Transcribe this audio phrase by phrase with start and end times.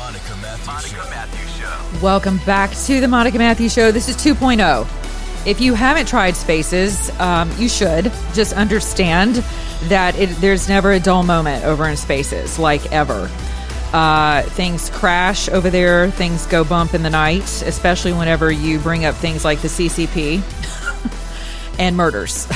[0.00, 0.36] The
[0.66, 2.00] Monica Matthews Show.
[2.02, 3.92] Welcome back to the Monica Matthews Show.
[3.92, 5.46] This is 2.0.
[5.46, 8.04] If you haven't tried Spaces, um, you should.
[8.32, 9.36] Just understand
[9.84, 13.30] that it, there's never a dull moment over in Spaces, like ever.
[13.92, 19.04] Uh, things crash over there, things go bump in the night, especially whenever you bring
[19.04, 20.40] up things like the CCP
[21.78, 22.48] and murders.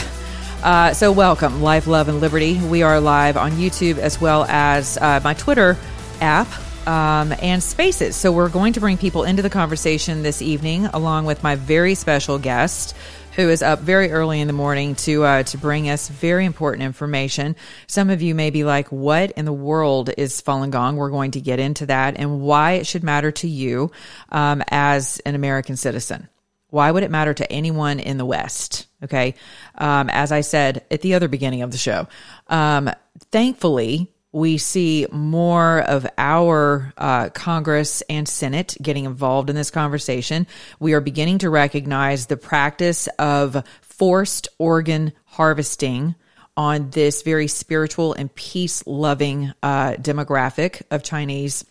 [0.63, 2.59] Uh, so, welcome, Life, Love, and Liberty.
[2.59, 5.77] We are live on YouTube as well as uh, my Twitter
[6.23, 6.49] app
[6.87, 8.17] um, and Spaces.
[8.17, 11.95] So, we're going to bring people into the conversation this evening, along with my very
[11.95, 12.95] special guest.
[13.37, 16.85] Who is up very early in the morning to uh, to bring us very important
[16.85, 17.57] information?
[17.89, 21.33] Some of you may be like, "What in the world is Falun Gong?" We're going
[21.33, 23.91] to get into that and why it should matter to you
[24.31, 26.29] um, as an American citizen.
[26.75, 28.87] Why would it matter to anyone in the West?
[29.05, 29.35] Okay.
[29.77, 32.09] Um, as I said at the other beginning of the show,
[32.49, 32.91] um,
[33.31, 40.49] thankfully, we see more of our uh, Congress and Senate getting involved in this conversation.
[40.81, 46.17] We are beginning to recognize the practice of forced organ harvesting
[46.57, 51.65] on this very spiritual and peace loving uh, demographic of Chinese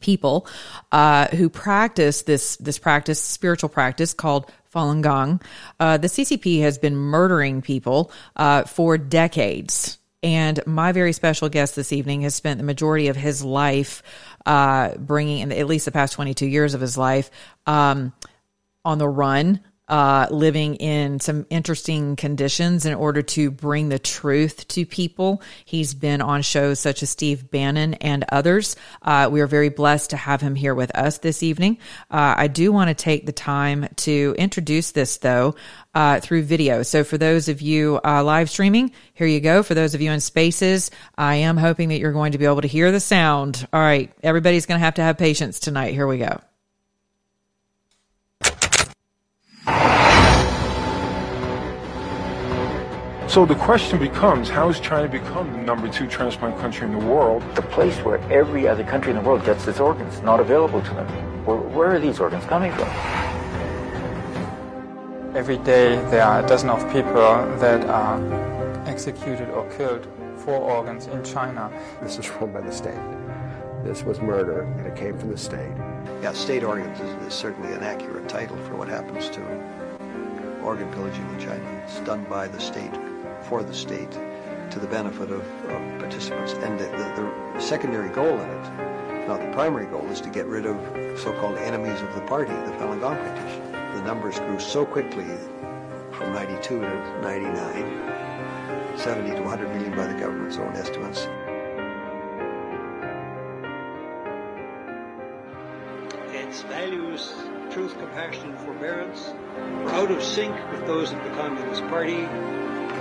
[0.00, 0.48] people
[0.90, 5.40] uh, who practice this this practice, spiritual practice called Falun Gong.
[5.78, 9.98] Uh, the CCP has been murdering people uh, for decades.
[10.24, 14.02] And my very special guest this evening has spent the majority of his life,
[14.46, 17.30] uh, bringing in at least the past 22 years of his life,
[17.66, 18.14] um,
[18.86, 24.66] on the run, uh, living in some interesting conditions in order to bring the truth
[24.68, 25.42] to people.
[25.64, 28.76] He's been on shows such as Steve Bannon and others.
[29.02, 31.78] Uh, we are very blessed to have him here with us this evening.
[32.10, 35.54] Uh, I do want to take the time to introduce this, though,
[35.94, 36.82] uh, through video.
[36.82, 39.62] So for those of you uh, live streaming, here you go.
[39.62, 42.62] For those of you in spaces, I am hoping that you're going to be able
[42.62, 43.66] to hear the sound.
[43.72, 45.92] All right, everybody's going to have to have patience tonight.
[45.92, 46.40] Here we go.
[53.34, 57.04] So the question becomes, how has China become the number two transplant country in the
[57.04, 57.42] world?
[57.56, 60.94] the place where every other country in the world gets its organs, not available to
[60.94, 61.08] them.
[61.44, 62.86] Where, where are these organs coming from?
[65.34, 67.12] Every day there are a dozen of people
[67.58, 70.06] that are executed or killed
[70.36, 71.72] for organs in China.
[72.00, 72.94] This is run by the state.
[73.82, 75.74] This was murder, and it came from the state.
[76.22, 79.40] Yeah, state organs is, is certainly an accurate title for what happens to
[80.62, 81.82] organ pillaging in China.
[81.84, 82.92] It's done by the state,
[83.48, 86.52] for the state, to the benefit of, of participants.
[86.52, 90.46] And the, the, the secondary goal in it, not the primary goal, is to get
[90.46, 90.76] rid of
[91.18, 93.72] so-called enemies of the party, the Falun Gong practitioners.
[93.96, 95.26] The numbers grew so quickly
[96.12, 101.26] from 92 to 99, 70 to 100 million by the government's own estimates.
[106.54, 107.34] its values,
[107.72, 109.32] truth, compassion, and forbearance,
[109.82, 112.28] were out of sync with those of the Communist Party.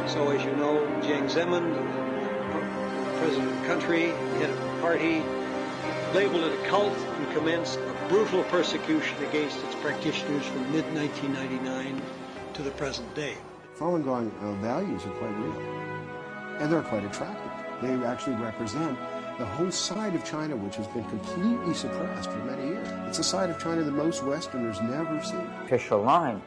[0.07, 5.23] So, as you know, Jiang Zemin, the president of the country, head of the party,
[6.13, 12.01] labeled it a cult and commenced a brutal persecution against its practitioners from mid-1999
[12.53, 13.35] to the present day.
[13.79, 15.59] Falun Gong uh, values are quite real,
[16.59, 17.51] and they're quite attractive.
[17.81, 18.99] They actually represent
[19.39, 22.87] the whole side of China, which has been completely suppressed for many years.
[23.07, 25.37] It's a side of China that most Westerners never see.
[25.63, 26.41] Official line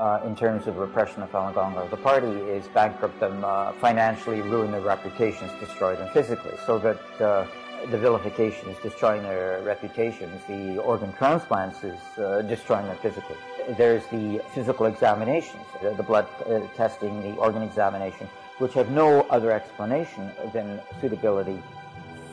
[0.00, 4.40] uh, in terms of repression of Falun Gong the party is bankrupt them uh, financially,
[4.40, 6.56] ruin their reputations, destroy them physically.
[6.64, 7.46] So that uh,
[7.90, 13.36] the vilification is destroying their reputations, the organ transplants is uh, destroying them physically.
[13.76, 18.26] There's the physical examinations, the the blood uh, testing, the organ examination,
[18.58, 21.62] which have no other explanation than suitability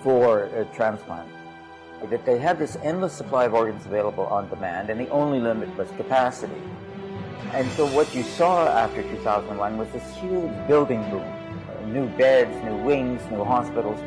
[0.03, 1.29] for a transplant.
[2.09, 5.75] That they had this endless supply of organs available on demand, and the only limit
[5.75, 6.61] was capacity.
[7.53, 11.93] And so what you saw after 2001 was this huge building boom.
[11.93, 13.99] New beds, new wings, new hospitals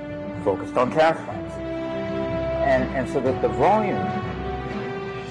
[0.44, 1.54] focused on transplants.
[1.54, 3.96] And, and so that the volume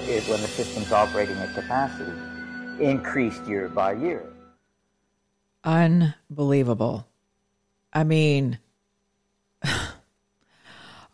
[0.08, 2.12] is when the system's operating at capacity
[2.80, 4.24] increased year by year.
[5.62, 7.06] Unbelievable.
[7.92, 8.58] I mean,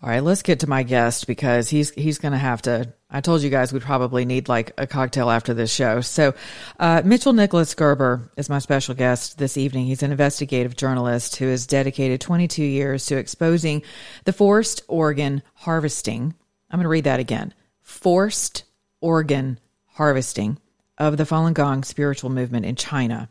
[0.02, 2.92] All right, let's get to my guest because he's he's going to have to.
[3.08, 6.00] I told you guys we'd probably need like a cocktail after this show.
[6.00, 6.34] So,
[6.80, 9.86] uh, Mitchell Nicholas Gerber is my special guest this evening.
[9.86, 13.82] He's an investigative journalist who has dedicated 22 years to exposing
[14.24, 16.34] the forced organ harvesting.
[16.70, 18.64] I'm going to read that again: forced
[19.00, 20.58] organ harvesting
[20.98, 23.28] of the Falun Gong spiritual movement in China.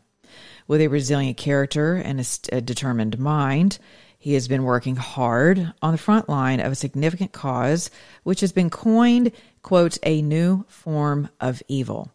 [0.68, 2.24] With a resilient character and a,
[2.56, 3.78] a determined mind,
[4.26, 7.92] he has been working hard on the front line of a significant cause,
[8.24, 9.30] which has been coined,
[9.62, 12.10] quote, a new form of evil.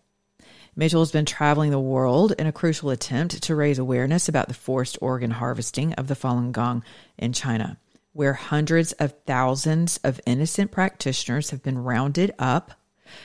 [0.75, 4.54] Mitchell has been traveling the world in a crucial attempt to raise awareness about the
[4.54, 6.84] forced organ harvesting of the Falun Gong
[7.18, 7.78] in China,
[8.12, 12.74] where hundreds of thousands of innocent practitioners have been rounded up,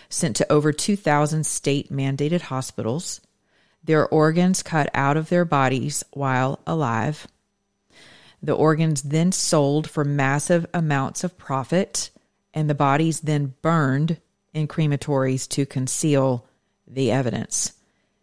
[0.09, 3.21] sent to over 2,000 state mandated hospitals,
[3.83, 7.27] their organs cut out of their bodies while alive,
[8.43, 12.11] the organs then sold for massive amounts of profit,
[12.55, 14.21] and the bodies then burned
[14.53, 16.47] in crematories to conceal
[16.87, 17.73] the evidence.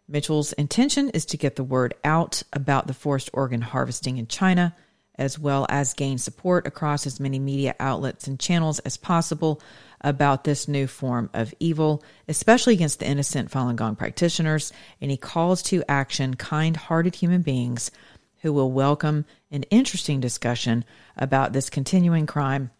[0.08, 4.74] Mitchell's intention is to get the word out about the forced organ harvesting in China,
[5.16, 9.62] as well as gain support across as many media outlets and channels as possible
[10.00, 14.72] about this new form of evil, especially against the innocent Falun Gong practitioners.
[15.00, 17.90] And he calls to action kind hearted human beings
[18.44, 20.84] who will welcome an interesting discussion
[21.16, 22.70] about this continuing crime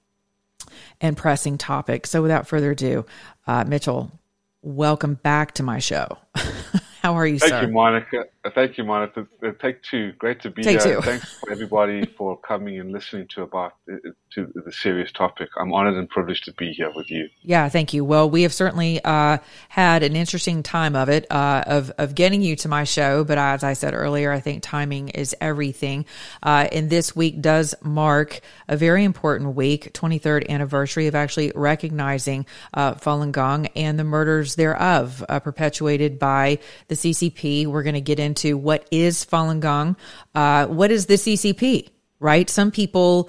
[1.00, 2.06] and pressing topic.
[2.06, 3.06] So, without further ado,
[3.46, 4.12] uh, Mitchell,
[4.60, 6.18] welcome back to my show.
[7.04, 7.66] How are you, Thank sir?
[7.66, 8.24] you, Monica.
[8.42, 9.26] Uh, thank you, Monica.
[9.42, 10.12] Uh, take two.
[10.12, 10.96] Great to be Take here.
[10.96, 11.02] two.
[11.02, 13.96] Thanks for everybody for coming and listening to about uh,
[14.32, 15.50] to the serious topic.
[15.58, 17.28] I'm honored and privileged to be here with you.
[17.42, 18.06] Yeah, thank you.
[18.06, 19.36] Well, we have certainly uh,
[19.68, 23.22] had an interesting time of it, uh, of of getting you to my show.
[23.22, 26.06] But as I said earlier, I think timing is everything.
[26.42, 32.46] Uh, and this week does mark a very important week, 23rd anniversary of actually recognizing
[32.72, 36.58] uh, Falun Gong and the murders thereof, uh, perpetuated by
[36.88, 37.66] the CCP.
[37.66, 39.96] We're going to get into what is Falun Gong,
[40.34, 41.90] uh, what is the CCP
[42.24, 42.48] right?
[42.48, 43.28] Some people,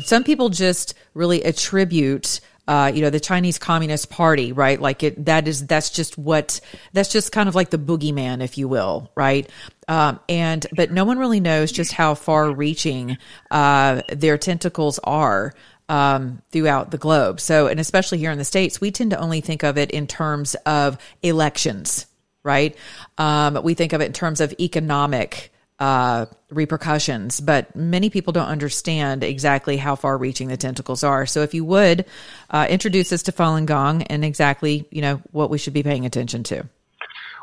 [0.00, 4.80] some people just really attribute, uh, you know, the Chinese Communist Party, right?
[4.80, 6.60] Like it, that is, that's just what,
[6.92, 9.48] that's just kind of like the boogeyman, if you will, right?
[9.86, 13.18] Um, and, but no one really knows just how far reaching,
[13.52, 15.54] uh, their tentacles are.
[15.86, 17.42] Um, throughout the globe.
[17.42, 20.06] So, and especially here in the States, we tend to only think of it in
[20.06, 22.06] terms of elections,
[22.44, 22.76] right?
[23.18, 25.50] Um, we think of it in terms of economic
[25.80, 31.26] uh, repercussions, but many people don't understand exactly how far reaching the tentacles are.
[31.26, 32.04] So if you would
[32.50, 36.06] uh, introduce us to Falun Gong and exactly, you know, what we should be paying
[36.06, 36.64] attention to.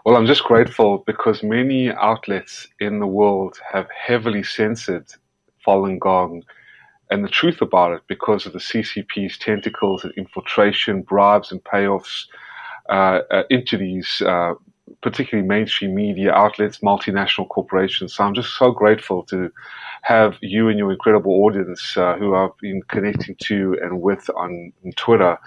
[0.06, 5.06] Well, I'm just grateful because many outlets in the world have heavily censored
[5.68, 6.44] Falun Gong
[7.12, 12.26] and the truth about it because of the CCP's tentacles and infiltration, bribes, and payoffs
[12.90, 14.54] uh, uh, into these uh,
[15.02, 18.16] particularly mainstream media outlets, multinational corporations.
[18.16, 19.52] So I'm just so grateful to
[20.04, 24.74] have you and your incredible audience uh, who I've been connecting to and with on,
[24.84, 25.38] on, Twitter.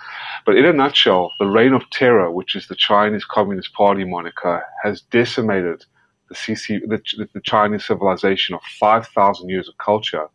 [0.46, 4.64] But in a nutshell, the reign of terror, which is the Chinese Communist Party moniker,
[4.82, 5.85] has decimated
[6.29, 10.29] the, CC, the, the Chinese civilization of 5,000 years of culture,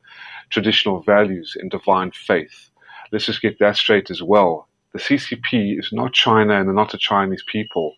[0.50, 2.69] traditional values, and divine faith.
[3.11, 4.67] Let's just get that straight as well.
[4.94, 7.95] The CCP is not China and they're not the Chinese people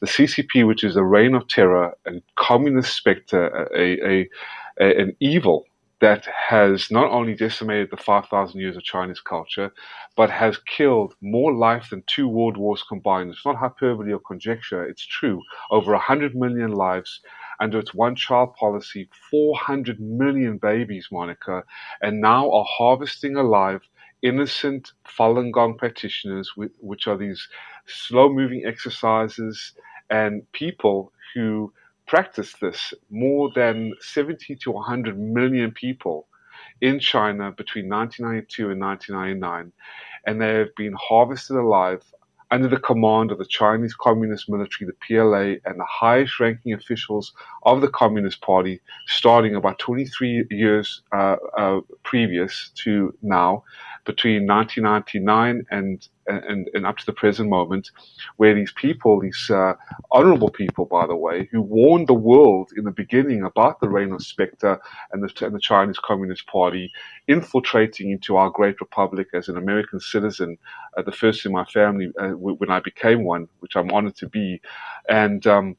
[0.00, 4.28] the CCP, which is a reign of terror, a communist specter, a, a,
[4.80, 5.66] a, an evil
[6.00, 9.72] that has not only decimated the 5,000 years of Chinese culture,
[10.16, 13.30] but has killed more life than two world wars combined.
[13.30, 15.40] It's not hyperbole or conjecture, it's true.
[15.70, 17.20] Over 100 million lives
[17.60, 21.62] under its one child policy, 400 million babies, Monica,
[22.02, 23.80] and now are harvesting alive
[24.22, 27.48] innocent Falun Gong practitioners, which are these
[27.86, 29.72] slow moving exercises
[30.14, 31.72] and people who
[32.06, 36.28] practice this, more than 70 to 100 million people
[36.80, 39.72] in China between 1992 and 1999,
[40.26, 42.02] and they have been harvested alive
[42.52, 47.32] under the command of the Chinese Communist military, the PLA, and the highest ranking officials
[47.64, 53.64] of the Communist Party, starting about 23 years uh, uh, previous to now,
[54.04, 57.90] between 1999 and, and, and up to the present moment,
[58.36, 59.74] where these people, these uh,
[60.10, 64.12] honorable people, by the way, who warned the world in the beginning about the reign
[64.12, 64.80] of Spectre
[65.12, 66.92] and the, and the Chinese Communist Party
[67.28, 70.58] infiltrating into our great republic as an American citizen,
[70.96, 74.28] uh, the first in my family uh, when I became one, which I'm honored to
[74.28, 74.60] be.
[75.08, 75.76] And, um,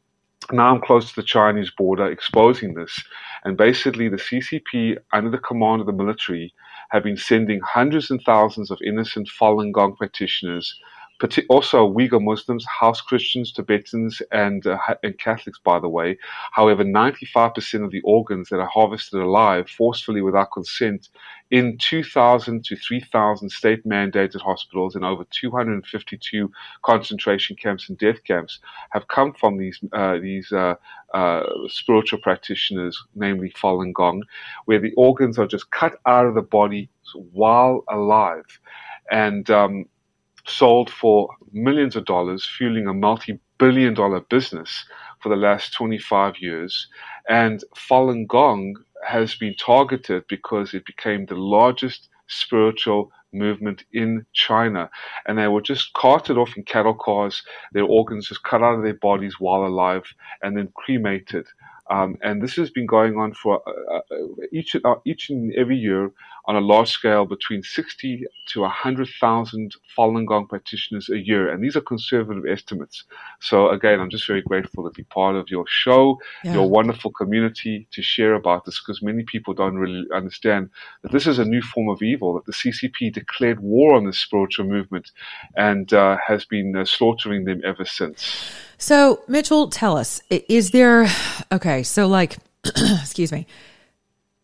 [0.52, 3.04] now I'm close to the Chinese border exposing this.
[3.44, 6.54] And basically, the CCP, under the command of the military,
[6.92, 10.80] have been sending hundreds and thousands of innocent Falun Gong practitioners
[11.50, 16.18] also Uyghur Muslims, house Christians, Tibetans, and, uh, and Catholics, by the way.
[16.52, 21.10] However, 95% of the organs that are harvested alive, forcefully without consent,
[21.52, 26.52] in 2,000 to 3,000 state mandated hospitals and over 252
[26.84, 30.76] concentration camps and death camps have come from these, uh, these uh,
[31.14, 34.24] uh, spiritual practitioners, namely Falun Gong,
[34.66, 38.60] where the organs are just cut out of the body while alive.
[39.12, 39.86] And um,
[40.48, 44.86] sold for millions of dollars, fueling a multi billion dollar business
[45.22, 46.88] for the last 25 years.
[47.30, 48.76] And Falun Gong
[49.08, 54.90] has been targeted because it became the largest spiritual movement in China.
[55.28, 58.84] And they were just carted off in cattle cars, their organs just cut out of
[58.84, 60.04] their bodies while alive,
[60.44, 61.46] and then cremated.
[61.90, 64.18] Um, and this has been going on for uh, uh,
[64.52, 66.12] each uh, each and every year
[66.48, 71.50] on a large scale between 60 to 100,000 Falun Gong practitioners a year.
[71.50, 73.04] And these are conservative estimates.
[73.40, 76.54] So again, I'm just very grateful to be part of your show, yeah.
[76.54, 80.70] your wonderful community to share about this because many people don't really understand
[81.02, 84.14] that this is a new form of evil, that the CCP declared war on the
[84.14, 85.12] spiritual movement
[85.56, 88.46] and uh, has been uh, slaughtering them ever since.
[88.78, 91.08] So, Mitchell, tell us, is there,
[91.52, 93.48] okay, so like, excuse me,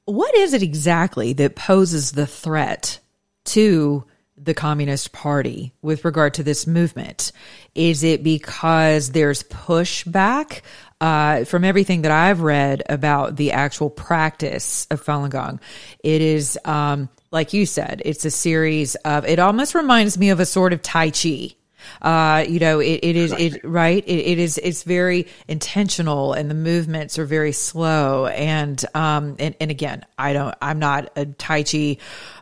[0.06, 3.00] what is it exactly that poses the threat
[3.46, 4.06] to
[4.38, 7.32] the Communist Party with regard to this movement?
[7.76, 10.62] Is it because there's pushback?
[11.00, 15.60] Uh, from everything that I've read about the actual practice of Falun Gong,
[16.04, 20.40] it is, um, like you said, it's a series of, it almost reminds me of
[20.40, 21.56] a sort of Tai Chi
[22.02, 24.04] uh, you know, it, it is it right.
[24.06, 28.28] It, it is it's very intentional, and the movements are very slow.
[28.28, 30.56] And um, and and again, I don't.
[30.62, 31.98] I'm not a Tai Chi,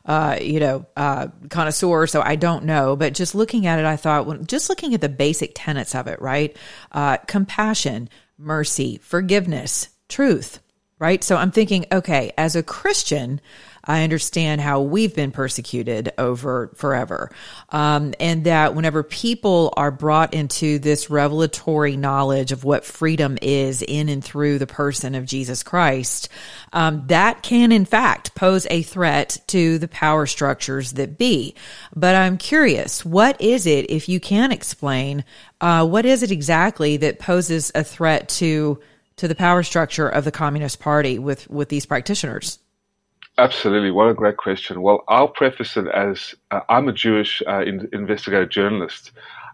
[0.05, 2.95] uh, you know, uh, connoisseur, so I don't know.
[2.95, 6.07] But just looking at it, I thought, when just looking at the basic tenets of
[6.07, 6.55] it, right?
[6.91, 10.59] Uh, compassion, mercy, forgiveness, truth.
[10.99, 11.23] Right.
[11.23, 13.39] So I'm thinking, okay, as a Christian,
[13.89, 17.31] I understand how we've been persecuted over forever.
[17.69, 23.81] Um, and that whenever people are brought into this revelatory knowledge of what freedom is
[23.81, 26.29] in and through the person of Jesus Christ,
[26.71, 31.55] um, that can in fact pose a threat to the power structures that be.
[31.95, 35.25] But I'm curious, what is it, if you can explain,
[35.61, 38.79] uh, what is it exactly that poses a threat to
[39.15, 42.58] to the power structure of the Communist Party with with these practitioners?
[43.39, 43.91] Absolutely.
[43.91, 44.81] What a great question.
[44.81, 49.13] Well, I'll preface it as uh, I'm a Jewish uh, in, investigative journalist,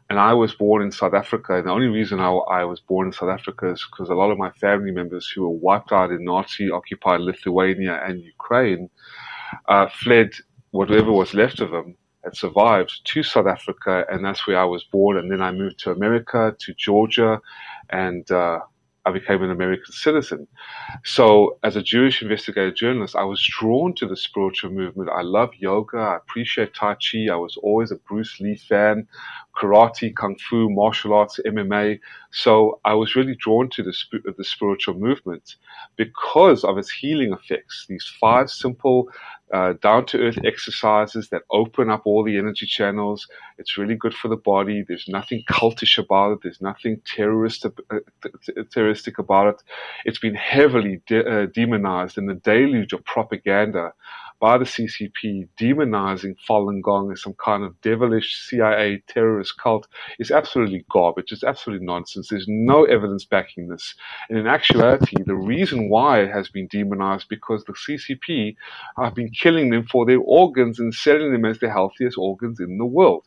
[0.09, 1.55] and I was born in South Africa.
[1.57, 4.31] And the only reason I, I was born in South Africa is because a lot
[4.31, 8.89] of my family members who were wiped out in Nazi occupied Lithuania and Ukraine
[9.69, 10.31] uh, fled
[10.71, 14.83] whatever was left of them and survived to South Africa, and that's where I was
[14.83, 15.19] born.
[15.19, 17.39] And then I moved to America, to Georgia,
[17.91, 18.61] and uh,
[19.05, 20.47] I became an American citizen.
[21.03, 25.09] So, as a Jewish investigative journalist, I was drawn to the spiritual movement.
[25.09, 25.97] I love yoga.
[25.97, 27.27] I appreciate Tai Chi.
[27.31, 29.07] I was always a Bruce Lee fan,
[29.55, 31.99] karate, kung fu, martial arts, MMA.
[32.31, 33.93] So, I was really drawn to the,
[34.37, 35.55] the spiritual movement
[35.97, 37.85] because of its healing effects.
[37.87, 39.09] These five simple
[39.53, 43.27] uh, down to earth exercises that open up all the energy channels.
[43.57, 44.83] It's really good for the body.
[44.87, 46.39] There's nothing cultish about it.
[46.43, 47.99] There's nothing terrorist, uh,
[48.71, 49.63] terroristic about it.
[50.03, 53.93] It's been heavily de- uh, demonized in the deluge of propaganda
[54.39, 59.87] by the CCP demonizing Falun Gong as some kind of devilish CIA terrorist cult
[60.19, 61.31] is absolutely garbage.
[61.31, 62.29] It's absolutely nonsense.
[62.29, 63.95] There's no evidence backing this.
[64.29, 68.55] And in actuality, the reason why it has been demonized because the CCP
[68.97, 72.77] have been killing them for their organs and selling them as the healthiest organs in
[72.77, 73.25] the world.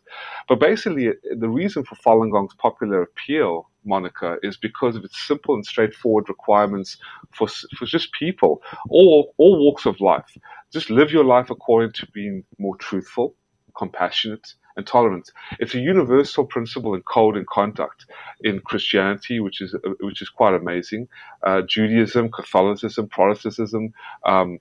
[0.49, 5.55] But basically, the reason for Falun Gong's popular appeal Monica is because of its simple
[5.57, 6.99] and straightforward requirements
[7.35, 10.37] for, for just people, all, all walks of life.
[10.73, 13.35] Just live your life according to being more truthful,
[13.77, 15.31] compassionate, and tolerant.
[15.59, 18.07] It's a universal principle and code and conduct
[18.43, 21.09] in Christianity, which is which is quite amazing.
[21.45, 23.93] Uh, Judaism, Catholicism, Protestantism,
[24.25, 24.59] um,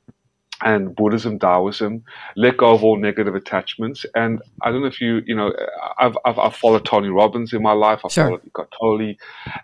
[0.62, 2.04] and Buddhism, Taoism,
[2.36, 4.06] let go of all negative attachments.
[4.16, 5.54] And I don't know if you, you know,
[6.00, 8.02] I've, I've, I've followed Tony Robbins in my life.
[8.04, 8.40] I've sure.
[8.56, 9.14] followed Tolle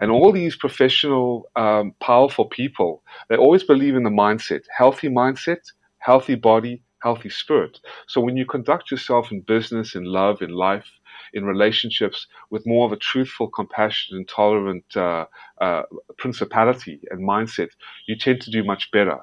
[0.01, 3.03] and all these professional, um, powerful people.
[3.29, 5.62] They always believe in the mindset, healthy mindset,
[5.97, 7.79] healthy body, healthy spirit.
[8.07, 10.85] So when you conduct yourself in business, in love, in life,
[11.33, 15.25] in relationships with more of a truthful, compassionate, and tolerant uh,
[15.59, 15.83] uh,
[16.17, 17.69] principality and mindset,
[18.07, 19.17] you tend to do much better.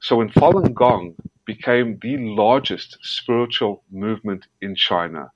[0.00, 1.14] So when Falun Gong,
[1.46, 5.30] became the largest spiritual movement in China,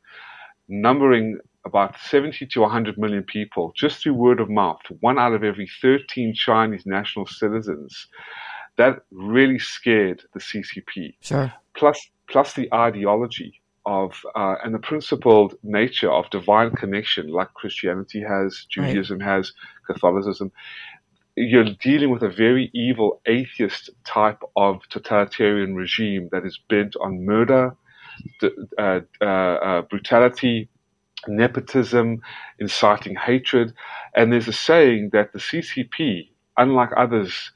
[0.68, 5.44] numbering about 70 to 100 million people just through word of mouth, one out of
[5.44, 8.08] every 13 Chinese national citizens.
[8.76, 11.14] That really scared the CCP.
[11.20, 11.52] Sure.
[11.76, 18.22] Plus, plus the ideology of uh, and the principled nature of divine connection, like Christianity
[18.22, 19.28] has, Judaism right.
[19.36, 19.52] has,
[19.86, 20.52] Catholicism.
[21.36, 27.24] You're dealing with a very evil atheist type of totalitarian regime that is bent on
[27.24, 27.76] murder,
[28.42, 30.68] uh, uh, uh, brutality,
[31.28, 32.20] nepotism,
[32.58, 33.72] inciting hatred.
[34.14, 37.52] And there's a saying that the CCP, unlike others,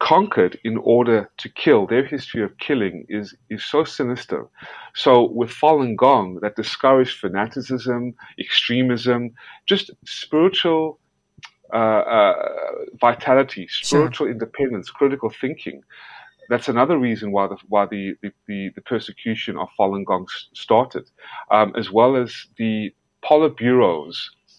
[0.00, 1.86] conquered in order to kill.
[1.86, 4.46] Their history of killing is, is so sinister.
[4.94, 9.34] So with Falun Gong, that discouraged fanaticism, extremism,
[9.66, 10.98] just spiritual
[11.72, 12.34] uh, uh,
[13.00, 14.30] vitality, spiritual sure.
[14.30, 15.82] independence, critical thinking.
[16.48, 21.10] That's another reason why the why the the, the, persecution of Falun Gong started,
[21.50, 24.14] um, as well as the Politburos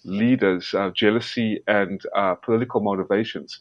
[0.05, 3.59] leaders, uh, jealousy, and uh, political motivations.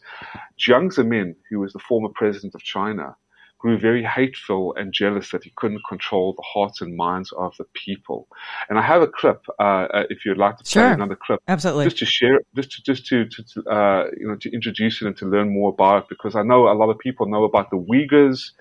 [0.59, 3.15] Jiang Zemin, who was the former president of China,
[3.59, 7.65] grew very hateful and jealous that he couldn't control the hearts and minds of the
[7.73, 8.27] people.
[8.69, 10.91] And I have a clip, uh, uh if you'd like to play sure.
[10.91, 14.51] another clip, absolutely, just to share, just to just to, to uh, you know to
[14.51, 17.25] introduce it and to learn more about it, because I know a lot of people
[17.27, 18.51] know about the Uyghurs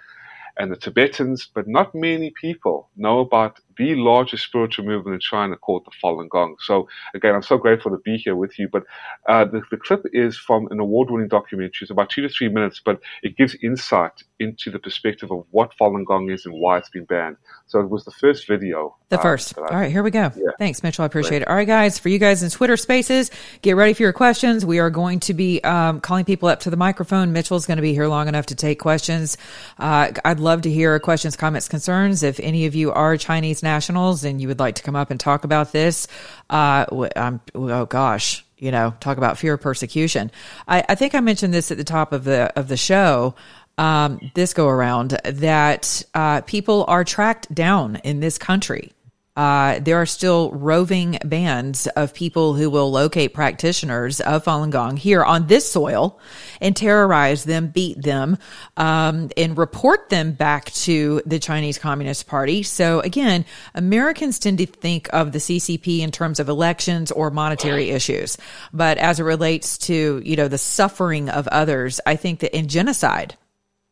[0.58, 5.56] and the Tibetans, but not many people know about the largest spiritual movement in China
[5.56, 6.56] called the Falun Gong.
[6.60, 8.68] So again, I'm so grateful to be here with you.
[8.68, 8.84] But
[9.28, 11.72] uh, the, the clip is from an award-winning documentary.
[11.82, 15.72] It's about two to three minutes, but it gives insight into the perspective of what
[15.80, 17.36] Falun Gong is and why it's been banned.
[17.66, 18.96] So it was the first video.
[19.08, 19.56] The uh, first.
[19.56, 20.30] All right, here we go.
[20.36, 20.50] Yeah.
[20.58, 21.02] Thanks, Mitchell.
[21.02, 21.42] I appreciate Great.
[21.42, 21.48] it.
[21.48, 23.30] All right, guys, for you guys in Twitter Spaces,
[23.62, 24.64] get ready for your questions.
[24.66, 27.32] We are going to be um, calling people up to the microphone.
[27.32, 29.36] Mitchell's going to be here long enough to take questions.
[29.78, 32.22] Uh, I'd love to hear questions, comments, concerns.
[32.22, 35.18] If any of you are Chinese nationals and you would like to come up and
[35.18, 36.06] talk about this,
[36.48, 40.30] uh, um, oh gosh, you know, talk about fear of persecution.
[40.68, 43.34] I, I, think I mentioned this at the top of the of the show.
[43.78, 48.92] Um, this go around that uh, people are tracked down in this country
[49.36, 54.96] uh, there are still roving bands of people who will locate practitioners of Falun Gong
[54.96, 56.18] here on this soil
[56.60, 58.38] and terrorize them, beat them,
[58.76, 62.62] um, and report them back to the Chinese Communist Party.
[62.62, 63.44] So again,
[63.74, 68.38] Americans tend to think of the CCP in terms of elections or monetary issues,
[68.72, 72.68] but as it relates to you know the suffering of others, I think that in
[72.68, 73.36] genocide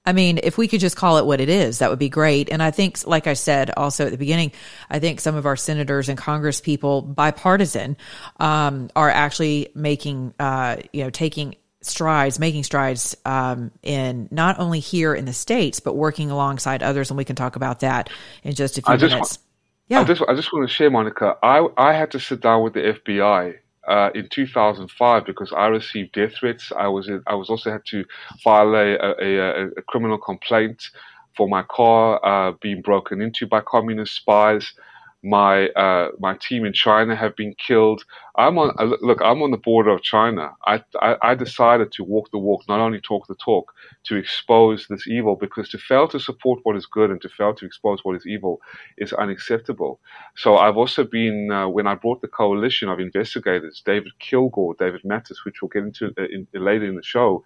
[0.07, 2.51] I mean, if we could just call it what it is, that would be great.
[2.51, 4.53] And I think, like I said also at the beginning,
[4.91, 7.97] I think some of our senators and Congress people, bipartisan,
[8.39, 14.81] um, are actually making, uh, you know, taking strides, making strides um, in not only
[14.81, 17.11] here in the states, but working alongside others.
[17.11, 18.11] And we can talk about that
[18.43, 19.13] in just a few minutes.
[19.13, 19.39] Want,
[19.89, 21.37] yeah, I just, I just want to share, Monica.
[21.43, 26.13] I, I had to sit down with the FBI uh, in 2005 because I received
[26.13, 26.73] death threats.
[26.77, 28.05] I was in, I was also had to
[28.43, 30.91] file a, a, a criminal complaint
[31.37, 34.73] for my car uh, being broken into by communist spies
[35.25, 38.05] my uh, my team in China have been killed.
[38.37, 39.21] I'm on uh, look.
[39.23, 40.51] I'm on the border of China.
[40.67, 43.73] I, I, I decided to walk the walk, not only talk the talk,
[44.05, 45.37] to expose this evil.
[45.37, 48.27] Because to fail to support what is good and to fail to expose what is
[48.27, 48.61] evil
[48.99, 50.01] is unacceptable.
[50.37, 55.03] So I've also been uh, when I brought the coalition of investigators, David Kilgour, David
[55.05, 57.45] Matas, which we'll get into uh, in, later in the show.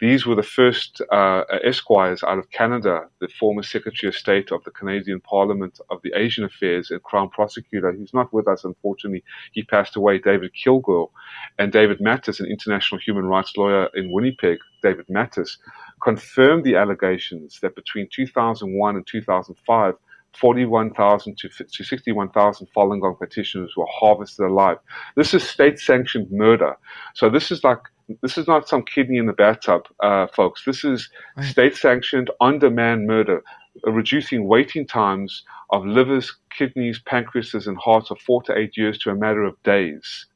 [0.00, 4.62] These were the first uh, esquires out of Canada, the former Secretary of State of
[4.64, 7.92] the Canadian Parliament of the Asian Affairs and Crown Prosecutor.
[7.92, 9.22] He's not with us, unfortunately.
[9.52, 11.10] He passed away, David Kilgour.
[11.58, 15.58] And David Matas, an international human rights lawyer in Winnipeg, David Matas,
[16.02, 19.94] confirmed the allegations that between 2001 and 2005,
[20.38, 24.78] 41,000 to, to 61,000 Falun Gong practitioners were harvested alive.
[25.16, 26.76] This is state sanctioned murder.
[27.14, 27.78] So this is like
[28.22, 30.64] this is not some kidney in the bathtub, uh, folks.
[30.64, 31.46] This is right.
[31.46, 33.42] state sanctioned, on demand murder,
[33.86, 38.98] uh, reducing waiting times of livers, kidneys, pancreases, and hearts of four to eight years
[38.98, 40.26] to a matter of days.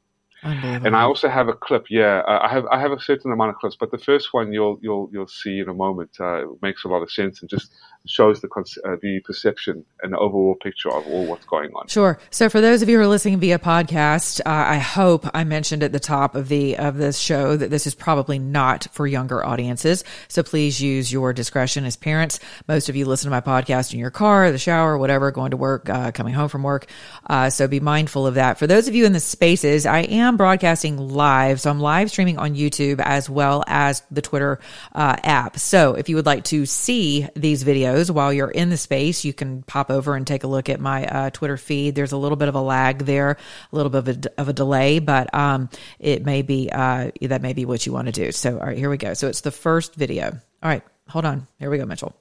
[0.42, 1.86] And I also have a clip.
[1.90, 4.78] Yeah, I have I have a certain amount of clips, but the first one you'll
[4.80, 6.10] you'll you'll see in a moment.
[6.20, 7.72] Uh, it makes a lot of sense and just
[8.06, 8.48] shows the
[8.84, 11.88] uh, the perception and the overall picture of all what's going on.
[11.88, 12.18] Sure.
[12.30, 15.82] So for those of you who are listening via podcast, uh, I hope I mentioned
[15.82, 19.44] at the top of the of this show that this is probably not for younger
[19.44, 20.04] audiences.
[20.28, 22.38] So please use your discretion as parents.
[22.68, 25.56] Most of you listen to my podcast in your car, the shower, whatever, going to
[25.56, 26.86] work, uh, coming home from work.
[27.26, 28.58] Uh, so be mindful of that.
[28.58, 31.60] For those of you in the spaces, I am am broadcasting live.
[31.60, 34.60] So I'm live streaming on YouTube as well as the Twitter
[34.94, 35.58] uh, app.
[35.58, 39.32] So if you would like to see these videos while you're in the space, you
[39.32, 41.94] can pop over and take a look at my uh, Twitter feed.
[41.94, 43.32] There's a little bit of a lag there,
[43.72, 47.42] a little bit of a, of a delay, but um, it may be uh, that
[47.42, 48.30] may be what you want to do.
[48.32, 49.14] So all right, here we go.
[49.14, 50.26] So it's the first video.
[50.62, 51.46] All right, hold on.
[51.58, 52.14] Here we go, Mitchell.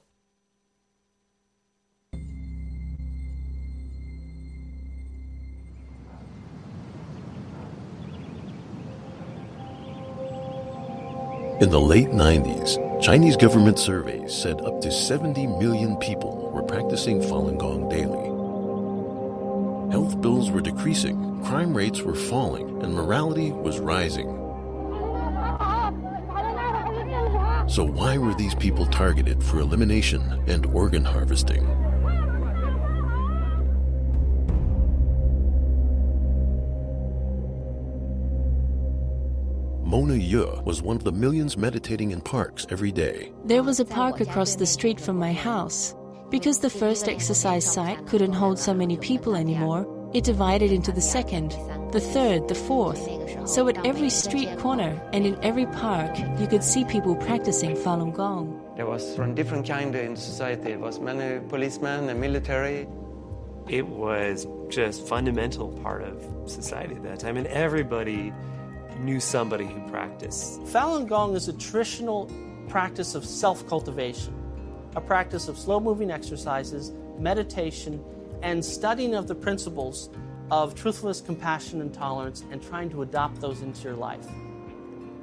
[11.60, 17.20] In the late 90s, Chinese government surveys said up to 70 million people were practicing
[17.20, 18.28] Falun Gong daily.
[19.90, 24.28] Health bills were decreasing, crime rates were falling, and morality was rising.
[27.68, 31.66] So, why were these people targeted for elimination and organ harvesting?
[39.88, 43.32] Mona Ye was one of the millions meditating in parks every day.
[43.46, 45.94] There was a park across the street from my house.
[46.28, 51.00] Because the first exercise site couldn't hold so many people anymore, it divided into the
[51.00, 51.52] second,
[51.90, 53.00] the third, the fourth.
[53.48, 58.14] So at every street corner and in every park, you could see people practicing Falun
[58.14, 58.60] Gong.
[58.76, 60.72] There was from different kind in society.
[60.72, 62.86] It was many policemen and military.
[63.68, 68.34] It was just fundamental part of society at that time, and everybody
[68.98, 70.60] knew somebody who practiced.
[70.62, 72.30] Falun Gong is a traditional
[72.68, 74.34] practice of self cultivation,
[74.96, 78.02] a practice of slow moving exercises, meditation,
[78.42, 80.10] and studying of the principles
[80.50, 84.26] of truthfulness, compassion, and tolerance, and trying to adopt those into your life.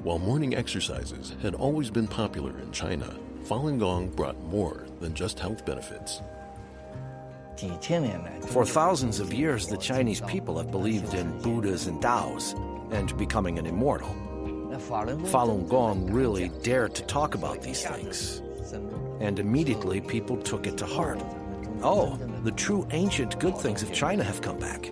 [0.03, 5.39] While morning exercises had always been popular in China, Falun Gong brought more than just
[5.39, 6.21] health benefits.
[8.49, 12.53] For thousands of years, the Chinese people have believed in Buddhas and Taos
[12.91, 14.15] and becoming an immortal.
[14.79, 18.41] Falun Gong really dared to talk about these things.
[19.19, 21.19] And immediately people took it to heart.
[21.81, 24.91] Oh, the true ancient good things of China have come back.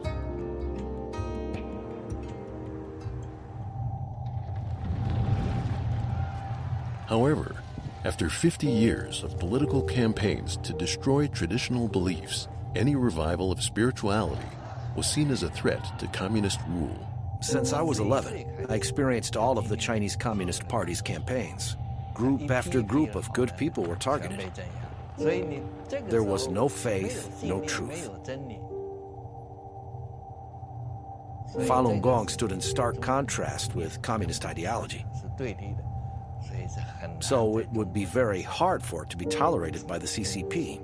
[7.07, 7.57] However,
[8.05, 14.47] after 50 years of political campaigns to destroy traditional beliefs, any revival of spirituality
[14.95, 17.12] was seen as a threat to communist rule.
[17.43, 21.75] Since I was 11, I experienced all of the Chinese Communist Party's campaigns.
[22.13, 24.49] Group after group of good people were targeted.
[25.17, 28.09] There was no faith, no truth.
[31.67, 35.05] Falun Gong stood in stark contrast with communist ideology.
[37.19, 40.81] So it would be very hard for it to be tolerated by the CCP.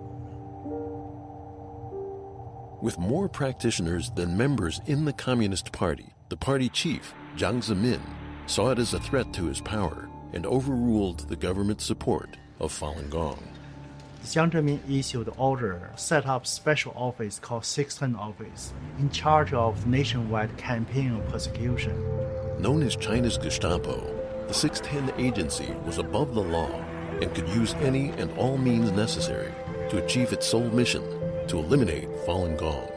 [2.81, 8.01] With more practitioners than members in the Communist Party, the party chief, Jiang Zemin,
[8.45, 13.09] saw it as a threat to his power and overruled the government's support of Falun
[13.09, 13.43] Gong.
[14.23, 20.55] Jiang Zemin issued order set up special office called Sixth Office in charge of nationwide
[20.55, 21.97] campaign of persecution.
[22.61, 23.97] Known as China's Gestapo,
[24.47, 26.69] the 610 Agency was above the law
[27.21, 29.51] and could use any and all means necessary
[29.89, 31.03] to achieve its sole mission
[31.47, 32.87] to eliminate Falun Gong.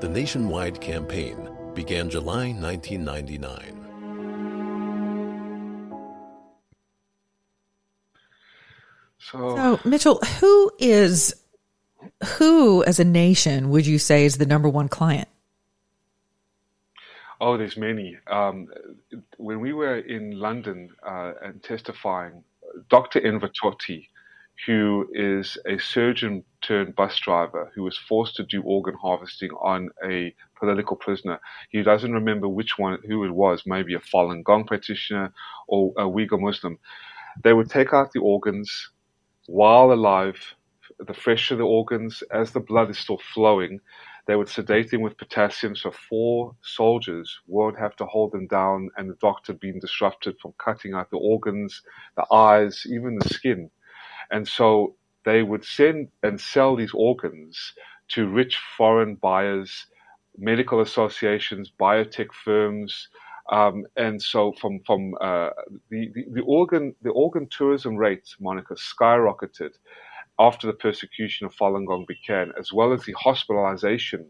[0.00, 3.80] The nationwide campaign began July 1999.
[9.18, 11.34] So, so, Mitchell, who is
[12.36, 15.28] who as a nation would you say is the number one client?
[17.40, 18.16] Oh, there's many.
[18.26, 18.68] Um,
[19.38, 22.44] when we were in London uh, and testifying,
[22.88, 23.20] Dr.
[23.20, 24.08] Enver Tohti,
[24.66, 29.90] who is a surgeon turned bus driver who was forced to do organ harvesting on
[30.04, 31.40] a political prisoner.
[31.70, 35.32] He doesn't remember which one, who it was, maybe a Falun Gong practitioner
[35.68, 36.78] or a Uyghur Muslim.
[37.42, 38.90] They would take out the organs
[39.46, 40.54] while alive,
[40.98, 43.80] the fresher the organs, as the blood is still flowing,
[44.26, 48.88] they would sedate them with potassium so four soldiers won't have to hold them down
[48.96, 51.82] and the doctor being disrupted from cutting out the organs,
[52.16, 53.70] the eyes, even the skin.
[54.30, 57.72] And so they would send and sell these organs
[58.08, 59.86] to rich foreign buyers,
[60.36, 63.08] medical associations, biotech firms,
[63.50, 65.50] um, and so from from uh,
[65.90, 69.72] the, the, the organ the organ tourism rate, Monica, skyrocketed
[70.38, 74.26] after the persecution of Falun Gong began, as well as the hospitalization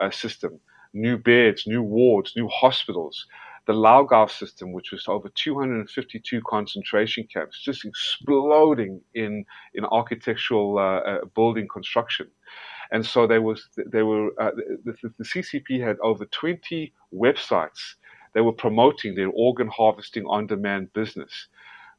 [0.00, 0.60] uh, system,
[0.92, 3.26] new beds, new wards, new hospitals
[3.68, 11.00] the Laogai system, which was over 252 concentration camps, just exploding in, in architectural uh,
[11.10, 12.26] uh, building construction.
[12.90, 14.52] and so there was they were uh,
[14.86, 17.80] the, the, CCP had over 20 websites
[18.34, 21.48] they were promoting their organ harvesting on demand business.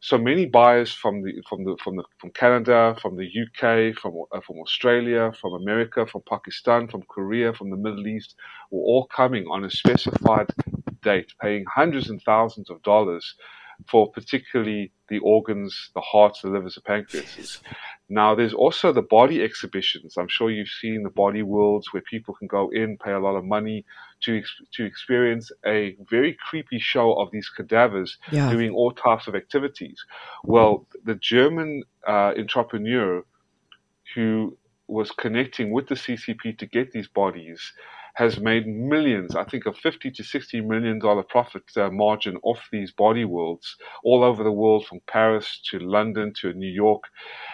[0.01, 4.13] So many buyers from the from the from the from Canada, from the UK, from
[4.31, 8.35] uh, from Australia, from America, from Pakistan, from Korea, from the Middle East
[8.71, 10.49] were all coming on a specified
[11.01, 13.35] date, paying hundreds and thousands of dollars
[13.87, 17.59] for particularly the organs, the hearts, the livers, the pancreases.
[18.09, 20.17] Now, there's also the body exhibitions.
[20.17, 23.35] I'm sure you've seen the body worlds where people can go in, pay a lot
[23.35, 23.85] of money
[24.21, 24.41] to
[24.73, 28.51] to experience a very creepy show of these cadavers yeah.
[28.51, 30.03] doing all types of activities.
[30.43, 33.23] Well, the German uh, entrepreneur
[34.15, 34.57] who
[34.87, 37.73] was connecting with the CCP to get these bodies
[38.19, 42.59] has made millions, I think a 50 to 60 million dollar profit uh, margin off
[42.69, 47.03] these body worlds all over the world from Paris to London to New York.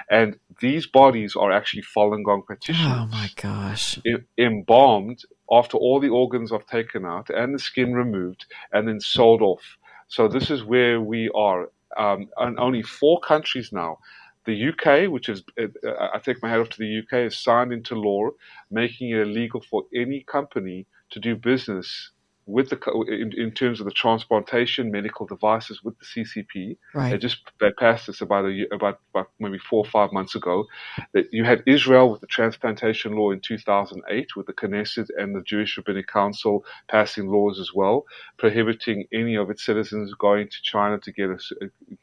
[0.09, 2.97] And these bodies are actually Falun Gong practitioners.
[2.99, 3.99] Oh my gosh.
[4.39, 5.19] embalmed
[5.51, 9.77] after all the organs are taken out and the skin removed and then sold off.
[10.07, 11.69] So this is where we are.
[11.95, 13.99] Um, and only four countries now
[14.45, 15.67] the UK, which is, uh,
[16.13, 18.29] I take my hat off to the UK, has signed into law
[18.69, 22.11] making it illegal for any company to do business
[22.47, 22.77] with the
[23.07, 26.77] in, in terms of the transplantation medical devices with the CCP.
[26.93, 27.11] Right.
[27.11, 30.65] They just they passed this about a about, about maybe four or five months ago.
[31.13, 35.41] That you had Israel with the transplantation law in 2008, with the Knesset and the
[35.41, 38.05] Jewish Rabbinic Council passing laws as well,
[38.37, 41.39] prohibiting any of its citizens going to China to get a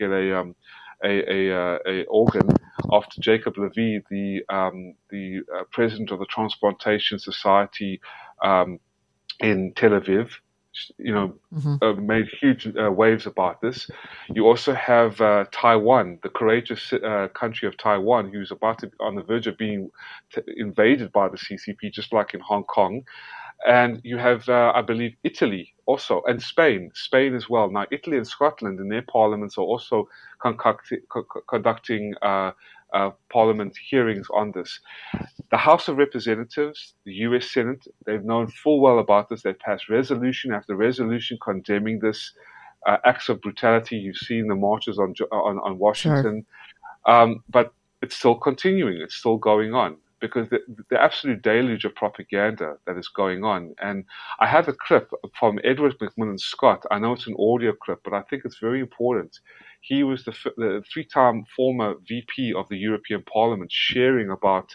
[0.00, 0.56] get a um,
[1.04, 2.48] a, a, uh, a organ
[2.90, 8.00] after Jacob Lavee, the um, the uh, president of the Transplantation Society
[8.42, 8.78] um,
[9.40, 10.30] in Tel Aviv,
[10.98, 11.76] you know, mm-hmm.
[11.82, 13.90] uh, made huge uh, waves about this.
[14.32, 19.14] You also have uh, Taiwan, the courageous uh, country of Taiwan, who's about to on
[19.14, 19.90] the verge of being
[20.32, 23.02] t- invaded by the CCP, just like in Hong Kong.
[23.66, 27.70] And you have, uh, I believe, Italy also, and Spain, Spain as well.
[27.70, 30.08] Now, Italy and Scotland in their parliaments are also
[30.40, 32.52] conducting uh,
[32.92, 34.80] uh, parliament hearings on this.
[35.50, 37.50] The House of Representatives, the U.S.
[37.50, 39.42] Senate, they've known full well about this.
[39.42, 42.32] They've passed resolution after resolution condemning this
[42.86, 43.96] uh, acts of brutality.
[43.96, 46.44] You've seen the marches on on, on Washington,
[47.06, 47.14] sure.
[47.14, 47.72] um, but
[48.02, 49.00] it's still continuing.
[49.00, 53.74] It's still going on because the, the, absolute deluge of propaganda that is going on.
[53.82, 54.04] And
[54.40, 56.84] I have a clip from Edward McMillan Scott.
[56.90, 59.40] I know it's an audio clip, but I think it's very important.
[59.80, 64.74] He was the, the three time former VP of the European Parliament sharing about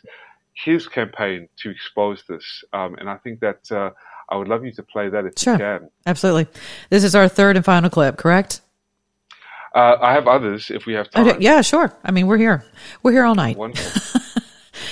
[0.54, 2.64] his campaign to expose this.
[2.74, 3.92] Um, and I think that uh,
[4.30, 5.54] I would love you to play that if sure.
[5.54, 5.90] you can.
[6.06, 6.48] Absolutely.
[6.90, 8.62] This is our third and final clip, correct?
[9.74, 11.28] Uh, I have others if we have time.
[11.28, 11.94] Okay, yeah, sure.
[12.04, 12.66] I mean, we're here.
[13.04, 13.58] We're here all night.
[13.58, 14.22] Wonderful.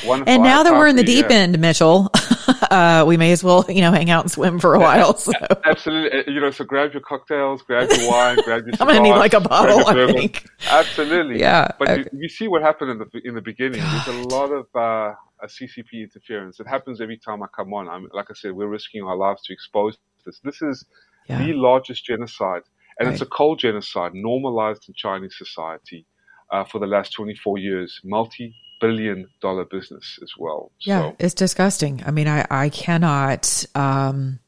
[0.07, 2.09] and now that we're in the deep end, Mitchell,
[2.71, 5.15] uh, we may as well, you know, hang out and swim for a while.
[5.17, 5.31] So.
[5.63, 6.33] Absolutely.
[6.33, 9.17] You know, so grab your cocktails, grab your wine, grab your I'm going to need
[9.17, 10.47] like a bottle, I think.
[10.69, 11.39] Absolutely.
[11.39, 11.69] Yeah.
[11.79, 12.09] But okay.
[12.13, 13.81] you, you, see what happened in the, in the beginning.
[13.81, 14.05] God.
[14.05, 16.59] There's a lot of, uh, a CCP interference.
[16.59, 17.87] It happens every time I come on.
[17.87, 20.39] I'm, like I said, we're risking our lives to expose this.
[20.43, 20.85] This is
[21.27, 21.43] yeah.
[21.45, 22.63] the largest genocide.
[22.99, 23.13] And right.
[23.13, 26.05] it's a cold genocide normalized in Chinese society
[26.51, 27.99] uh, for the last 24 years.
[28.03, 30.71] Multi billion dollar business as well.
[30.79, 31.15] Yeah, so.
[31.19, 32.03] it's disgusting.
[32.05, 34.39] I mean, I, I cannot, um,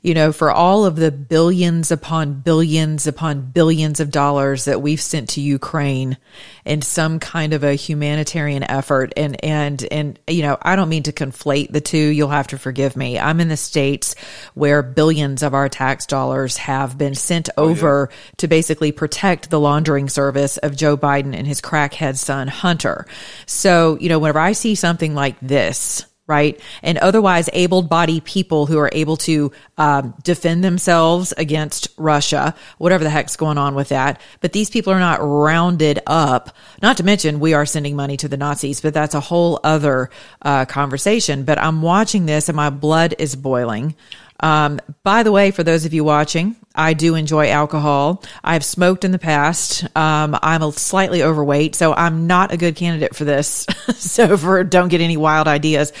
[0.00, 5.00] you know, for all of the billions upon billions upon billions of dollars that we've
[5.00, 6.16] sent to Ukraine
[6.64, 9.12] in some kind of a humanitarian effort.
[9.16, 11.98] And, and, and, you know, I don't mean to conflate the two.
[11.98, 13.18] You'll have to forgive me.
[13.18, 14.14] I'm in the States
[14.54, 18.16] where billions of our tax dollars have been sent oh, over yeah.
[18.36, 23.04] to basically protect the laundering service of Joe Biden and his crackhead son, Hunter.
[23.46, 26.60] So, you know, whenever I see something like this, right?
[26.82, 33.02] And otherwise able bodied people who are able to um, defend themselves against Russia, whatever
[33.02, 34.20] the heck's going on with that.
[34.40, 36.54] But these people are not rounded up.
[36.82, 40.10] Not to mention, we are sending money to the Nazis, but that's a whole other
[40.42, 41.44] uh, conversation.
[41.44, 43.96] But I'm watching this and my blood is boiling.
[44.40, 48.22] Um, by the way, for those of you watching, I do enjoy alcohol.
[48.44, 49.84] I've smoked in the past.
[49.96, 53.66] Um, I'm a slightly overweight, so I'm not a good candidate for this.
[53.96, 55.92] so for don't get any wild ideas.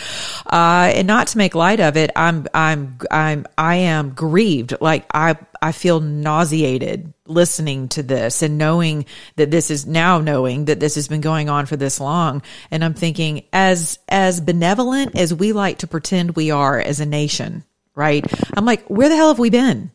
[0.46, 4.74] Uh, and not to make light of it, I'm, I'm, I'm, I am grieved.
[4.80, 9.04] Like I, I feel nauseated listening to this and knowing
[9.36, 12.42] that this is now knowing that this has been going on for this long.
[12.70, 17.06] And I'm thinking as, as benevolent as we like to pretend we are as a
[17.06, 17.64] nation,
[17.98, 18.24] right?
[18.56, 19.90] I'm like, where the hell have we been?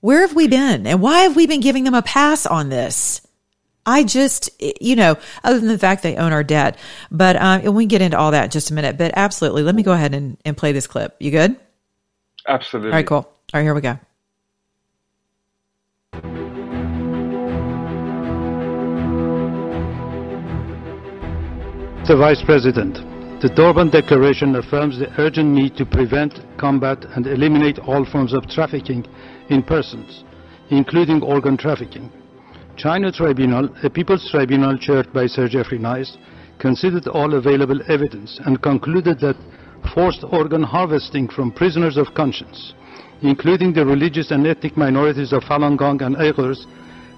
[0.00, 0.86] Where have we been?
[0.86, 3.20] And why have we been giving them a pass on this?
[3.84, 6.78] I just, you know, other than the fact they own our debt,
[7.10, 8.96] but um, we can get into all that in just a minute.
[8.96, 11.16] But absolutely, let me go ahead and, and play this clip.
[11.18, 11.56] You good?
[12.46, 12.92] Absolutely.
[12.92, 13.16] All right, cool.
[13.18, 13.98] All right, here we go.
[22.06, 23.09] The Vice President,
[23.40, 28.46] the Durban Declaration affirms the urgent need to prevent, combat, and eliminate all forms of
[28.46, 29.06] trafficking
[29.48, 30.24] in persons,
[30.68, 32.12] including organ trafficking.
[32.76, 36.18] China Tribunal, a People's Tribunal chaired by Sir Geoffrey Nice,
[36.58, 39.36] considered all available evidence and concluded that
[39.94, 42.74] forced organ harvesting from prisoners of conscience,
[43.22, 46.66] including the religious and ethnic minorities of Falun Gong and Uyghurs,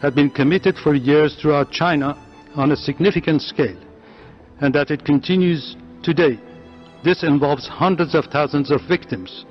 [0.00, 2.16] had been committed for years throughout China
[2.54, 3.78] on a significant scale
[4.60, 6.38] and that it continues today.
[7.04, 9.44] This involves hundreds of thousands of victims.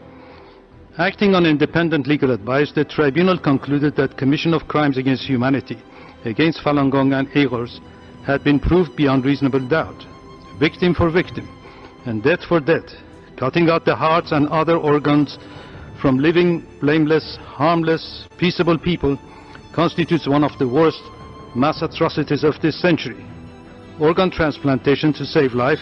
[0.97, 5.81] Acting on independent legal advice, the tribunal concluded that commission of crimes against humanity
[6.25, 7.79] against Falun Gong and Uyghurs
[8.25, 10.05] had been proved beyond reasonable doubt,
[10.59, 11.47] victim for victim,
[12.05, 12.85] and death for death,
[13.37, 15.37] cutting out the hearts and other organs
[16.01, 19.17] from living, blameless, harmless, peaceable people
[19.73, 21.01] constitutes one of the worst
[21.55, 23.25] mass atrocities of this century
[23.99, 25.79] organ transplantation to save life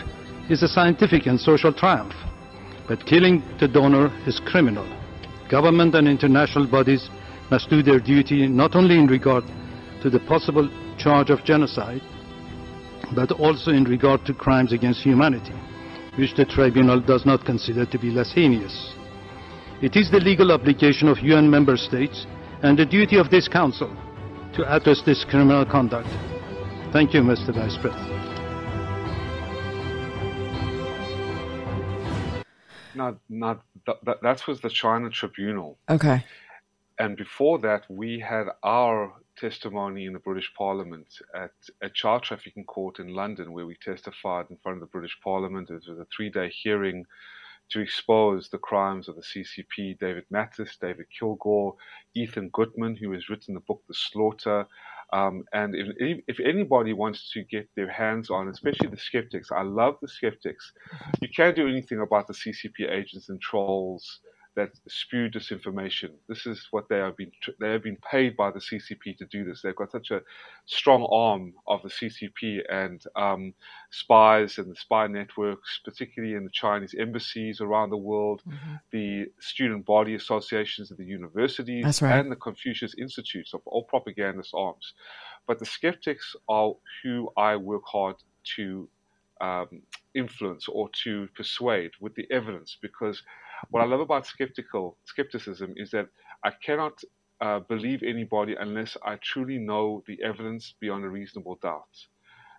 [0.50, 2.14] is a scientific and social triumph.
[2.88, 4.88] But killing the donor is criminal.
[5.50, 7.10] Government and international bodies
[7.52, 9.44] must do their duty not only in regard
[10.02, 12.02] to the possible charge of genocide,
[13.16, 15.54] but also in regard to crimes against humanity,
[16.18, 18.94] which the tribunal does not consider to be less heinous.
[19.82, 22.26] It is the legal obligation of UN member states
[22.64, 23.90] and the duty of this Council
[24.56, 26.10] to address this criminal conduct.
[26.92, 27.54] Thank you, Mr.
[27.54, 28.19] Vice President.
[33.00, 35.78] Now, now th- that was the China Tribunal.
[35.90, 36.24] Okay.
[36.98, 42.66] And before that, we had our testimony in the British Parliament at a child trafficking
[42.66, 45.70] court in London, where we testified in front of the British Parliament.
[45.70, 47.06] It was a three-day hearing
[47.70, 51.76] to expose the crimes of the CCP, David Matas, David Kilgour,
[52.16, 54.68] Ethan Gutmann, who has written the book The Slaughter,
[55.14, 59.64] um, and if, if anybody wants to get their hands on, especially the skeptics, I
[59.64, 60.72] love the skeptics.
[61.22, 64.20] You can't do anything about the CCP agents and trolls
[64.60, 66.12] that spew disinformation.
[66.28, 69.46] This is what they have been they have been paid by the CCP to do
[69.46, 69.62] this.
[69.62, 70.22] They've got such a
[70.66, 73.54] strong arm of the CCP and um,
[73.90, 78.76] spies and the spy networks, particularly in the Chinese embassies around the world, mm-hmm.
[78.92, 82.20] the student body associations of the universities, right.
[82.20, 84.94] and the Confucius Institutes of all propagandist arms.
[85.48, 88.18] But the skeptics are who I work hard
[88.56, 88.90] to
[89.40, 89.82] um,
[90.14, 93.24] influence or to persuade with the evidence because
[93.72, 96.08] what I love about skeptical skepticism is that
[96.44, 97.02] I cannot
[97.42, 102.08] uh, believe anybody unless I truly know the evidence beyond a reasonable doubt.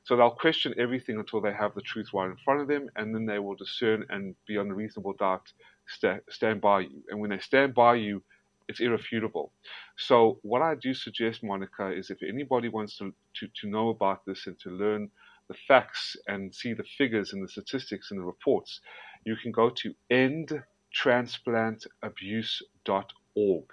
[0.05, 3.15] So they'll question everything until they have the truth right in front of them, and
[3.15, 5.53] then they will discern and beyond a reasonable doubt
[5.89, 7.05] st- stand by you.
[7.11, 8.23] And when they stand by you,
[8.69, 9.53] it's irrefutable.
[9.99, 14.25] So what I do suggest, Monica, is if anybody wants to, to, to know about
[14.27, 15.11] this and to learn
[15.49, 18.81] the facts and see the figures and the statistics and the reports,
[19.25, 20.63] you can go to end
[20.95, 23.65] endtransplantabuse.org.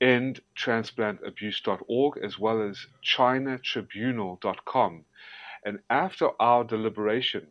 [0.00, 5.04] Endtransplantabuse.org as well as chinatribunal.com.
[5.64, 7.48] And after our deliberation,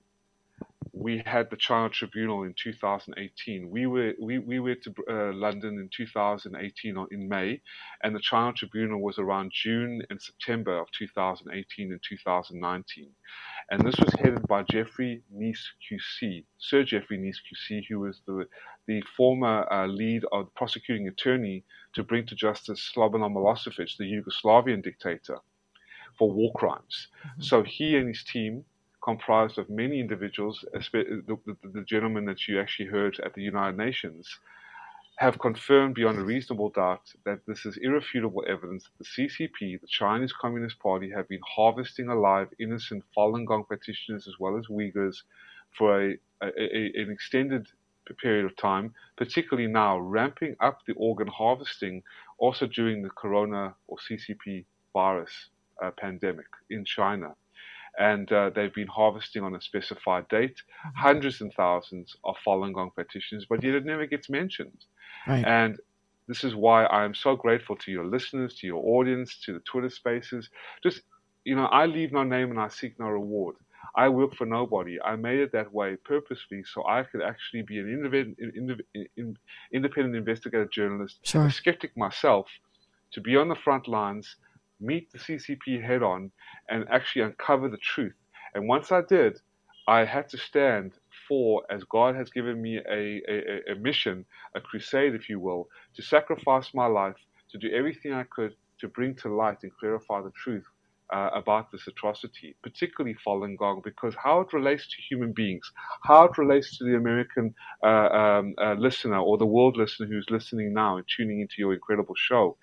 [1.00, 3.70] we had the China Tribunal in 2018.
[3.70, 7.62] We were we, we went to uh, London in 2018 or in May,
[8.04, 13.10] and the China Tribunal was around June and September of 2018 and 2019.
[13.70, 18.48] And this was headed by Geoffrey Nice QC, Sir Geoffrey Nice QC, who was the
[18.88, 24.06] the former uh, lead of the prosecuting attorney to bring to justice Slobodan Milosevic, the
[24.06, 25.38] Yugoslavian dictator,
[26.18, 27.08] for war crimes.
[27.20, 27.42] Mm-hmm.
[27.42, 28.66] So he and his team
[29.08, 33.78] comprised of many individuals, the, the, the, gentleman that you actually heard at the United
[33.78, 34.28] Nations,
[35.16, 39.88] have confirmed beyond a reasonable doubt that this is irrefutable evidence that the CCP, the
[39.88, 45.16] Chinese Communist Party, have been harvesting alive innocent Falun Gong practitioners as well as Uyghurs
[45.78, 47.66] for a, a, a, an extended
[48.22, 52.04] period of time, particularly now, ramping up the organ harvesting
[52.40, 55.32] also during the corona or CCP virus
[55.82, 57.34] uh, pandemic in China
[57.98, 60.98] and uh, they've been harvesting on a specified date mm-hmm.
[60.98, 64.86] hundreds and thousands of Falun Gong petitions, but yet it never gets mentioned.
[65.28, 65.46] Right.
[65.46, 65.80] And
[66.28, 69.60] this is why I am so grateful to your listeners, to your audience, to the
[69.62, 70.50] Twitter spaces.
[70.84, 71.02] Just,
[71.46, 73.56] you know, I leave no name and I seek no reward.
[73.96, 75.02] I work for nobody.
[75.02, 79.10] I made it that way purposely so I could actually be an independent,
[79.72, 81.48] independent investigative journalist, sure.
[81.48, 82.48] a skeptic myself,
[83.12, 84.36] to be on the front lines
[84.80, 86.32] meet the CCP head on
[86.70, 88.16] and actually uncover the truth.
[88.54, 89.40] And once I did,
[89.88, 90.94] I had to stand
[91.28, 94.26] for, as God has given me a, a, a mission,
[94.56, 97.16] a crusade, if you will, to sacrifice my life,
[97.52, 100.66] to do everything I could to bring to light and clarify the truth
[101.14, 105.72] uh, about this atrocity, particularly Falun Gong, because how it relates to human beings,
[106.04, 107.54] how it relates to the American
[107.84, 111.74] uh, um, uh, listener or the world listener who's listening now and tuning into your
[111.74, 112.58] incredible show,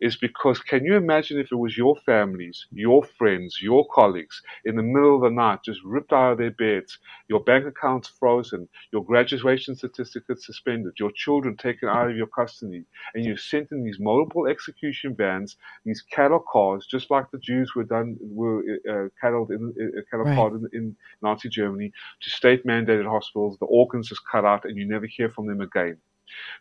[0.00, 4.76] is because can you imagine if it was your families, your friends, your colleagues in
[4.76, 8.68] the middle of the night just ripped out of their beds, your bank accounts frozen,
[8.92, 12.84] your graduation certificates suspended, your children taken out of your custody,
[13.14, 17.72] and you're sent in these multiple execution vans, these cattle cars, just like the Jews
[17.74, 20.52] were done were uh, cattled in uh, cattle right.
[20.52, 23.56] in, in, Nazi Germany to state mandated hospitals.
[23.58, 25.98] The organs is cut out, and you never hear from them again.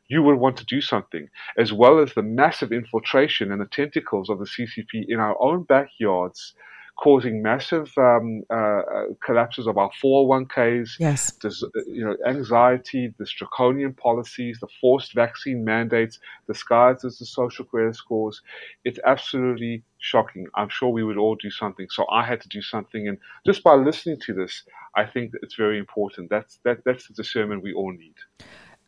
[0.08, 4.30] You would want to do something, as well as the massive infiltration and the tentacles
[4.30, 6.54] of the CCP in our own backyards
[6.98, 11.00] causing massive um, uh, uh collapses of our 401ks.
[11.00, 11.32] Yes.
[11.42, 17.66] This, you know, anxiety, the draconian policies, the forced vaccine mandates, disguised as the social
[17.66, 18.42] credit scores.
[18.84, 20.48] It's absolutely shocking.
[20.56, 21.88] I'm sure we would all do something.
[21.90, 23.08] So I had to do something.
[23.08, 24.64] And just by listening to this,
[24.96, 26.30] I think it's very important.
[26.30, 28.16] That's, that, that's the discernment we all need.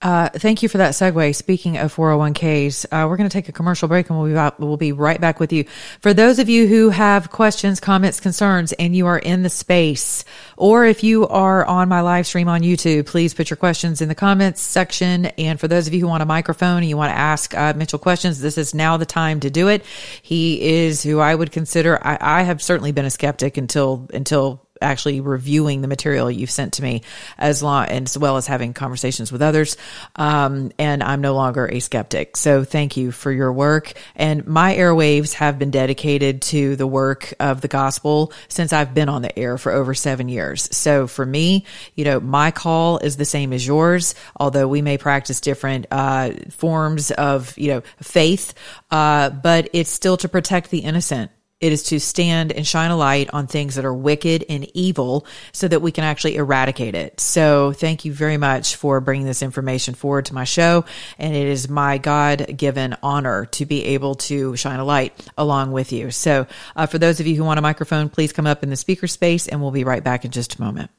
[0.02, 1.36] Uh, thank you for that segue.
[1.36, 4.78] Speaking of 401ks, uh, we're going to take a commercial break and we'll be, we'll
[4.78, 5.66] be right back with you.
[6.00, 10.24] For those of you who have questions, comments, concerns, and you are in the space,
[10.56, 14.08] or if you are on my live stream on YouTube, please put your questions in
[14.08, 15.26] the comments section.
[15.26, 17.74] And for those of you who want a microphone and you want to ask uh,
[17.76, 19.84] Mitchell questions, this is now the time to do it.
[20.22, 24.66] He is who I would consider, I, I have certainly been a skeptic until, until
[24.82, 27.02] actually reviewing the material you've sent to me
[27.38, 29.78] as long as well as having conversations with others.
[30.16, 32.38] Um, and I'm no longer a skeptic.
[32.38, 33.94] So thank you for your work.
[34.16, 39.10] And my airwaves have been dedicated to the work of the gospel since I've been
[39.10, 40.70] on the air for over seven years.
[40.76, 41.66] So for me,
[41.96, 46.32] you know, my call is the same as yours, although we may practice different, uh,
[46.52, 48.54] forms of, you know, faith.
[48.92, 51.32] Uh, but it's still to protect the innocent
[51.62, 55.26] it is to stand and shine a light on things that are wicked and evil
[55.52, 57.20] so that we can actually eradicate it.
[57.20, 60.86] So thank you very much for bringing this information forward to my show.
[61.18, 65.74] And it is my God given honor to be able to shine a light along
[65.74, 66.12] with you.
[66.12, 68.78] So uh, for those of you who want a microphone, please come up in the
[68.78, 70.92] speaker space and we'll be right back in just a moment.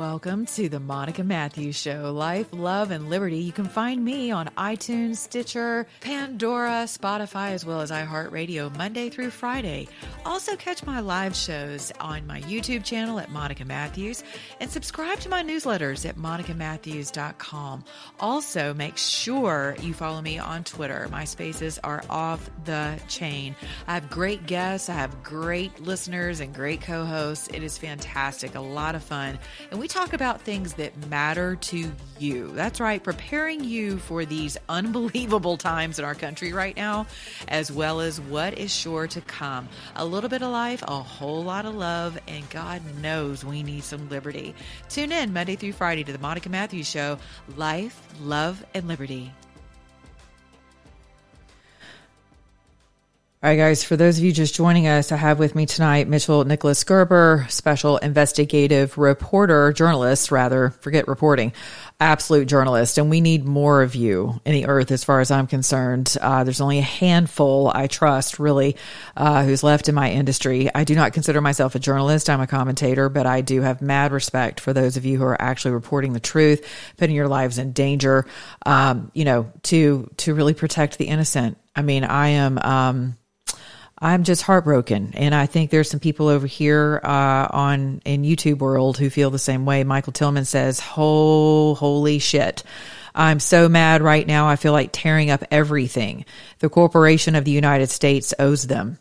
[0.00, 3.36] Welcome to the Monica Matthews Show, Life, Love, and Liberty.
[3.36, 9.28] You can find me on iTunes, Stitcher, Pandora, Spotify, as well as iHeartRadio Monday through
[9.28, 9.88] Friday.
[10.24, 14.24] Also, catch my live shows on my YouTube channel at Monica Matthews
[14.58, 17.84] and subscribe to my newsletters at monicamatthews.com.
[18.20, 21.08] Also, make sure you follow me on Twitter.
[21.10, 23.54] My spaces are off the chain.
[23.86, 27.48] I have great guests, I have great listeners, and great co hosts.
[27.48, 29.38] It is fantastic, a lot of fun.
[29.70, 32.52] And we talk about things that matter to you.
[32.52, 37.06] That's right, preparing you for these unbelievable times in our country right now,
[37.48, 39.68] as well as what is sure to come.
[39.96, 43.82] A little bit of life, a whole lot of love, and God knows we need
[43.82, 44.54] some liberty.
[44.88, 47.18] Tune in Monday through Friday to the Monica Matthews Show
[47.56, 49.32] Life, Love, and Liberty.
[53.42, 56.06] All right, guys, for those of you just joining us, I have with me tonight
[56.06, 61.54] Mitchell Nicholas Gerber, special investigative reporter, journalist, rather, forget reporting,
[61.98, 62.98] absolute journalist.
[62.98, 66.14] And we need more of you in the earth as far as I'm concerned.
[66.20, 68.76] Uh, there's only a handful, I trust, really,
[69.16, 70.68] uh, who's left in my industry.
[70.74, 72.28] I do not consider myself a journalist.
[72.28, 75.40] I'm a commentator, but I do have mad respect for those of you who are
[75.40, 78.26] actually reporting the truth, putting your lives in danger,
[78.66, 81.56] um, you know, to, to really protect the innocent.
[81.74, 83.16] I mean, I am, um,
[84.02, 88.58] I'm just heartbroken, and I think there's some people over here uh, on in YouTube
[88.58, 89.84] world who feel the same way.
[89.84, 92.62] Michael Tillman says, "Oh, holy shit."
[93.14, 94.48] I'm so mad right now.
[94.48, 96.24] I feel like tearing up everything.
[96.60, 98.98] The corporation of the United States owes them.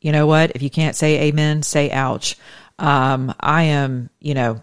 [0.00, 0.52] You know what?
[0.54, 2.36] If you can't say amen, say ouch.
[2.78, 4.62] Um, I am, you know,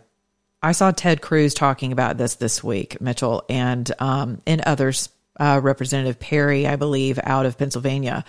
[0.62, 5.10] I saw Ted Cruz talking about this this week, Mitchell, and um, and others.
[5.40, 8.26] Uh, Representative Perry, I believe, out of Pennsylvania.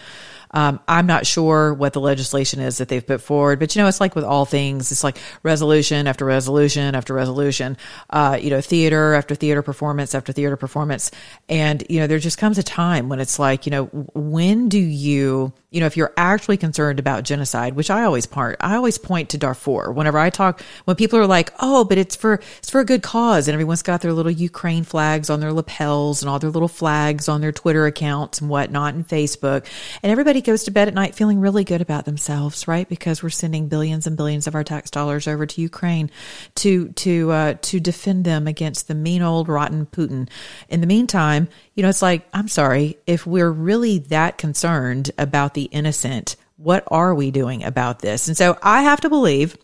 [0.53, 3.89] Um, I'm not sure what the legislation is that they've put forward, but you know,
[3.89, 7.77] it's like with all things, it's like resolution after resolution after resolution,
[8.11, 11.11] uh, you know, theater after theater performance after theater performance.
[11.49, 13.85] And, you know, there just comes a time when it's like, you know,
[14.15, 18.57] when do you, you know, if you're actually concerned about genocide, which I always part,
[18.61, 22.15] I always point to Darfur whenever I talk, when people are like, oh, but it's
[22.15, 23.49] for, it's for a good cause.
[23.49, 27.27] And everyone's got their little Ukraine flags on their lapels and all their little flags
[27.27, 29.67] on their Twitter accounts and whatnot and Facebook.
[30.03, 32.87] And everybody goes to bed at night feeling really good about themselves, right?
[32.87, 36.11] Because we're sending billions and billions of our tax dollars over to Ukraine
[36.57, 40.29] to, to, uh, to defend them against the mean old rotten Putin.
[40.69, 45.55] In the meantime, you know, it's like, I'm sorry, if we're really that concerned about
[45.55, 48.29] the innocent, what are we doing about this?
[48.29, 49.57] And so I have to believe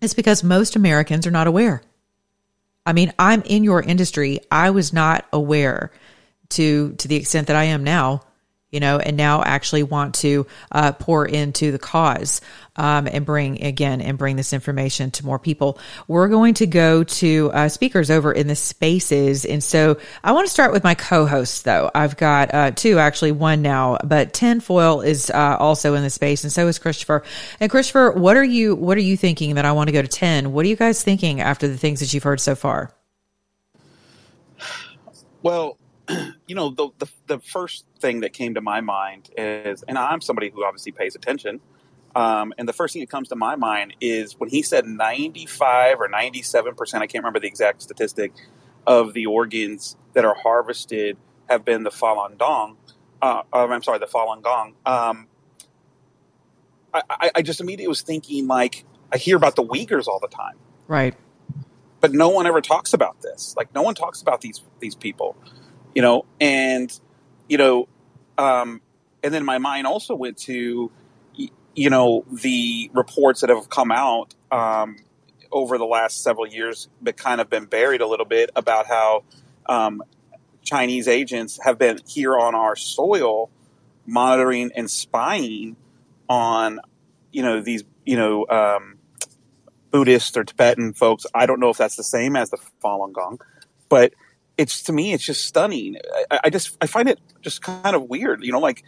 [0.00, 1.82] it's because most Americans are not aware.
[2.86, 4.40] I mean, I'm in your industry.
[4.50, 5.92] I was not aware
[6.50, 8.22] to to the extent that I am now
[8.70, 12.40] you know, and now actually want to uh, pour into the cause
[12.76, 15.78] um, and bring again and bring this information to more people.
[16.08, 20.46] We're going to go to uh, speakers over in the spaces, and so I want
[20.46, 21.62] to start with my co-hosts.
[21.62, 26.10] Though I've got uh, two, actually one now, but Tinfoil is uh, also in the
[26.10, 27.24] space, and so is Christopher.
[27.58, 30.08] And Christopher, what are you what are you thinking that I want to go to
[30.08, 30.52] ten?
[30.52, 32.94] What are you guys thinking after the things that you've heard so far?
[35.42, 35.78] Well,
[36.46, 40.20] you know, the, the, the first thing that came to my mind is, and I'm
[40.20, 41.60] somebody who obviously pays attention.
[42.16, 46.00] Um, and the first thing that comes to my mind is when he said 95
[46.00, 48.32] or 97 percent, I can't remember the exact statistic,
[48.86, 51.16] of the organs that are harvested
[51.48, 52.76] have been the Falun Gong.
[53.22, 54.74] Uh, um, I'm sorry, the Falun Gong.
[54.86, 55.26] Um,
[56.94, 60.28] I, I, I just immediately was thinking, like, I hear about the Uyghurs all the
[60.28, 60.56] time,
[60.88, 61.14] right?
[62.00, 63.54] But no one ever talks about this.
[63.56, 65.36] Like, no one talks about these these people
[65.94, 66.98] you know, and
[67.48, 67.88] you know,
[68.38, 68.80] um,
[69.22, 70.90] and then my mind also went to,
[71.74, 74.96] you know, the reports that have come out um,
[75.52, 79.24] over the last several years, but kind of been buried a little bit about how
[79.66, 80.02] um,
[80.62, 83.50] Chinese agents have been here on our soil,
[84.06, 85.76] monitoring and spying
[86.28, 86.80] on,
[87.32, 88.98] you know, these, you know, um,
[89.90, 91.26] Buddhist or Tibetan folks.
[91.34, 93.40] I don't know if that's the same as the Falun Gong,
[93.88, 94.14] but
[94.60, 95.96] it's to me, it's just stunning.
[96.30, 98.44] I, I, just I find it just kind of weird.
[98.44, 98.84] You know, like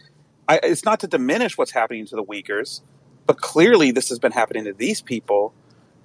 [0.47, 2.81] I, it's not to diminish what's happening to the Uyghurs,
[3.25, 5.51] but clearly this has been happening to these people.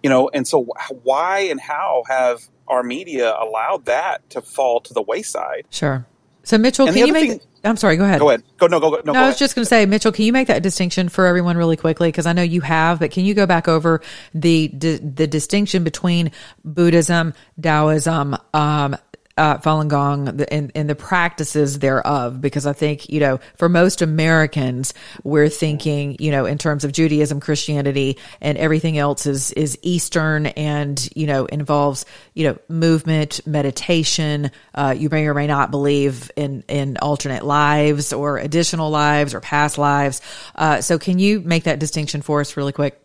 [0.03, 0.69] You know, and so
[1.03, 5.67] why and how have our media allowed that to fall to the wayside?
[5.71, 6.07] Sure.
[6.45, 7.29] So Mitchell, and can you make?
[7.29, 7.99] Thing, I'm sorry.
[7.99, 8.21] Go ahead.
[8.21, 8.43] Go ahead.
[8.57, 8.81] Go no.
[8.81, 8.89] Go.
[8.89, 8.97] No.
[9.05, 9.39] no go I was ahead.
[9.39, 12.09] just going to say, Mitchell, can you make that distinction for everyone really quickly?
[12.09, 14.01] Because I know you have, but can you go back over
[14.33, 16.31] the the distinction between
[16.65, 18.97] Buddhism, Taoism, um,
[19.39, 24.03] uh, Falun Gong and, and the practices thereof, because I think, you know, for most
[24.03, 29.79] Americans, we're thinking, you know, in terms of Judaism, Christianity, and everything else is, is
[29.83, 34.51] Eastern and, you know, involves, you know, movement, meditation.
[34.75, 39.41] Uh, you may or may not believe in, in alternate lives or additional lives or
[39.41, 40.21] past lives.
[40.55, 43.01] Uh, so can you make that distinction for us really quick?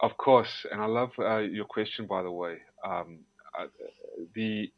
[0.00, 0.66] Of course.
[0.72, 2.58] And I love uh, your question, by the way.
[2.84, 3.20] Um,
[3.58, 3.66] uh,
[4.34, 4.70] the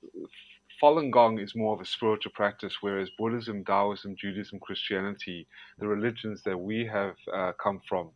[0.83, 5.47] Falun Gong is more of a spiritual practice, whereas Buddhism, Taoism, Judaism, Christianity,
[5.79, 8.11] the religions that we have uh, come from,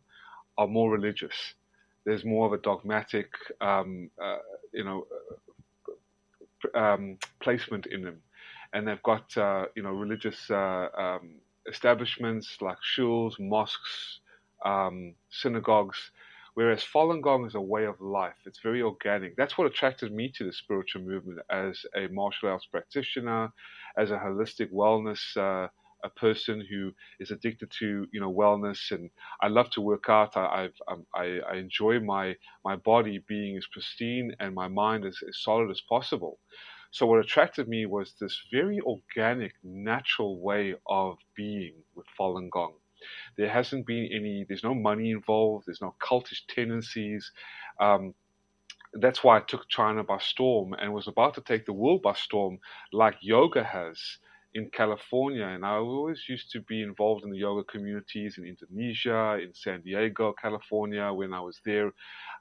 [0.57, 1.53] are more religious.
[2.05, 4.39] There's more of a dogmatic, um, uh,
[4.73, 5.07] you know,
[6.75, 8.21] uh, um, placement in them,
[8.73, 11.35] and they've got uh, you know religious uh, um,
[11.69, 14.19] establishments like shuls, mosques,
[14.65, 16.11] um, synagogues
[16.57, 18.39] Whereas Falun Gong is a way of life.
[18.47, 19.35] It's very organic.
[19.35, 23.53] That's what attracted me to the spiritual movement as a martial arts practitioner,
[23.95, 25.67] as a holistic wellness uh,
[26.03, 30.35] a person who is addicted to you know wellness and I love to work out.
[30.35, 32.35] I um, I, I enjoy my
[32.65, 36.39] my body being as pristine and my mind as, as solid as possible.
[36.89, 42.73] So what attracted me was this very organic, natural way of being with Falun Gong.
[43.37, 47.31] There hasn't been any, there's no money involved, there's no cultish tendencies.
[47.79, 48.13] Um,
[48.93, 52.13] that's why it took China by storm and was about to take the world by
[52.13, 52.59] storm,
[52.91, 53.99] like yoga has
[54.53, 59.37] in California, and I always used to be involved in the yoga communities in Indonesia,
[59.41, 61.91] in San Diego, California, when I was there.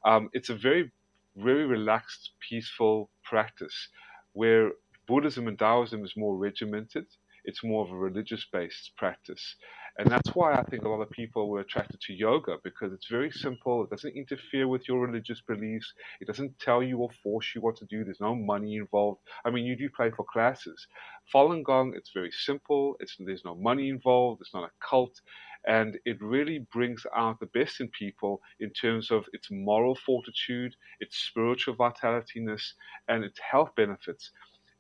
[0.05, 0.93] Um, it's a very,
[1.37, 3.89] very relaxed, peaceful practice
[4.33, 4.71] where
[5.07, 7.07] Buddhism and Taoism is more regimented.
[7.45, 9.57] It's more of a religious based practice.
[9.99, 13.09] And that's why I think a lot of people were attracted to yoga because it's
[13.09, 13.83] very simple.
[13.85, 15.91] It doesn't interfere with your religious beliefs.
[16.21, 18.05] It doesn't tell you or force you what to do.
[18.05, 19.21] There's no money involved.
[19.47, 20.87] I mean, you do pay for classes.
[21.35, 22.97] Falun Gong, it's very simple.
[23.01, 24.43] It's, there's no money involved.
[24.43, 25.19] It's not a cult.
[25.67, 30.75] And it really brings out the best in people in terms of its moral fortitude,
[31.01, 32.63] its spiritual vitalityness,
[33.09, 34.31] and its health benefits.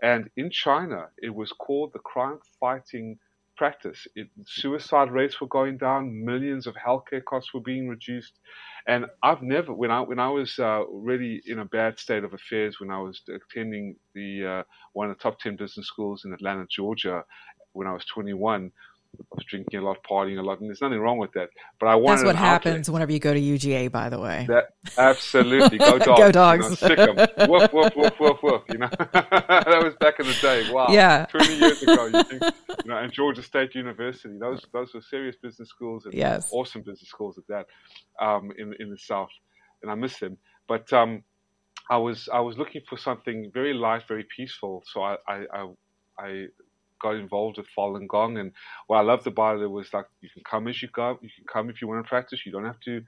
[0.03, 3.19] And in China, it was called the crime fighting
[3.57, 4.07] practice.
[4.16, 8.34] It, suicide rates were going down, millions of healthcare costs were being reduced,
[8.88, 12.34] and I've never, when I when I was uh, really in a bad state of
[12.34, 14.62] affairs, when I was attending the uh,
[14.94, 17.24] one of the top ten business schools in Atlanta, Georgia,
[17.72, 18.72] when I was 21,
[19.35, 21.49] Was drinking a lot, partying a lot, and there's nothing wrong with that.
[21.81, 24.47] But I wanted That's what happens whenever you go to UGA, by the way.
[24.49, 27.17] That absolutely go dogs, go dogs, you know, sick 'em.
[27.51, 28.62] woof woof woof woof woof.
[28.69, 30.71] You know, that was back in the day.
[30.73, 31.27] Wow, Yeah.
[31.27, 32.07] twenty years ago.
[32.07, 32.43] You think,
[32.85, 34.37] you know, and Georgia State University.
[34.39, 36.49] Those those were serious business schools and Yes.
[36.53, 37.67] awesome business schools at that,
[38.25, 39.31] um, in in the South,
[39.83, 40.37] and I miss them.
[40.69, 41.23] But um,
[41.91, 44.83] I was I was looking for something very light, very peaceful.
[44.93, 45.69] So I I, I,
[46.19, 46.47] I
[47.03, 48.53] got involved with Falun Gong, and
[48.86, 51.18] what I loved about it was like you can come as you go.
[51.22, 52.47] You can come if you want to practice.
[52.47, 53.03] You don't have to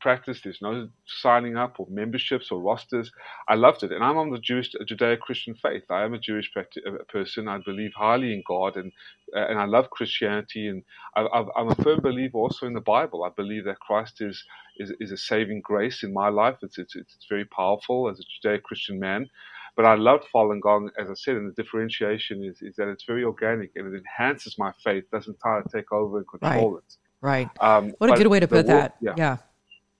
[0.00, 0.40] practice.
[0.42, 3.10] There's no signing up or memberships or rosters.
[3.48, 5.84] I loved it, and I'm on the Jewish Judeo-Christian faith.
[5.90, 6.62] I am a Jewish uh,
[7.08, 7.48] person.
[7.48, 8.92] I believe highly in God, and
[9.36, 10.82] uh, and I love Christianity, and
[11.16, 11.22] I,
[11.56, 13.24] I'm a firm believer also in the Bible.
[13.24, 14.44] I believe that Christ is
[14.78, 16.56] is, is a saving grace in my life.
[16.62, 19.28] It's it's it's very powerful as a Judeo-Christian man.
[19.74, 23.04] But I loved Falun Gong, as I said, and the differentiation is, is that it's
[23.04, 26.96] very organic and it enhances my faith, doesn't try to take over and control it.
[27.22, 27.48] Right.
[27.60, 28.96] Um, what a good way to put world- that.
[29.00, 29.14] yeah.
[29.16, 29.36] Yeah.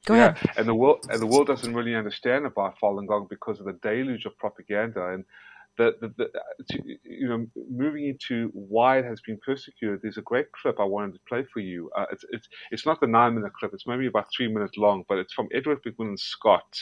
[0.04, 0.50] Go Yeah, ahead.
[0.58, 3.74] And the world and the world doesn't really understand about Falun Gong because of the
[3.74, 5.24] deluge of propaganda and
[5.78, 6.30] the, the, the
[6.70, 10.00] to, you know moving into why it has been persecuted.
[10.02, 11.88] There's a great clip I wanted to play for you.
[11.96, 13.72] Uh, it's it's it's not the nine minute clip.
[13.72, 16.78] It's maybe about three minutes long, but it's from Edward McMillan Scott,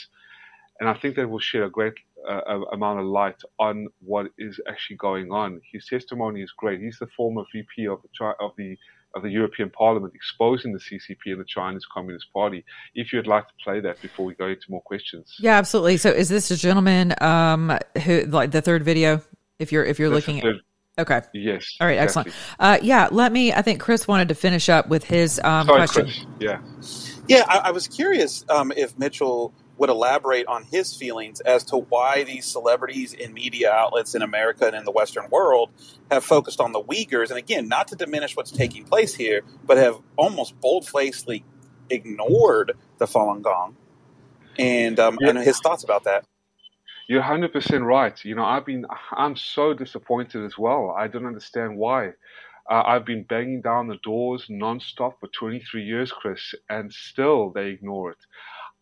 [0.79, 1.93] and I think that will shed a great
[2.27, 5.61] uh, amount of light on what is actually going on.
[5.71, 6.81] His testimony is great.
[6.81, 8.77] He's the former VP of the of the
[9.15, 12.63] of the European Parliament exposing the CCP and the Chinese Communist Party.
[12.95, 15.35] If you'd like to play that before we go into more questions.
[15.39, 15.97] Yeah, absolutely.
[15.97, 19.21] So, is this a gentleman um, who like the third video?
[19.59, 20.55] If you're if you're That's looking at
[20.97, 21.77] okay, Yes.
[21.79, 22.33] all right, excellent.
[22.59, 23.53] Uh, yeah, let me.
[23.53, 26.05] I think Chris wanted to finish up with his um, Sorry, question.
[26.05, 26.25] Chris.
[26.39, 26.61] Yeah.
[27.27, 31.75] Yeah, I, I was curious um, if Mitchell would elaborate on his feelings as to
[31.75, 35.71] why these celebrities in media outlets in America and in the Western world
[36.11, 37.29] have focused on the Uyghurs.
[37.29, 41.43] And again, not to diminish what's taking place here, but have almost bold facedly
[41.89, 43.75] ignored the Falun Gong.
[44.59, 46.25] And, um, and his thoughts about that.
[47.07, 48.23] You're 100% right.
[48.23, 50.95] You know, I've been, I'm so disappointed as well.
[50.95, 52.09] I don't understand why.
[52.69, 57.69] Uh, I've been banging down the doors nonstop for 23 years, Chris, and still they
[57.69, 58.19] ignore it.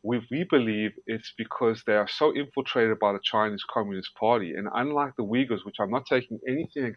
[0.01, 4.53] We, we believe it's because they are so infiltrated by the Chinese Communist Party.
[4.53, 6.95] And unlike the Uyghurs, which I'm not taking anything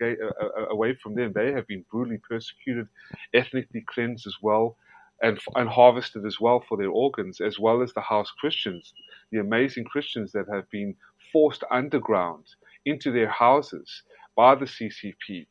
[0.70, 2.86] away from them, they have been brutally persecuted,
[3.34, 4.76] ethnically cleansed as well,
[5.20, 8.92] and, and harvested as well for their organs, as well as the house Christians,
[9.32, 10.94] the amazing Christians that have been
[11.32, 12.44] forced underground
[12.86, 14.02] into their houses
[14.36, 15.46] by the CCP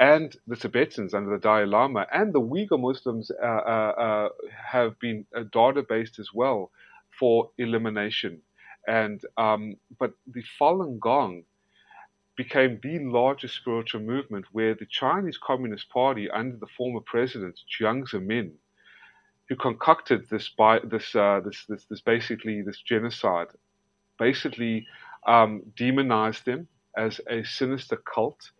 [0.00, 4.28] and the Tibetans under the Dalai Lama and the Uyghur Muslims uh, uh, uh,
[4.72, 6.70] have been uh, data-based as well
[7.18, 8.40] for elimination.
[8.86, 11.44] And um, but the Falun Gong
[12.36, 18.08] became the largest spiritual movement where the Chinese Communist Party under the former president Jiang
[18.08, 18.52] Zemin,
[19.48, 23.48] who concocted this by this uh, this, this this basically this genocide,
[24.18, 24.86] basically
[25.26, 28.50] um, demonized them as a sinister cult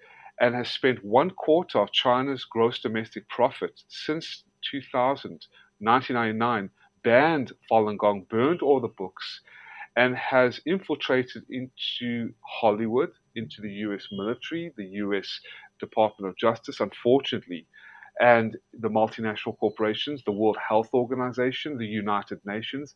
[0.41, 5.47] and has spent one quarter of China's gross domestic profit since 2000,
[5.79, 6.71] 1999,
[7.05, 9.43] banned Falun Gong, burned all the books,
[9.97, 15.41] and has infiltrated into Hollywood, into the US military, the US
[15.79, 17.67] Department of Justice, unfortunately,
[18.21, 22.95] and the multinational corporations, the World Health Organization, the United Nations,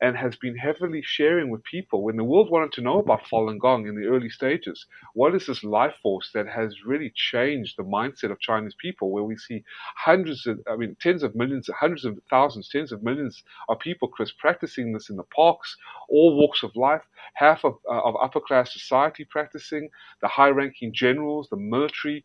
[0.00, 3.58] and has been heavily sharing with people when the world wanted to know about Falun
[3.58, 4.86] Gong in the early stages.
[5.14, 9.10] What is this life force that has really changed the mindset of Chinese people?
[9.10, 9.64] Where we see
[9.96, 14.08] hundreds of, I mean, tens of millions, hundreds of thousands, tens of millions of people,
[14.08, 15.76] Chris, practicing this in the parks,
[16.08, 17.02] all walks of life,
[17.34, 19.88] half of, uh, of upper class society practicing,
[20.20, 22.24] the high ranking generals, the military,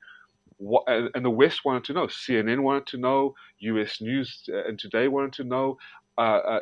[0.59, 2.07] and the West wanted to know.
[2.07, 3.35] CNN wanted to know.
[3.59, 4.01] U.S.
[4.01, 5.77] News uh, and Today wanted to know.
[6.15, 6.59] Uh, uh,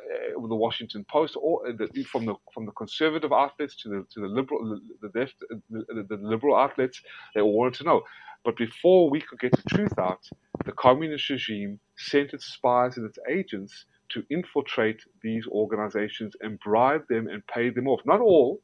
[0.48, 4.22] the Washington Post, or uh, the, from the from the conservative outlets to the to
[4.22, 5.36] the liberal the left
[5.70, 7.02] the, the, liberal outlets,
[7.36, 8.02] they all wanted to know.
[8.46, 10.22] But before we could get the truth out,
[10.64, 17.08] the communist regime sent its spies and its agents to infiltrate these organizations and bribe
[17.10, 18.00] them and pay them off.
[18.06, 18.62] Not all,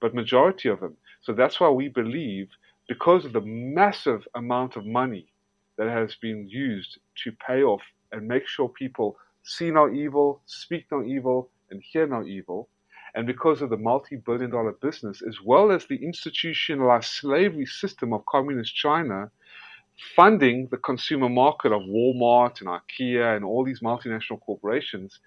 [0.00, 0.96] but majority of them.
[1.22, 2.48] So that's why we believe,
[2.88, 5.32] because of the massive amount of money
[5.76, 7.82] that has been used to pay off
[8.12, 9.16] and make sure people
[9.48, 12.68] see no evil, speak no evil, and hear no evil.
[13.14, 18.12] And because of the multi billion dollar business, as well as the institutionalized slavery system
[18.12, 19.30] of communist China,
[20.14, 25.18] funding the consumer market of Walmart and IKEA and all these multinational corporations,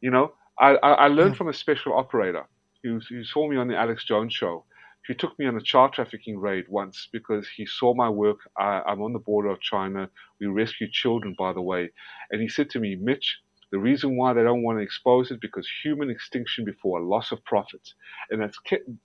[0.00, 1.38] you know, I, I, I learned yeah.
[1.38, 2.46] from a special operator
[2.82, 4.64] who, who saw me on the Alex Jones show
[5.06, 8.38] he took me on a child trafficking raid once because he saw my work.
[8.58, 10.08] I, I'm on the border of China.
[10.40, 11.90] We rescue children, by the way.
[12.30, 13.38] And he said to me, Mitch,
[13.70, 17.32] the reason why they don't want to expose it because human extinction before a loss
[17.32, 17.92] of profit,
[18.30, 18.58] and that's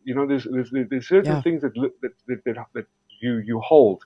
[0.04, 1.41] you know there's there's, there's certain yeah.
[1.41, 2.86] things that, that that, that that
[3.22, 4.04] you you hold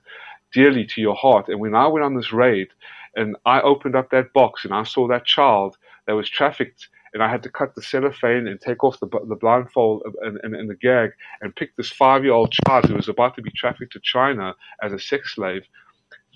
[0.52, 1.48] dearly to your heart.
[1.48, 2.68] And when I went on this raid,
[3.16, 5.76] and I opened up that box and I saw that child
[6.06, 9.36] that was trafficked and I had to cut the cellophane and take off the, the
[9.36, 13.08] blindfold and, and, and the gag and pick this five year old child who was
[13.08, 15.62] about to be trafficked to China as a sex slave.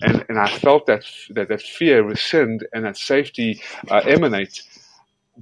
[0.01, 4.63] And, and I felt that, that, that fear rescind and that safety uh, emanate.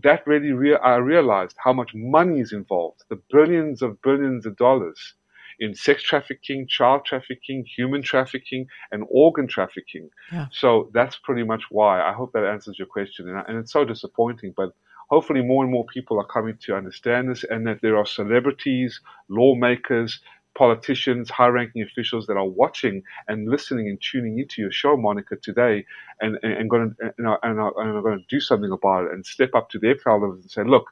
[0.03, 4.57] That really, rea- I realized how much money is involved, the billions of billions of
[4.57, 5.13] dollars
[5.59, 10.09] in sex trafficking, child trafficking, human trafficking, and organ trafficking.
[10.32, 10.47] Yeah.
[10.51, 12.01] So that's pretty much why.
[12.01, 13.27] I hope that answers your question.
[13.27, 14.73] And, I, and it's so disappointing, but
[15.10, 19.01] hopefully more and more people are coming to understand this and that there are celebrities,
[19.28, 20.22] lawmakers,
[20.55, 25.36] politicians, high ranking officials that are watching and listening and tuning into your show, Monica,
[25.38, 25.86] today
[26.22, 29.05] and, and, and going and are, and, are, and are going to do something about
[29.05, 30.88] it and step up to their levels and say, look,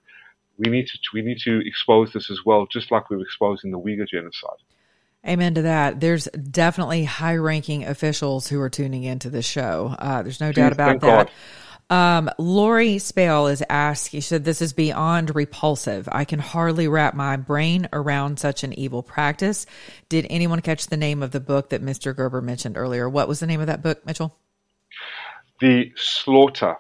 [0.58, 3.72] we need to, we need to expose this as well, just like we were exposing
[3.72, 4.58] the Uyghur genocide.
[5.28, 6.00] Amen to that.
[6.00, 9.96] There's definitely high ranking officials who are tuning into this show.
[10.00, 11.28] Uh, there's no doubt about that.
[11.28, 11.32] God.
[11.90, 16.10] Um, Lori Spale is asked, she said, This is beyond repulsive.
[16.12, 19.66] I can hardly wrap my brain around such an evil practice.
[20.10, 22.14] Did anyone catch the name of the book that Mr.
[22.14, 23.10] Gerber mentioned earlier?
[23.10, 24.38] What was the name of that book, Mitchell?
[25.62, 26.76] The Slaughter.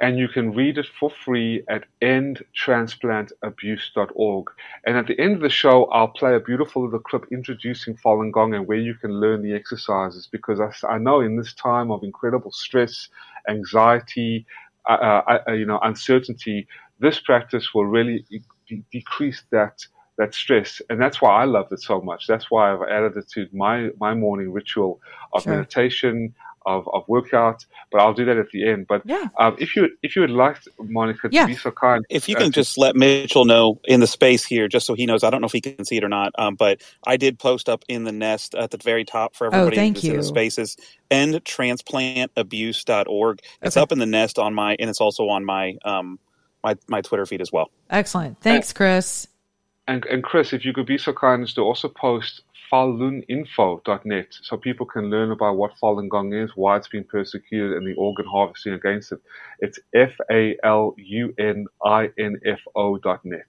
[0.00, 4.46] And you can read it for free at endtransplantabuse.org.
[4.84, 8.32] And at the end of the show, I'll play a beautiful little clip introducing Falun
[8.32, 11.92] Gong and where you can learn the exercises because I, I know in this time
[11.92, 13.08] of incredible stress,
[13.48, 14.46] anxiety,
[14.88, 14.92] uh,
[15.28, 16.66] uh, uh, you know, uncertainty,
[16.98, 18.24] this practice will really
[18.68, 19.84] de- decrease that
[20.16, 22.28] that stress, and that's why I loved it so much.
[22.28, 25.00] That's why I've added it to my my morning ritual
[25.32, 25.56] of sure.
[25.56, 26.34] meditation,
[26.66, 28.86] of, of workout, but I'll do that at the end.
[28.86, 29.28] But yeah.
[29.38, 31.42] um, if you if you would like, Monica, yeah.
[31.42, 34.44] to be so kind, if you can uh, just let Mitchell know in the space
[34.44, 35.24] here, just so he knows.
[35.24, 37.68] I don't know if he can see it or not, um, but I did post
[37.68, 39.76] up in the nest at the very top for oh, everybody.
[39.76, 40.12] Oh, thank you.
[40.12, 40.76] In the spaces
[41.10, 43.40] endtransplantabuse.org.
[43.62, 43.82] It's okay.
[43.82, 46.18] up in the nest on my, and it's also on my um
[46.62, 47.70] my my Twitter feed as well.
[47.90, 48.40] Excellent.
[48.40, 49.26] Thanks, Chris.
[49.86, 52.40] And, and Chris, if you could be so kind as to also post
[52.74, 57.86] faluninfo.net so people can learn about what Falun Gong is, why it's been persecuted, and
[57.86, 59.20] the organ harvesting against it.
[59.60, 63.44] It's F A L U N I N F O.net.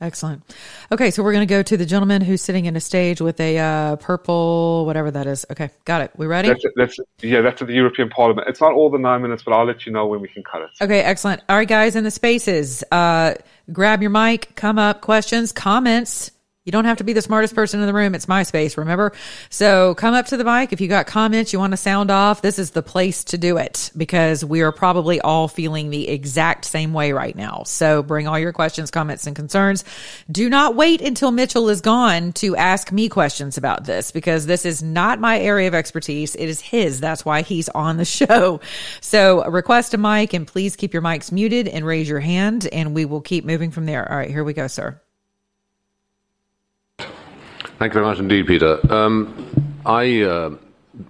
[0.00, 0.42] Excellent.
[0.90, 3.38] Okay, so we're going to go to the gentleman who's sitting in a stage with
[3.38, 5.46] a uh, purple, whatever that is.
[5.48, 6.10] Okay, got it.
[6.16, 6.48] We ready?
[6.48, 8.48] That's, that's yeah, that's at the European Parliament.
[8.48, 10.62] It's not all the nine minutes, but I'll let you know when we can cut
[10.62, 10.70] it.
[10.80, 11.42] Okay, excellent.
[11.48, 13.34] All right, guys, in the spaces, uh,
[13.72, 16.32] grab your mic, come up, questions, comments
[16.64, 18.14] you don't have to be the smartest person in the room.
[18.14, 19.12] It's MySpace, remember?
[19.50, 20.72] So come up to the mic.
[20.72, 23.56] If you got comments, you want to sound off, this is the place to do
[23.56, 27.64] it because we are probably all feeling the exact same way right now.
[27.66, 29.84] So bring all your questions, comments, and concerns.
[30.30, 34.64] Do not wait until Mitchell is gone to ask me questions about this because this
[34.64, 36.36] is not my area of expertise.
[36.36, 37.00] It is his.
[37.00, 38.60] That's why he's on the show.
[39.00, 42.94] So request a mic and please keep your mics muted and raise your hand and
[42.94, 44.08] we will keep moving from there.
[44.08, 45.01] All right, here we go, sir.
[47.82, 48.78] Thank you very much indeed, Peter.
[48.94, 49.34] Um,
[49.84, 50.54] I uh,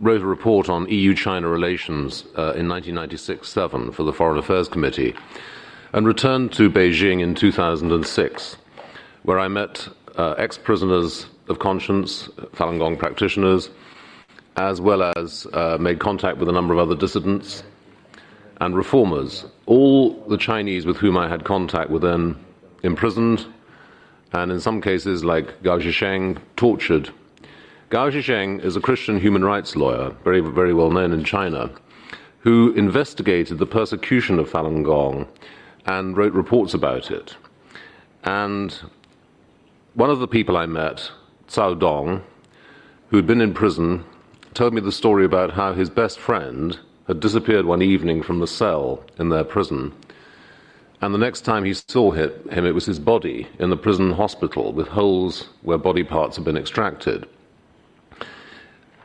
[0.00, 4.68] wrote a report on EU China relations uh, in 1996 7 for the Foreign Affairs
[4.68, 5.14] Committee
[5.92, 8.56] and returned to Beijing in 2006,
[9.24, 13.68] where I met uh, ex prisoners of conscience, Falun Gong practitioners,
[14.56, 17.64] as well as uh, made contact with a number of other dissidents
[18.62, 19.44] and reformers.
[19.66, 22.42] All the Chinese with whom I had contact were then
[22.82, 23.44] imprisoned
[24.32, 27.10] and in some cases, like Gao Zhisheng, tortured.
[27.90, 31.70] Gao Zhisheng is a Christian human rights lawyer, very, very well known in China,
[32.40, 35.28] who investigated the persecution of Falun Gong
[35.86, 37.36] and wrote reports about it.
[38.24, 38.74] And
[39.94, 41.10] one of the people I met,
[41.48, 42.22] Cao Dong,
[43.10, 44.04] who had been in prison,
[44.54, 48.46] told me the story about how his best friend had disappeared one evening from the
[48.46, 49.92] cell in their prison.
[51.03, 54.72] And the next time he saw him, it was his body in the prison hospital
[54.72, 57.28] with holes where body parts had been extracted.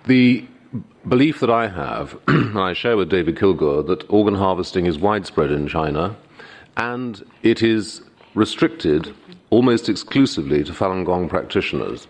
[0.06, 0.46] The
[1.08, 5.52] belief that I have, and I share with David Kilgour, that organ harvesting is widespread
[5.52, 6.16] in China
[6.78, 8.04] and it is
[8.36, 9.16] restricted
[9.50, 12.08] almost exclusively to Falun Gong practitioners.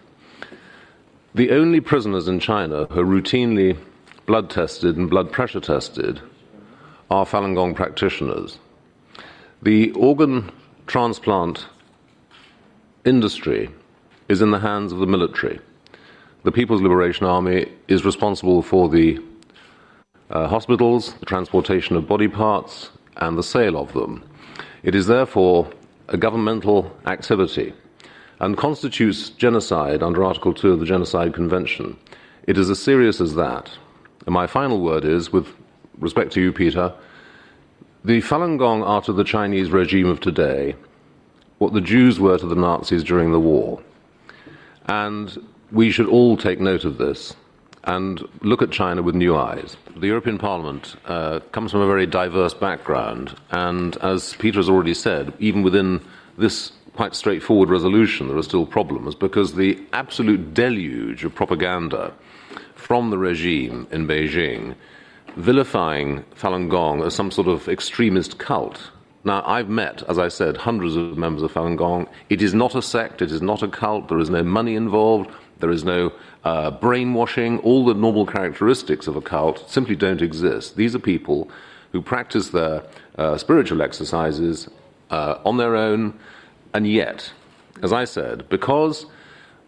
[1.34, 3.78] The only prisoners in China who are routinely
[4.26, 6.20] blood tested and blood pressure tested
[7.10, 8.60] are Falun Gong practitioners.
[9.64, 10.52] The organ
[10.86, 11.66] transplant
[13.04, 13.70] industry
[14.30, 15.60] is in the hands of the military.
[16.44, 19.20] The People's Liberation Army is responsible for the
[20.30, 24.24] uh, hospitals, the transportation of body parts, and the sale of them.
[24.84, 25.68] It is therefore
[26.08, 27.74] a governmental activity
[28.40, 31.98] and constitutes genocide under Article 2 of the Genocide Convention.
[32.46, 33.72] It is as serious as that.
[34.28, 35.48] And my final word is, with
[35.98, 36.94] respect to you, Peter,
[38.04, 40.76] the Falun Gong are to the Chinese regime of today
[41.58, 43.82] what the Jews were to the Nazis during the war.
[44.86, 45.38] And
[45.72, 47.36] we should all take note of this
[47.84, 49.78] and look at China with new eyes.
[49.96, 54.94] The European Parliament uh, comes from a very diverse background, and as Peter has already
[54.94, 56.02] said, even within
[56.38, 62.14] this quite straightforward resolution, there are still problems because the absolute deluge of propaganda
[62.76, 64.76] from the regime in Beijing
[65.38, 68.92] vilifying Falun Gong as some sort of extremist cult.
[69.24, 72.08] Now, I've met, as I said, hundreds of members of Falun Gong.
[72.30, 75.30] It is not a sect, it is not a cult, there is no money involved,
[75.60, 76.12] there is no
[76.44, 80.76] uh, brainwashing, all the normal characteristics of a cult simply don't exist.
[80.76, 81.50] These are people
[81.92, 82.84] who practice their
[83.18, 84.70] uh, spiritual exercises
[85.12, 86.18] uh, on their own,
[86.74, 87.32] and yet,
[87.82, 89.06] as I said, because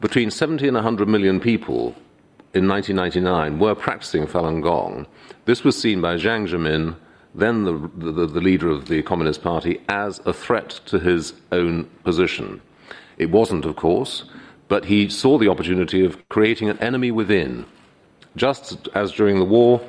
[0.01, 1.95] between 70 and 100 million people
[2.53, 5.07] in 1999 were practicing Falun Gong,
[5.45, 6.95] this was seen by Jiang Zemin,
[7.35, 11.85] then the, the, the leader of the Communist Party, as a threat to his own
[12.03, 12.61] position.
[13.17, 14.23] It wasn't, of course
[14.69, 17.65] but he saw the opportunity of creating an enemy within.
[18.37, 19.81] Just as during the war,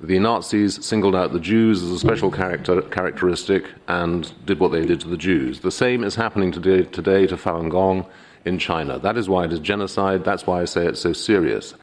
[0.00, 4.84] the Nazis singled out the Jews as a special character, characteristic and did what they
[4.84, 5.60] did to the Jews.
[5.60, 8.06] The same is happening today, today to Falun Gong
[8.44, 8.98] in China.
[8.98, 10.22] That is why it is genocide.
[10.22, 11.74] That's why I say it's so serious.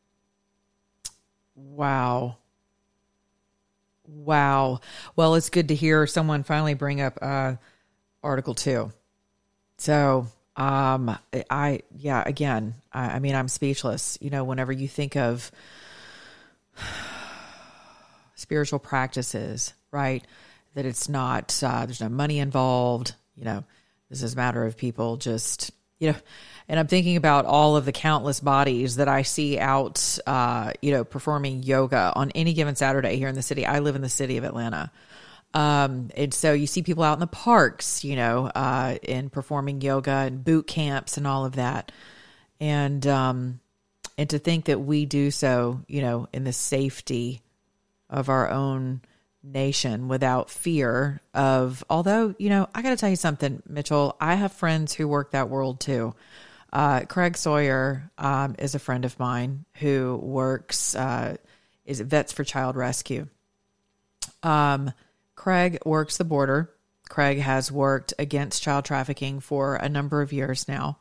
[1.75, 2.37] Wow.
[4.05, 4.81] Wow.
[5.15, 7.55] Well, it's good to hear someone finally bring up uh,
[8.21, 8.91] Article 2.
[9.79, 11.17] So um,
[11.49, 14.19] I, yeah, again, I, I mean, I'm speechless.
[14.21, 15.51] You know, whenever you think of
[18.35, 20.23] spiritual practices, right?
[20.75, 23.15] That it's not, uh, there's no money involved.
[23.35, 23.63] You know,
[24.11, 25.71] this is a matter of people just,
[26.03, 26.17] you know,
[26.67, 30.91] and I'm thinking about all of the countless bodies that I see out, uh, you
[30.91, 33.65] know, performing yoga on any given Saturday here in the city.
[33.65, 34.91] I live in the city of Atlanta.
[35.53, 39.79] Um, and so you see people out in the parks, you know, uh, in performing
[39.79, 41.91] yoga and boot camps and all of that.
[42.59, 43.59] And, um,
[44.17, 47.41] and to think that we do so, you know, in the safety
[48.09, 49.01] of our own
[49.43, 54.35] nation without fear of, although, you know, I got to tell you something, Mitchell, I
[54.35, 56.15] have friends who work that world too.
[56.71, 61.35] Uh, Craig Sawyer um, is a friend of mine who works, uh,
[61.85, 63.27] is Vets for Child Rescue.
[64.41, 64.91] Um,
[65.35, 66.73] Craig works the border.
[67.09, 70.99] Craig has worked against child trafficking for a number of years now.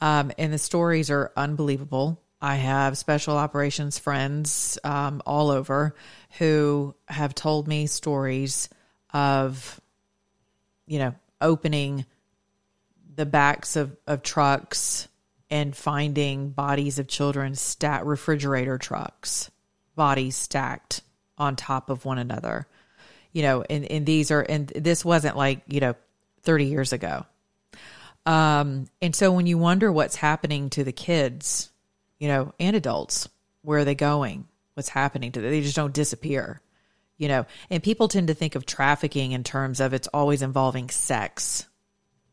[0.00, 2.20] Um, and the stories are unbelievable.
[2.40, 5.94] I have special operations friends um, all over
[6.38, 8.68] who have told me stories
[9.12, 9.80] of,
[10.86, 12.06] you know, opening
[13.14, 15.08] the backs of, of trucks
[15.50, 19.50] and finding bodies of children stacked, refrigerator trucks,
[19.94, 21.02] bodies stacked
[21.36, 22.66] on top of one another
[23.32, 25.94] you know, and, and these are, and this wasn't like, you know,
[26.42, 27.24] 30 years ago.
[28.26, 31.70] Um, and so when you wonder what's happening to the kids,
[32.18, 33.28] you know, and adults,
[33.62, 34.46] where are they going?
[34.74, 35.50] What's happening to them?
[35.50, 36.60] They just don't disappear,
[37.18, 40.88] you know, and people tend to think of trafficking in terms of it's always involving
[40.88, 41.66] sex,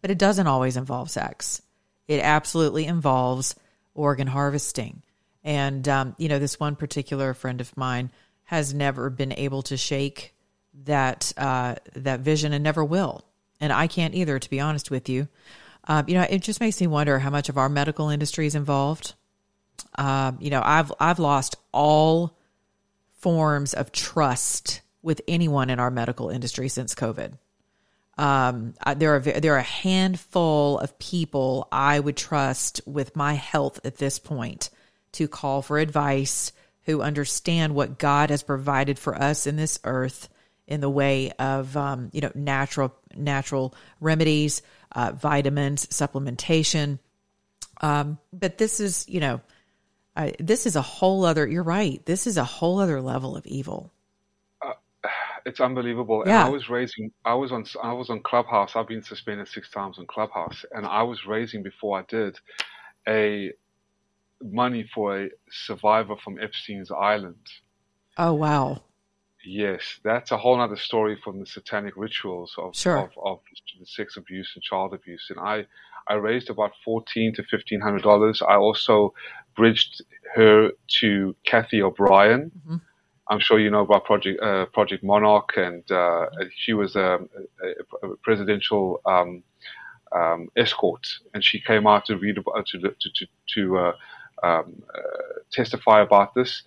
[0.02, 1.62] but it doesn't always involve sex.
[2.08, 3.56] It absolutely involves
[3.94, 5.04] organ harvesting.
[5.44, 8.12] And, um, you know, this one particular friend of mine
[8.46, 10.34] has never been able to shake
[10.86, 13.24] that uh, that vision and never will.
[13.60, 15.28] And I can't either, to be honest with you.
[15.88, 18.56] Um, you know, it just makes me wonder how much of our medical industry is
[18.56, 19.14] involved.
[19.98, 22.38] Um, you know, I've I've lost all
[23.20, 27.34] forms of trust with anyone in our medical industry since COVID.
[28.18, 33.80] Um, there are there are a handful of people I would trust with my health
[33.86, 34.70] at this point
[35.14, 36.52] to call for advice,
[36.84, 40.28] who understand what God has provided for us in this earth
[40.68, 44.62] in the way of um, you know natural natural remedies,
[44.92, 47.00] uh, vitamins, supplementation.
[47.82, 49.42] Um, but this is you know
[50.16, 51.48] uh, this is a whole other.
[51.48, 52.04] You're right.
[52.06, 53.92] This is a whole other level of evil.
[54.62, 54.74] Uh,
[55.46, 56.24] it's unbelievable.
[56.26, 56.42] Yeah.
[56.42, 57.12] And I was raising.
[57.26, 57.66] I was on.
[57.82, 58.76] I was on Clubhouse.
[58.76, 62.38] I've been suspended six times on Clubhouse, and I was raising before I did
[63.08, 63.52] a
[64.42, 67.38] money for a survivor from Epstein's Island.
[68.18, 68.84] Oh wow.
[69.46, 72.98] Yes, that's a whole other story from the satanic rituals of, Sure.
[72.98, 73.40] of, of
[73.86, 75.28] sex abuse and child abuse.
[75.30, 75.66] And I,
[76.10, 78.42] I raised about fourteen to fifteen hundred dollars.
[78.42, 79.14] I also
[79.56, 80.02] bridged
[80.36, 82.52] her to Cathy O'Brien.
[83.32, 87.20] I'm sure you know about Project uh, Project Monarch, and uh, she was a,
[88.04, 89.44] a, a presidential um,
[90.16, 93.94] um, escort, and she came out to read about to to to, to uh,
[94.44, 96.64] um, uh, testify about this.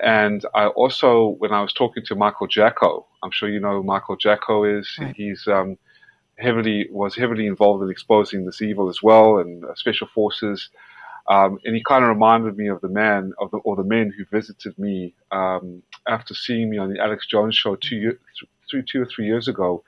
[0.00, 3.82] And I also, when I was talking to Michael Jaco, I'm sure you know who
[3.84, 4.88] Michael Jaco is.
[5.16, 5.78] He's um,
[6.38, 10.70] heavily was heavily involved in exposing this evil as well, and uh, special forces.
[11.26, 14.12] Um, and he kind of reminded me of the man of the or the men
[14.16, 18.18] who visited me um, after seeing me on the Alex Jones show two year,
[18.70, 19.82] th- two or three years ago,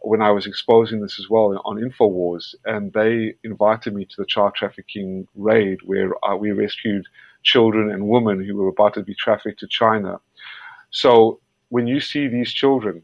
[0.00, 4.24] when I was exposing this as well on Infowars, and they invited me to the
[4.26, 7.06] child trafficking raid where uh, we rescued
[7.42, 10.20] children and women who were about to be trafficked to China.
[10.90, 13.02] So when you see these children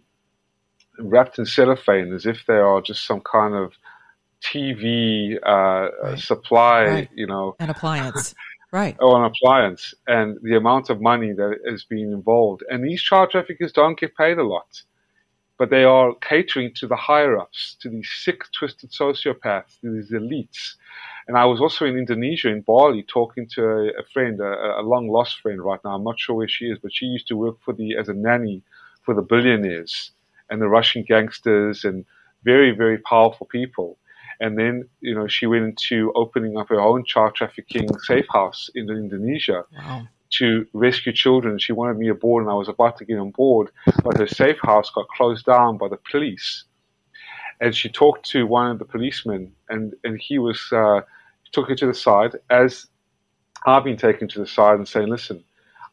[0.99, 3.73] wrapped in cellophane as if they are just some kind of
[4.43, 7.09] TV uh, supply, Right.
[7.15, 8.35] you know, An appliance.
[8.73, 8.97] right.
[9.01, 12.63] or an appliance, and the amount of money that is being involved.
[12.71, 14.83] And these child traffickers don't get paid a lot,
[15.59, 20.11] but they are catering to the higher ups, to these sick, twisted sociopaths, to these
[20.13, 20.75] elites.
[21.29, 24.83] And I was also in Indonesia, in Bali, talking to a, a friend, a, a
[24.83, 25.95] long lost friend right now.
[25.97, 28.15] I'm not sure where she is, but she used to work for the as a
[28.15, 28.63] nanny
[29.03, 30.13] for the billionaires
[30.51, 32.05] and the Russian gangsters and
[32.45, 33.99] very, very powerful people.
[34.41, 38.71] And then, you know, she went into opening up her own child trafficking safe house
[38.75, 40.09] in Indonesia Wow.
[40.39, 41.59] to rescue children.
[41.59, 43.71] She wanted me aboard, and I was about to get on board,
[44.05, 46.65] but her safe house got closed down by the police.
[47.61, 51.01] And she talked to one of the policemen, and, and he was uh,
[51.53, 52.87] took her to the side, as
[53.65, 55.43] I've been taken to the side and saying, "Listen,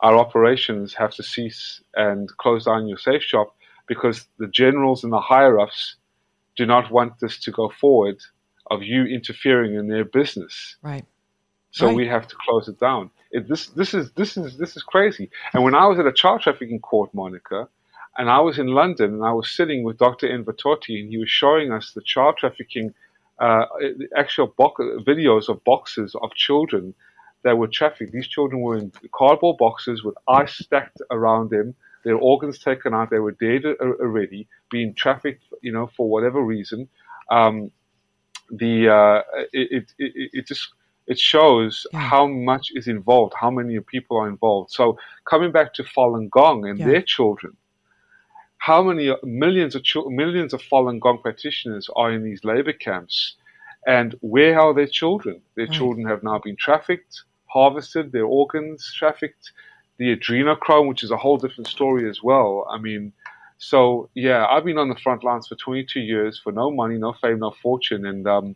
[0.02, 3.56] our operations have to cease and close down your safe shop
[3.88, 5.96] because the generals and the higher ups
[6.56, 8.18] do not want this to go forward
[8.72, 11.06] of you interfering in their business." Right.
[11.72, 11.96] So Right.
[11.96, 13.10] we have to close it down.
[13.32, 15.30] It, this this is this is this is crazy.
[15.54, 17.68] And when I was at a child trafficking court, Monica,
[18.18, 20.28] and I was in London, and I was sitting with Dr.
[20.32, 22.94] Enver Tohti, and he was showing us the child trafficking
[23.40, 23.66] uh,
[24.16, 24.76] actual bo-
[25.08, 26.94] videos of boxes of children
[27.44, 28.12] that were trafficked.
[28.14, 31.74] These children were in cardboard boxes with ice stacked around them,
[32.04, 33.10] their organs taken out.
[33.10, 36.90] They were dead already, being trafficked, you know, for whatever reason.
[37.30, 37.72] Um,
[38.50, 39.22] the uh,
[39.54, 40.70] it, it, it, it just
[41.08, 44.72] it shows how much is involved, how many people are involved.
[44.72, 46.86] So coming back to Falun Gong and Yeah.
[46.86, 47.58] their children,
[48.58, 53.36] how many millions of chil- millions of Falun Gong practitioners are in these labor camps,
[53.86, 55.42] and where are their children?
[55.56, 55.74] Their Right.
[55.78, 59.52] children have now been trafficked, harvested, their organs trafficked,
[59.98, 62.68] the adrenochrome, which is a whole different story as well.
[62.70, 63.14] I mean,
[63.58, 67.14] so yeah, I've been on the front lines for 22 years for no money, no
[67.14, 68.56] fame, no fortune, and um,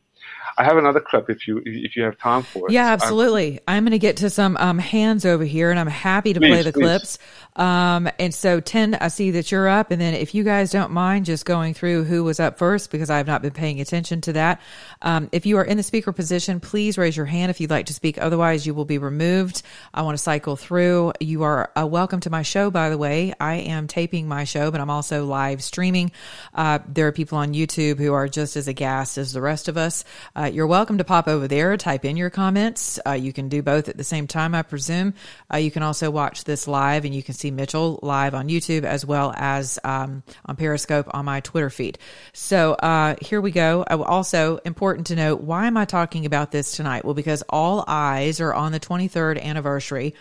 [0.57, 2.73] I have another clip if you if you have time for it.
[2.73, 3.59] Yeah, I'm- absolutely.
[3.67, 6.63] I'm, going to get to some um, hands over here, and I'm happy to play
[6.63, 6.81] the please.
[6.81, 7.19] clips.
[7.55, 10.91] Um, and so, Ten, I see that you're up, and then if you guys don't
[10.91, 14.21] mind just going through who was up first, because I have not been paying attention
[14.21, 14.61] to that.
[15.01, 17.87] Um, if you are in the speaker position, please raise your hand if you'd like
[17.87, 18.17] to speak.
[18.17, 19.61] Otherwise, you will be removed.
[19.93, 21.13] I want to cycle through.
[21.19, 23.33] You are uh, welcome to my show, by the way.
[23.39, 26.11] I am taping my show, but I'm also live streaming.
[26.53, 29.77] Uh, there are people on YouTube who are just as aghast as the rest of
[29.77, 30.03] us.
[30.35, 32.99] Uh, you're welcome to pop over there, type in your comments.
[33.05, 35.13] Uh, you can do both at the same time, I presume.
[35.53, 38.83] Uh, you can also watch this live, and you can see Mitchell live on YouTube
[38.83, 41.97] as well as um, on Periscope on my Twitter feed.
[42.33, 43.83] So uh, here we go.
[43.83, 47.05] Also, important to note why am I talking about this tonight?
[47.05, 50.13] Well, because all eyes are on the 23rd anniversary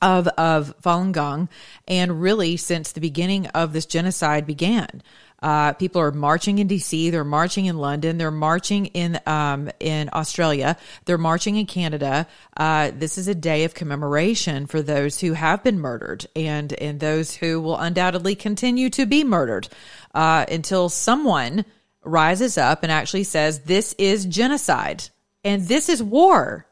[0.00, 1.48] of of Falun Gong,
[1.86, 5.02] and really since the beginning of this genocide began.
[5.40, 7.10] Uh, people are marching in D.C.
[7.10, 8.18] They're marching in London.
[8.18, 10.76] They're marching in um, in Australia.
[11.04, 12.26] They're marching in Canada.
[12.56, 16.98] Uh, this is a day of commemoration for those who have been murdered and and
[16.98, 19.68] those who will undoubtedly continue to be murdered
[20.14, 21.64] uh, until someone
[22.02, 25.04] rises up and actually says this is genocide
[25.44, 26.66] and this is war.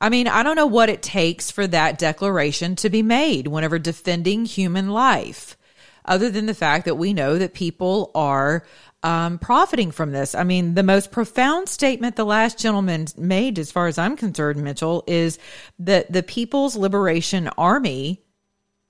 [0.00, 3.78] I mean, I don't know what it takes for that declaration to be made whenever
[3.78, 5.56] defending human life,
[6.08, 8.64] other than the fact that we know that people are
[9.02, 10.34] um, profiting from this.
[10.34, 14.62] I mean, the most profound statement the last gentleman made, as far as I'm concerned,
[14.62, 15.38] Mitchell, is
[15.78, 18.22] that the People's Liberation Army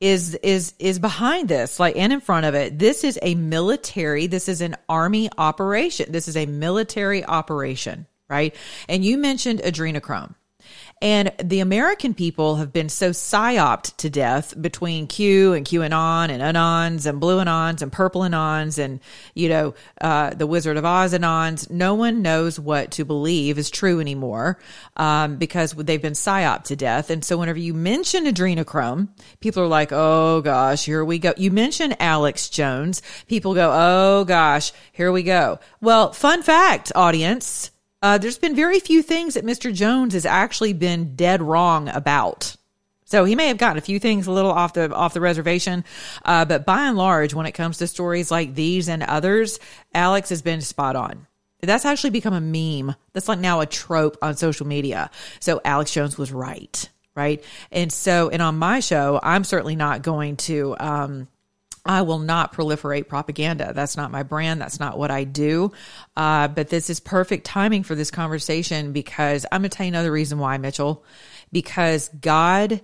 [0.01, 2.79] is is is behind this like and in front of it.
[2.79, 6.13] This is a military this is an army operation.
[6.13, 8.55] This is a military operation right?
[8.89, 10.35] And you mentioned adrenochrome
[11.01, 16.43] and the American people have been so psyoped to death between Q and QAnon and
[16.43, 19.01] Anons and Blue Anons and Purple Anons and,
[19.35, 21.71] you know, uh, the Wizard of Oz Anons.
[21.71, 24.59] No one knows what to believe is true anymore
[24.97, 27.11] um, because they've been psyoped to death.
[27.11, 29.09] And so whenever you mention adrenochrome,
[29.41, 31.33] people are like, oh gosh, here we go.
[31.37, 35.61] You mention Alex Jones, people go, oh gosh, here we go.
[35.81, 37.71] Well, fun fact, audience
[38.03, 39.73] uh, there's been very few things that Mr.
[39.73, 42.57] Jones has actually been dead wrong about.
[43.05, 45.85] So he may have gotten a few things a little off the off the reservation,
[46.27, 49.59] uh, but by and large, when it comes to stories like these and others,
[49.95, 51.27] Alex has been spot on.
[51.61, 52.95] That's actually become a meme.
[53.15, 55.11] That's like now a trope on social media.
[55.41, 57.43] So Alex Jones was right, right?
[57.73, 60.77] And so, and on my show, I'm certainly not going to.
[60.79, 61.29] Um,
[61.85, 63.73] I will not proliferate propaganda.
[63.75, 64.61] That's not my brand.
[64.61, 65.73] That's not what I do.
[66.17, 69.93] Uh, but this is perfect timing for this conversation because I'm going to tell you
[69.93, 71.05] another reason why, Mitchell.
[71.53, 72.83] Because God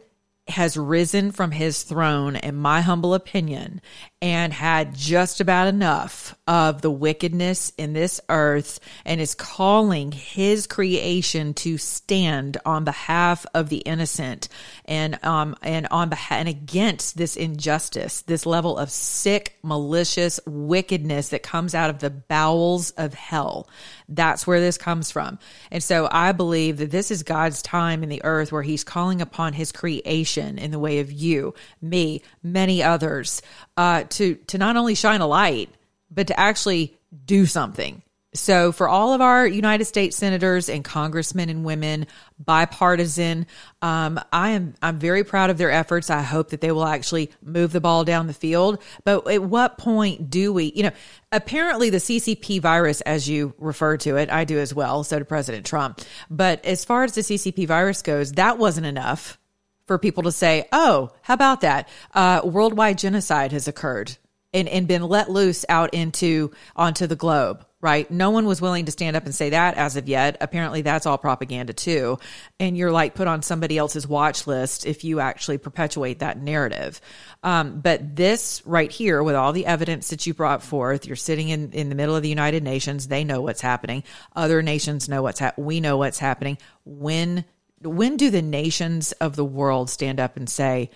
[0.48, 3.80] has risen from his throne, in my humble opinion,
[4.22, 10.66] and had just about enough of the wickedness in this earth and is calling his
[10.66, 14.48] creation to stand on behalf of the innocent
[14.84, 21.28] and um and on behalf and against this injustice, this level of sick, malicious wickedness
[21.30, 23.68] that comes out of the bowels of hell.
[24.08, 25.38] That's where this comes from.
[25.70, 29.20] And so I believe that this is God's time in the earth where he's calling
[29.20, 33.42] upon his creation in the way of you, me, many others,
[33.76, 35.70] uh, to, to not only shine a light,
[36.10, 38.02] but to actually do something.
[38.36, 43.46] So, for all of our United States senators and congressmen and women, bipartisan,
[43.80, 46.10] um, I am I'm very proud of their efforts.
[46.10, 48.82] I hope that they will actually move the ball down the field.
[49.04, 50.90] But at what point do we, you know,
[51.30, 55.04] apparently the CCP virus, as you refer to it, I do as well.
[55.04, 56.00] So did President Trump.
[56.28, 59.38] But as far as the CCP virus goes, that wasn't enough
[59.86, 61.88] for people to say, "Oh, how about that?
[62.14, 64.16] Uh, worldwide genocide has occurred."
[64.52, 68.10] And, and been let loose out into onto the globe right?
[68.10, 70.38] No one was willing to stand up and say that as of yet.
[70.40, 72.18] Apparently, that's all propaganda too.
[72.58, 76.98] And you're like put on somebody else's watch list if you actually perpetuate that narrative.
[77.42, 81.50] Um, but this right here, with all the evidence that you brought forth, you're sitting
[81.50, 83.06] in, in the middle of the United Nations.
[83.06, 84.02] They know what's happening.
[84.34, 85.66] Other nations know what's happening.
[85.66, 86.56] We know what's happening.
[86.86, 87.44] When
[87.84, 90.90] when do the nations of the world stand up and say,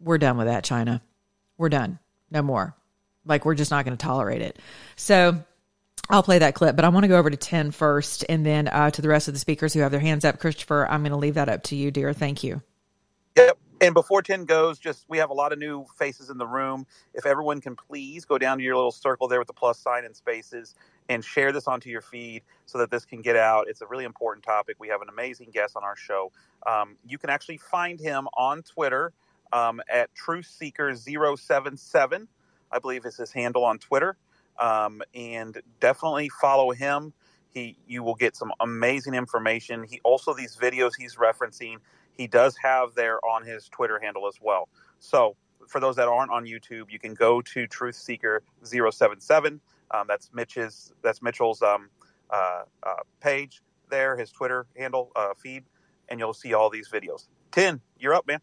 [0.00, 1.02] "We're done with that, China.
[1.58, 1.98] We're done.
[2.30, 2.76] No more."
[3.26, 4.58] Like we're just not going to tolerate it.
[4.96, 5.42] So
[6.10, 8.68] I'll play that clip, but I want to go over to 10 first and then
[8.68, 10.38] uh, to the rest of the speakers who have their hands up.
[10.38, 12.12] Christopher, I'm going to leave that up to you, dear.
[12.12, 12.62] Thank you.
[13.36, 13.58] Yep.
[13.80, 16.86] And before 10 goes, just we have a lot of new faces in the room.
[17.14, 20.04] If everyone can please go down to your little circle there with the plus sign
[20.04, 20.74] and spaces
[21.08, 23.68] and share this onto your feed so that this can get out.
[23.68, 24.76] It's a really important topic.
[24.78, 26.32] We have an amazing guest on our show.
[26.66, 29.12] Um, you can actually find him on Twitter
[29.52, 32.26] um, at TruthSeeker077,
[32.72, 34.16] I believe is his handle on Twitter
[34.58, 37.12] um, and definitely follow him.
[37.52, 39.84] He, you will get some amazing information.
[39.88, 41.76] He also these videos he's referencing,
[42.16, 44.68] he does have there on his Twitter handle as well.
[44.98, 45.36] So
[45.68, 49.60] for those that aren't on YouTube, you can go to Truth Seeker 077.
[49.90, 50.92] Um, that's Mitch's.
[51.02, 51.88] That's Mitchell's um,
[52.30, 55.64] uh, uh, page there, his Twitter handle uh, feed,
[56.08, 57.28] and you'll see all these videos.
[57.52, 58.40] Tin, you're up, man.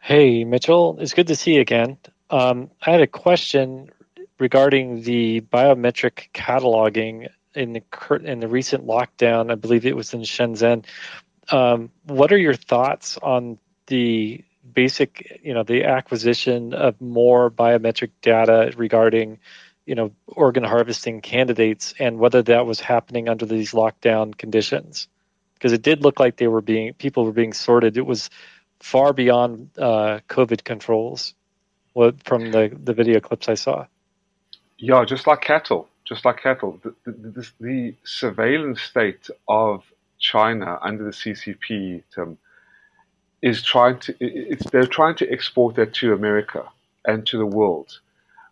[0.00, 0.96] Hey, Mitchell.
[1.00, 1.98] It's good to see you again.
[2.30, 3.90] Um, I had a question
[4.38, 9.50] regarding the biometric cataloging in the in the recent lockdown.
[9.50, 10.84] I believe it was in Shenzhen.
[11.50, 18.10] Um, what are your thoughts on the basic, you know, the acquisition of more biometric
[18.20, 19.38] data regarding,
[19.86, 25.08] you know, organ harvesting candidates, and whether that was happening under these lockdown conditions?
[25.54, 27.96] Because it did look like they were being people were being sorted.
[27.96, 28.28] It was
[28.80, 31.34] far beyond uh, COVID controls.
[32.24, 33.86] From the the video clips I saw.
[34.76, 36.78] Yeah, just like cattle, just like cattle.
[36.82, 39.82] The, the, the, surveillance state of
[40.18, 42.36] China under the CCP term
[43.40, 44.56] is trying to.
[44.70, 46.68] They're trying to export that to America
[47.06, 48.00] and to the world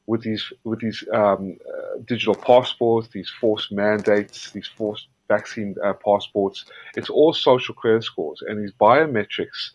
[0.07, 5.95] with these with these um, uh, digital passports, these forced mandates, these forced vaccine uh,
[5.95, 6.65] passports.
[6.97, 9.71] It's all social credit scores, and these biometrics.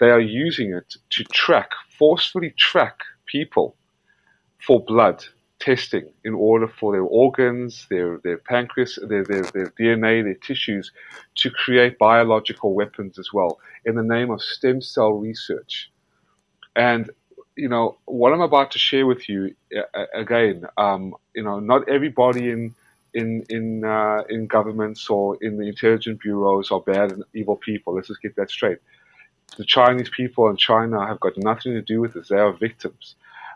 [0.00, 3.76] They are using it to track, forcefully track people
[4.58, 5.24] for blood
[5.60, 10.92] testing in order for their organs, their their pancreas, their, their their DNA, their tissues,
[11.36, 15.90] to create biological weapons as well in the name of stem cell research.
[16.76, 17.10] And
[17.56, 19.54] you know, what I'm about to share with you
[20.14, 22.74] again, um, you know, not everybody in
[23.12, 27.94] in in uh, in governments or in the intelligence bureaus are bad and evil people.
[27.94, 28.78] Let's just get that straight.
[29.56, 32.28] The Chinese people in China have got nothing to do with this.
[32.28, 33.14] They are victims.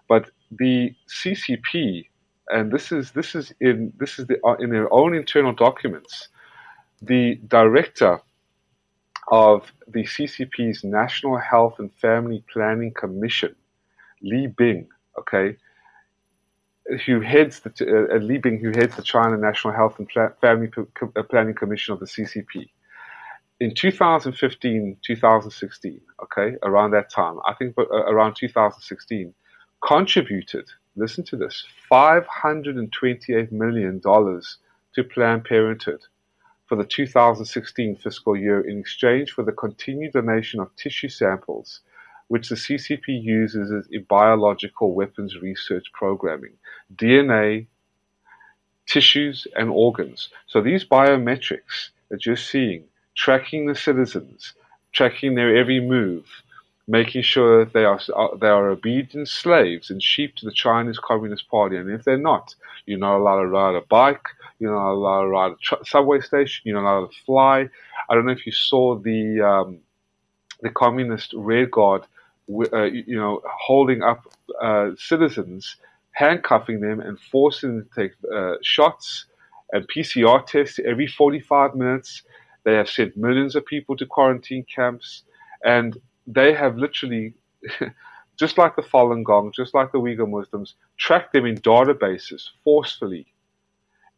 [0.09, 2.07] But the CCP,
[2.49, 6.29] and this is this is in this is the, uh, in their own internal documents,
[7.03, 8.21] the director
[9.31, 13.55] of the CCP's National Health and Family Planning Commission
[14.23, 14.89] Li Bing,
[15.19, 15.57] okay,
[17.07, 20.31] who heads the uh, uh, Li Bing, who heads the China National Health and Pla-
[20.41, 22.69] Family uh, Planning Commission of the CCP.
[23.61, 29.35] In 2015, 2016, okay, around that time, I think uh, around 2016,
[29.85, 30.67] contributed,
[30.97, 36.01] listen to this, $528 million to Planned Parenthood
[36.67, 41.81] for the 2016 fiscal year in exchange for the continued donation of tissue samples
[42.29, 46.53] which the CCP uses as biological weapons research programming,
[46.95, 47.67] DNA,
[48.87, 50.29] tissues, and organs.
[50.47, 52.85] So these biometrics that you're seeing,
[53.17, 54.55] tracking the citizens,
[54.93, 56.27] tracking their every move,
[56.87, 58.01] making sure they are
[58.41, 61.77] they are obedient slaves and sheep to the Chinese Communist Party.
[61.77, 62.55] And if they're not,
[62.87, 64.27] you're not allowed to ride a bike.
[64.59, 66.63] You're not allowed to ride a tr- subway station.
[66.65, 67.69] You're not allowed to fly.
[68.09, 69.79] I don't know if you saw the um,
[70.63, 72.03] the communist rear guard
[72.73, 74.27] uh, you know, holding up
[74.63, 75.77] uh, citizens,
[76.13, 79.27] handcuffing them, and forcing them to take uh, shots
[79.73, 82.23] and PCR tests every 45 minutes.
[82.65, 85.25] They have sent millions of people to quarantine camps,
[85.65, 85.97] and
[86.27, 87.35] they have literally,
[88.39, 93.27] just like the Falun Gong, just like the Uyghur Muslims, tracked them in databases forcefully.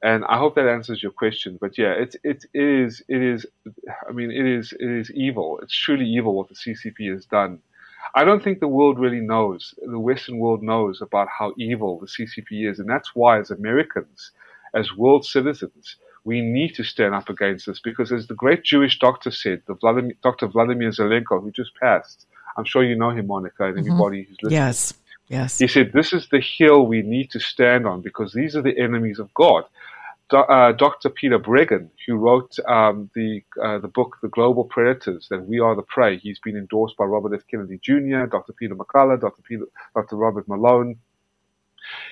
[0.03, 1.59] And I hope that answers your question.
[1.61, 3.45] But yeah, it it is it is.
[4.09, 5.61] I mean, it is it is evil.
[5.63, 7.61] It's truly evil what the CCP has done
[8.15, 12.07] I don't think the world really knows, the Western world knows about how evil the
[12.07, 12.79] CCP is.
[12.79, 14.33] And that's why, as Americans,
[14.75, 18.99] as world citizens, we need to stand up against this because, as the great Jewish
[18.99, 20.49] doctor said, the Vladimir, Dr.
[20.49, 23.87] Vladimir Zelenko, who just passed, I'm sure you know him, Monica, and mm-hmm.
[23.87, 24.61] everybody who's listening.
[24.61, 24.95] Yes,
[25.29, 25.59] yes.
[25.59, 28.79] He said, This is the hill we need to stand on because these are the
[28.79, 29.65] enemies of God
[30.39, 31.11] uh, Dr.
[31.11, 35.75] Peter Breggin, who wrote um, the uh, the book The Global Predators, that we are
[35.77, 36.19] the prey.
[36.19, 37.47] He's been endorsed by Robert F.
[37.51, 38.53] Kennedy Jr., Dr.
[38.53, 39.43] Peter McCullough, Dr.
[39.43, 40.17] Peter, Dr.
[40.17, 40.97] Robert Malone.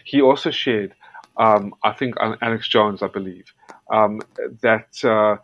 [0.05, 0.95] He also shared,
[1.37, 3.53] um, I think, Alex Jones, I believe,
[3.93, 4.21] um,
[4.63, 5.37] that uh,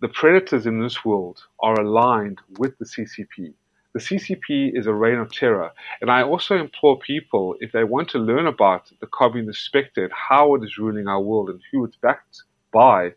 [0.00, 3.54] the predators in this world are aligned with the CCP.
[3.94, 5.70] The CCP is a reign of terror.
[6.00, 10.12] And I also implore people, if they want to learn about the communist spectre and
[10.12, 12.42] how it is ruling our world and who it's backed
[12.72, 13.14] by,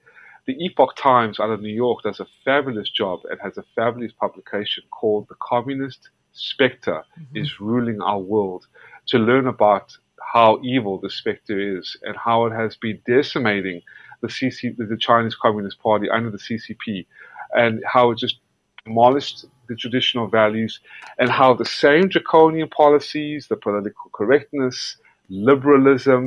[0.48, 4.12] the Epoch Times out of New York does a fabulous job and has a fabulous
[4.14, 7.38] publication called The Communist Spectre mm-hmm.
[7.38, 8.66] is Ruling Our World
[9.08, 9.96] to learn about
[10.34, 13.82] how evil the spectre is and how it has been decimating
[14.22, 17.06] the CC, the Chinese Communist Party under the CCP
[17.54, 18.40] and how it just
[18.86, 20.82] demolished the traditional values
[21.18, 24.98] and how the same draconian policies, the political correctness,
[25.30, 26.26] liberalism,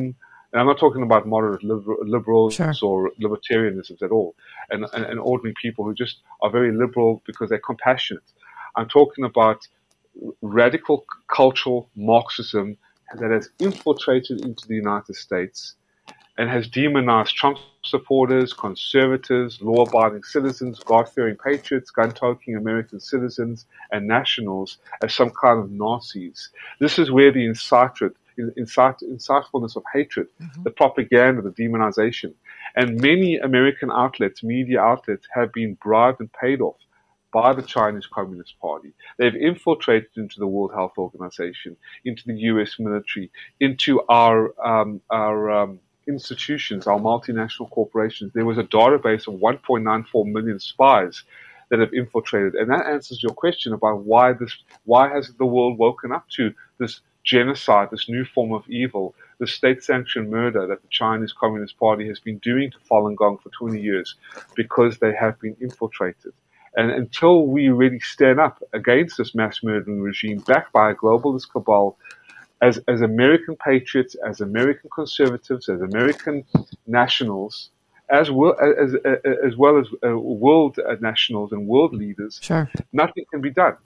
[0.51, 2.73] and I'm not talking about moderate liber- liberals sure.
[2.83, 4.35] or libertarianisms at all,
[4.71, 8.29] and, and, and ordinary people who just are very liberal because they're compassionate.
[8.77, 9.59] I'm talking about
[10.41, 12.79] radical cultural Marxism
[13.19, 15.75] that has infiltrated into the United States
[16.39, 23.01] and has demonized Trump supporters, conservatives, law abiding citizens, God fearing patriots, gun toting American
[23.01, 26.51] citizens, and nationals as some kind of Nazis.
[26.81, 27.99] This is where the incite,
[28.57, 30.63] incite, insightfulness of hatred, mm-hmm.
[30.63, 32.35] the propaganda, the demonization,
[32.75, 36.77] and many American outlets, media outlets, have been bribed and paid off
[37.33, 38.93] by the Chinese Communist Party.
[39.19, 42.77] They've infiltrated into the World Health Organization, into the U.S.
[42.79, 49.41] military, into our um, our um, institutions, our multinational corporations, there was a database of
[49.41, 51.23] 1.94 million spies
[51.71, 52.55] that have infiltrated.
[52.55, 56.53] And that answers your question about why this, why has the world woken up to
[56.79, 62.07] this genocide, this new form of evil the state-sanctioned murder that the Chinese Communist Party
[62.09, 64.15] has been doing to Falun Gong for 20 years
[64.55, 66.33] because they have been infiltrated.
[66.77, 71.51] And until we really stand up against this mass murdering regime backed by a globalist
[71.51, 71.99] cabal,
[72.65, 76.45] as, as American patriots, as American conservatives, as American
[76.87, 77.71] nationals,
[78.09, 79.17] as well as, as,
[79.49, 82.71] as, well as uh, world nationals and world leaders, sure.
[82.93, 83.77] nothing can be done.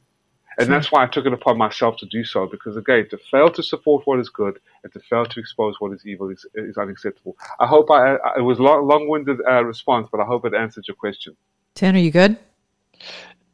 [0.58, 0.74] And sure.
[0.74, 3.62] that's why I took it upon myself to do so, because again, to fail to
[3.62, 7.36] support what is good and to fail to expose what is evil is, is unacceptable.
[7.58, 10.86] I hope I, I it was long, long-winded uh, response, but I hope it answered
[10.86, 11.36] your question.
[11.74, 12.36] Tan, are you good?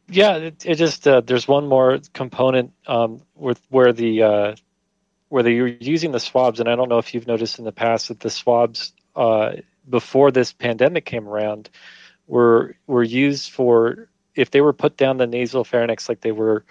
[0.08, 4.22] Yeah, it, it just uh, there's one more component um, with where the
[5.28, 8.08] where they're using the swabs, and I don't know if you've noticed in the past
[8.08, 9.52] that the swabs uh,
[9.88, 11.70] before this pandemic came around
[12.26, 16.64] were were used for if they were put down the nasal pharynx like they were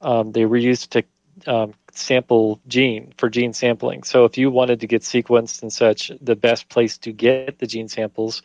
[0.00, 1.02] um, they were used to
[1.46, 4.02] um, sample gene for gene sampling.
[4.02, 7.66] So if you wanted to get sequenced and such, the best place to get the
[7.66, 8.42] gene samples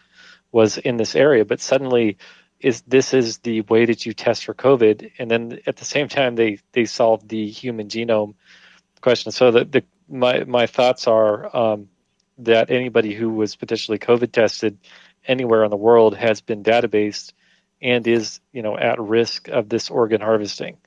[0.52, 1.46] was in this area.
[1.46, 2.18] But suddenly,
[2.60, 6.08] is this is the way that you test for COVID, and then at the same
[6.08, 8.36] time they they solved the human genome
[9.04, 9.32] question.
[9.32, 11.90] So the, the my my thoughts are um,
[12.40, 14.80] that anybody who was potentially COVID tested
[15.28, 17.34] anywhere in the world has been databased
[17.82, 20.78] and is you know at risk of this organ harvesting,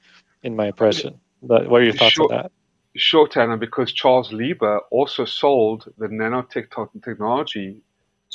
[0.43, 1.21] in my impression.
[1.43, 2.53] But what are your thoughts sure, on that?
[2.97, 6.71] short Tanner, because Charles Lieber also sold the nanotech
[7.05, 7.83] technology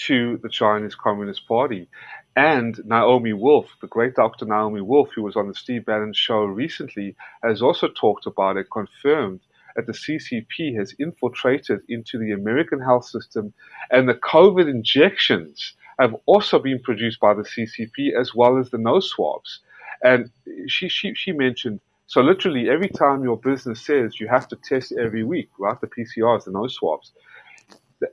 [0.06, 1.88] to the Chinese Communist Party.
[2.36, 4.46] And Naomi Wolf, the great Dr.
[4.46, 8.68] Naomi Wolf, who was on the Steve Bannon show recently, has also talked about it,
[8.72, 9.42] confirmed
[9.76, 13.54] that the CCP has infiltrated into the American health system,
[13.92, 18.78] and the COVID injections have also been produced by the CCP as well as the
[18.78, 19.60] nose swabs.
[20.04, 20.32] And
[20.68, 24.92] she, she, she mentioned so literally every time your business says you have to test
[24.92, 25.80] every week, right?
[25.80, 27.14] The PCRs, the nose swabs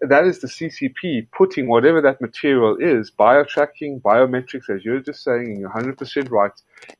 [0.02, 5.46] that is the CCP putting whatever that material is, biotracking, biometrics, as you're just saying,
[5.46, 6.52] and you're 100% right,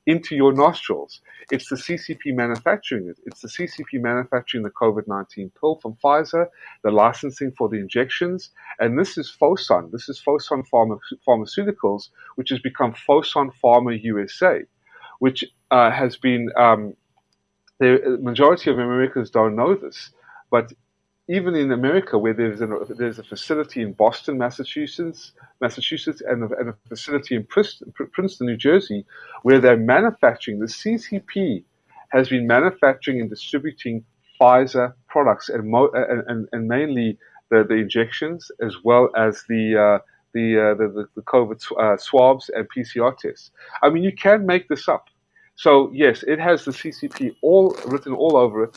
[0.07, 1.21] into your nostrils.
[1.51, 3.19] It's the CCP manufacturing it.
[3.27, 6.47] It's the CCP manufacturing the COVID-19 pill from Pfizer,
[6.83, 9.91] the licensing for the injections, and this is Fosun.
[9.93, 14.63] This is Fosun Pharma- Pharmaceuticals, which has become Fosun Pharma USA,
[15.19, 16.95] which uh, has been, um,
[17.81, 20.11] the majority of Americans don't know this,
[20.51, 20.73] but
[21.29, 22.61] even in America, where there's,
[22.97, 28.57] there's a facility in Boston, Massachusetts, Massachusetts, and a, and a facility in Princeton, New
[28.57, 29.05] Jersey,
[29.43, 31.65] where they're manufacturing, the CCP
[32.09, 34.05] has been manufacturing and distributing
[34.41, 37.19] Pfizer products, and, mo- and, and, mainly
[37.51, 39.99] the, the injections, as well as the uh,
[40.35, 43.51] the, uh, the, the COVID uh, swabs and PCR tests.
[43.83, 45.07] I mean, you can make this up.
[45.57, 48.77] So yes, it has the CCP all written all over it.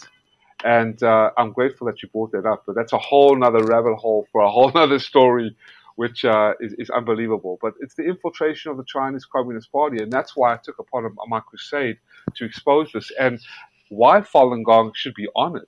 [0.63, 2.63] And uh, I'm grateful that you brought that up.
[2.65, 5.55] But that's a whole nother rabbit hole for a whole nother story,
[5.95, 7.57] which uh, is, is, unbelievable.
[7.61, 11.09] But it's the infiltration of the Chinese Communist Party, and that's why I took upon
[11.27, 11.97] my crusade
[12.35, 13.11] to expose this.
[13.19, 13.39] And
[13.89, 15.67] why Falun Gong should be honored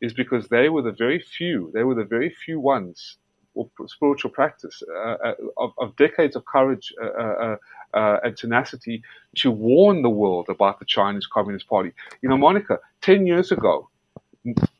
[0.00, 3.16] is because they were the very few, they were the very few ones
[3.56, 7.56] of spiritual practice uh, uh of, of, decades of courage uh, uh,
[7.94, 9.00] uh, and tenacity
[9.36, 11.92] to warn the world about the Chinese Communist Party.
[12.20, 13.88] You know, Monica, 10 years ago,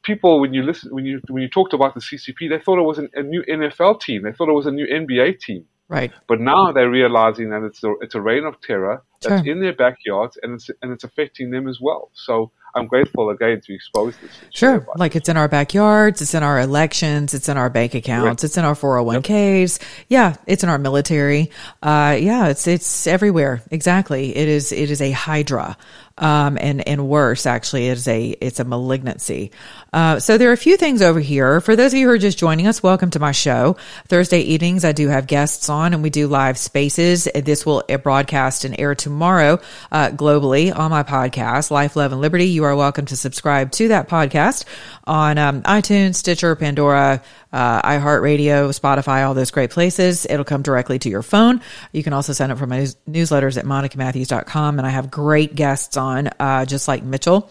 [0.04, 2.82] people when you listen when you when you talked about the CCP, they thought it
[2.82, 4.22] was an, a new NFL team.
[4.22, 5.66] They thought it was a new NBA team.
[5.88, 6.12] Right.
[6.28, 9.52] But now they're realizing that it's a it's a reign of terror that's sure.
[9.52, 12.10] in their backyards and it's and it's affecting them as well.
[12.14, 14.30] So I'm grateful again to expose this.
[14.50, 14.86] Sure.
[14.96, 18.44] Like it's in our backyards, it's in our elections, it's in our bank accounts, right.
[18.44, 19.78] it's in our 401ks.
[19.78, 19.88] Yep.
[20.08, 21.50] Yeah, it's in our military.
[21.82, 23.62] Uh, yeah, it's it's everywhere.
[23.70, 24.34] Exactly.
[24.34, 25.76] It is it is a hydra
[26.18, 29.50] um, and and worse actually is a it's a malignancy.
[29.92, 31.60] Uh, so there are a few things over here.
[31.60, 33.76] For those of you who are just joining us, welcome to my show.
[34.08, 37.28] Thursday evenings, I do have guests on, and we do live spaces.
[37.34, 39.60] This will broadcast and air tomorrow
[39.90, 42.46] uh, globally on my podcast, Life, Love, and Liberty.
[42.46, 44.64] You are welcome to subscribe to that podcast
[45.06, 47.22] on um, iTunes, Stitcher, Pandora
[47.52, 50.26] uh, iHeartRadio, Spotify, all those great places.
[50.28, 51.60] It'll come directly to your phone.
[51.92, 54.78] You can also sign up for my news- newsletters at monicamatthews.com.
[54.78, 57.50] And I have great guests on, uh, just like Mitchell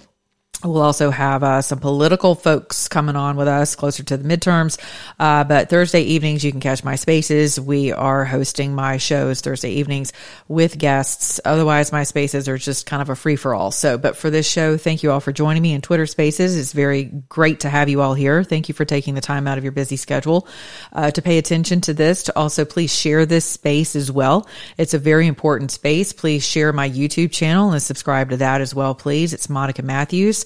[0.64, 4.80] We'll also have uh, some political folks coming on with us closer to the midterms.
[5.20, 7.60] Uh, but Thursday evenings, you can catch my spaces.
[7.60, 10.14] We are hosting my shows Thursday evenings
[10.48, 11.42] with guests.
[11.44, 13.72] Otherwise, my spaces are just kind of a free for all.
[13.72, 16.56] So, but for this show, thank you all for joining me in Twitter spaces.
[16.56, 18.44] It's very great to have you all here.
[18.44, 20.48] Thank you for taking the time out of your busy schedule
[20.94, 22.24] uh, to pay attention to this.
[22.24, 24.48] To also please share this space as well.
[24.78, 26.14] It's a very important space.
[26.14, 29.34] Please share my YouTube channel and subscribe to that as well, please.
[29.34, 30.46] It's Monica Matthews.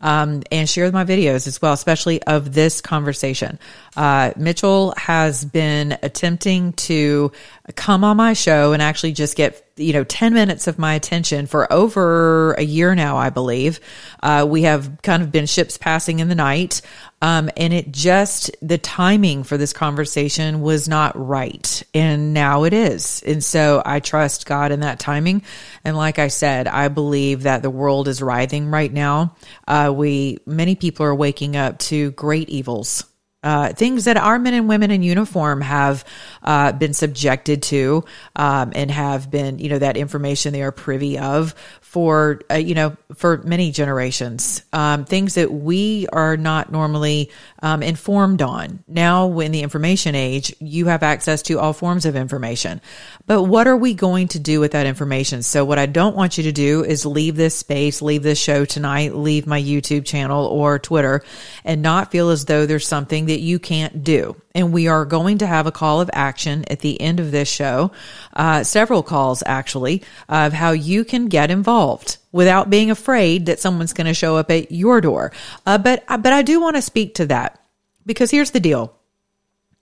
[0.00, 3.58] um, and share my videos as well, especially of this conversation.
[3.96, 7.32] Uh, Mitchell has been attempting to
[7.76, 11.46] come on my show and actually just get you know 10 minutes of my attention
[11.46, 13.80] for over a year now i believe.
[14.22, 16.80] Uh, we have kind of been ships passing in the night.
[17.22, 21.82] Um, and it just the timing for this conversation was not right.
[21.94, 23.22] And now it is.
[23.26, 25.42] And so i trust god in that timing.
[25.84, 29.34] And like i said i believe that the world is writhing right now
[29.66, 33.04] uh, we many people are waking up to great evils
[33.44, 36.04] uh, things that our men and women in uniform have
[36.42, 38.04] uh, been subjected to
[38.34, 42.74] um, and have been, you know, that information they are privy of for, uh, you
[42.74, 44.64] know, for many generations.
[44.72, 47.30] Um, things that we are not normally
[47.62, 48.82] um, informed on.
[48.88, 52.80] Now, in the information age, you have access to all forms of information.
[53.26, 55.42] But what are we going to do with that information?
[55.42, 58.64] So, what I don't want you to do is leave this space, leave this show
[58.64, 61.22] tonight, leave my YouTube channel or Twitter,
[61.64, 64.40] and not feel as though there's something that you can't do.
[64.54, 67.48] And we are going to have a call of action at the end of this
[67.48, 67.92] show,
[68.32, 73.92] uh, several calls actually, of how you can get involved without being afraid that someone's
[73.92, 75.32] going to show up at your door.
[75.66, 77.60] Uh, but but I do want to speak to that
[78.06, 78.96] because here's the deal: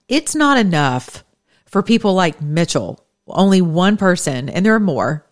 [0.07, 1.23] it's not enough
[1.65, 5.25] for people like Mitchell only one person, and there are more,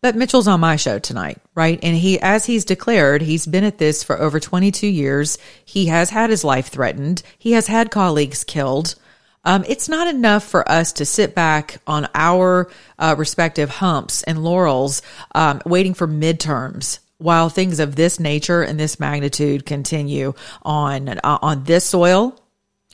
[0.00, 1.78] but Mitchell's on my show tonight, right?
[1.82, 5.38] And he, as he's declared, he's been at this for over 22 years.
[5.64, 7.22] He has had his life threatened.
[7.38, 8.94] He has had colleagues killed.
[9.44, 14.44] Um, it's not enough for us to sit back on our uh, respective humps and
[14.44, 15.02] laurels,
[15.34, 21.38] um, waiting for midterms while things of this nature and this magnitude continue on uh,
[21.42, 22.38] on this soil,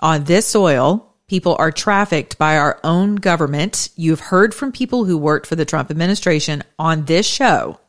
[0.01, 3.89] on this soil people are trafficked by our own government.
[3.97, 7.81] You've heard from people who worked for the Trump administration on this show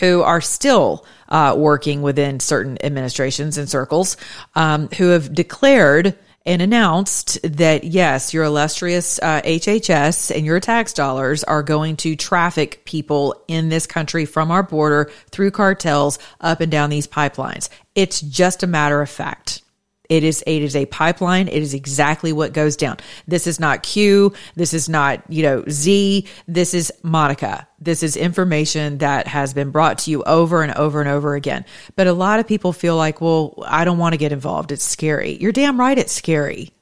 [0.00, 4.16] who are still uh, working within certain administrations and circles
[4.54, 10.92] um, who have declared and announced that yes, your illustrious uh, HHS and your tax
[10.92, 16.60] dollars are going to traffic people in this country from our border through cartels up
[16.60, 17.68] and down these pipelines.
[17.96, 19.62] It's just a matter of fact.
[20.08, 21.48] It is it is a pipeline.
[21.48, 22.98] It is exactly what goes down.
[23.26, 24.32] This is not Q.
[24.54, 26.26] This is not, you know, Z.
[26.46, 27.68] This is Monica.
[27.78, 31.64] This is information that has been brought to you over and over and over again.
[31.94, 34.72] But a lot of people feel like, well, I don't want to get involved.
[34.72, 35.36] It's scary.
[35.40, 36.72] You're damn right it's scary.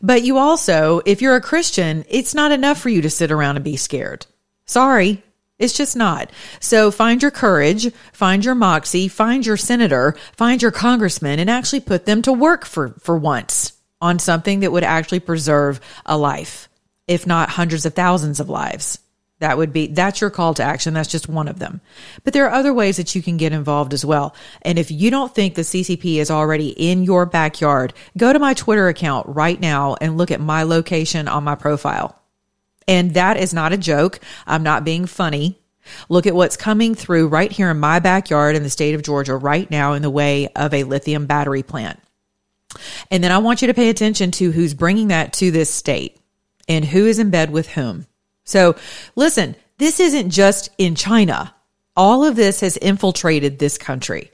[0.00, 3.56] But you also, if you're a Christian, it's not enough for you to sit around
[3.56, 4.26] and be scared.
[4.66, 5.22] Sorry.
[5.58, 6.30] It's just not.
[6.58, 11.80] So find your courage, find your moxie, find your senator, find your congressman, and actually
[11.80, 16.68] put them to work for, for once on something that would actually preserve a life,
[17.06, 18.98] if not hundreds of thousands of lives.
[19.40, 20.94] That would be, that's your call to action.
[20.94, 21.80] That's just one of them.
[22.22, 24.34] But there are other ways that you can get involved as well.
[24.62, 28.54] And if you don't think the CCP is already in your backyard, go to my
[28.54, 32.18] Twitter account right now and look at my location on my profile.
[32.86, 34.20] And that is not a joke.
[34.46, 35.58] I'm not being funny.
[36.08, 39.36] Look at what's coming through right here in my backyard in the state of Georgia
[39.36, 42.00] right now in the way of a lithium battery plant.
[43.10, 46.18] And then I want you to pay attention to who's bringing that to this state
[46.68, 48.06] and who is in bed with whom.
[48.44, 48.76] So
[49.14, 51.54] listen, this isn't just in China.
[51.96, 54.30] All of this has infiltrated this country.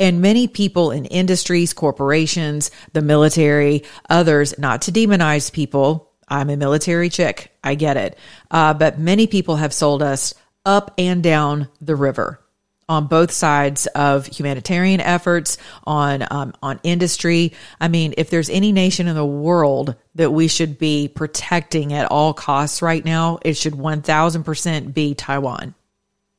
[0.00, 6.56] And many people in industries, corporations, the military, others, not to demonize people, I'm a
[6.56, 7.50] military chick.
[7.64, 8.18] I get it.
[8.50, 10.34] Uh, but many people have sold us
[10.64, 12.40] up and down the river
[12.88, 17.52] on both sides of humanitarian efforts, on um, on industry.
[17.80, 22.10] I mean, if there's any nation in the world that we should be protecting at
[22.10, 25.74] all costs right now, it should 1000% be Taiwan,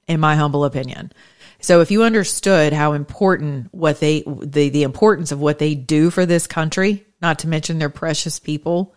[0.07, 1.11] in my humble opinion.
[1.61, 6.10] So if you understood how important what they the the importance of what they do
[6.10, 8.95] for this country, not to mention their precious people,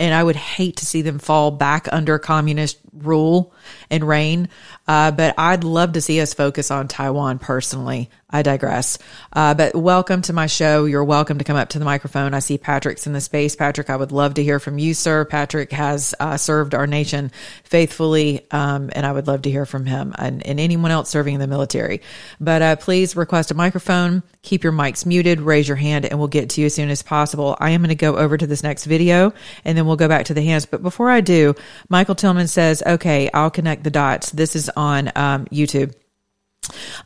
[0.00, 3.52] and I would hate to see them fall back under communist rule
[3.90, 4.48] and reign.
[4.88, 8.08] Uh, but I'd love to see us focus on Taiwan personally.
[8.30, 8.98] I digress.
[9.32, 10.84] Uh, but welcome to my show.
[10.84, 12.32] You're welcome to come up to the microphone.
[12.32, 13.56] I see Patrick's in the space.
[13.56, 15.24] Patrick, I would love to hear from you, sir.
[15.24, 17.32] Patrick has uh, served our nation
[17.64, 21.34] faithfully, um, and I would love to hear from him and, and anyone else serving
[21.34, 22.02] in the military.
[22.40, 24.22] But uh, please request a microphone.
[24.42, 25.40] Keep your mics muted.
[25.40, 27.56] Raise your hand, and we'll get to you as soon as possible.
[27.58, 29.32] I am going to go over to this next video,
[29.64, 30.66] and then we'll go back to the hands.
[30.66, 31.54] But before I do,
[31.88, 35.94] Michael Tillman says, "Okay, I'll connect the dots." This is on um, YouTube.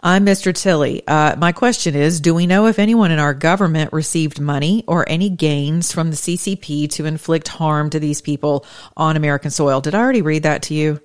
[0.03, 0.55] I'm Mr.
[0.55, 1.07] Tilley.
[1.07, 5.09] Uh, my question is Do we know if anyone in our government received money or
[5.09, 8.67] any gains from the CCP to inflict harm to these people
[8.97, 9.81] on American soil?
[9.81, 11.01] Did I already read that to you?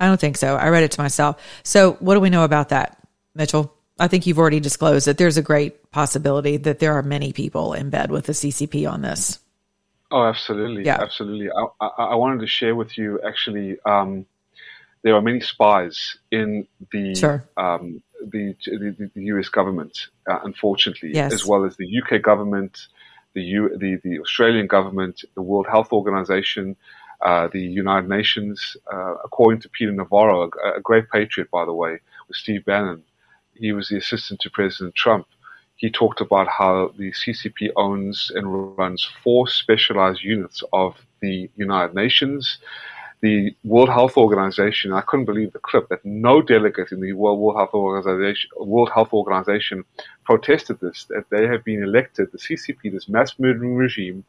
[0.00, 0.56] I don't think so.
[0.56, 1.40] I read it to myself.
[1.62, 2.98] So, what do we know about that,
[3.34, 3.74] Mitchell?
[3.98, 7.72] I think you've already disclosed that there's a great possibility that there are many people
[7.74, 9.38] in bed with the CCP on this.
[10.10, 10.98] Oh, absolutely, Yeah.
[11.00, 11.50] absolutely.
[11.50, 13.78] I, I, I wanted to share with you actually.
[13.86, 14.26] Um,
[15.02, 17.44] there are many spies in the Sure.
[17.56, 19.48] um, the, the the U.S.
[19.48, 21.32] government, uh, unfortunately, Yes.
[21.32, 22.86] as well as the UK government,
[23.34, 26.76] the U, the the Australian government, the World Health Organization,
[27.22, 28.76] uh, the United Nations.
[28.92, 31.98] Uh, according to Peter Navarro, a, a great patriot, by the way,
[32.28, 33.02] with Steve Bannon,
[33.54, 35.26] he was the assistant to President Trump.
[35.76, 41.92] He talked about how the CCP owns and runs four specialized units of the United
[41.94, 42.58] Nations,
[43.22, 44.92] the World Health Organization.
[44.92, 49.12] I couldn't believe the clip that no delegate in the World, Health Organization World Health
[49.12, 49.84] Organization
[50.24, 51.06] protested this.
[51.08, 54.24] That they have been elected, the CCP, this mass murdering regime,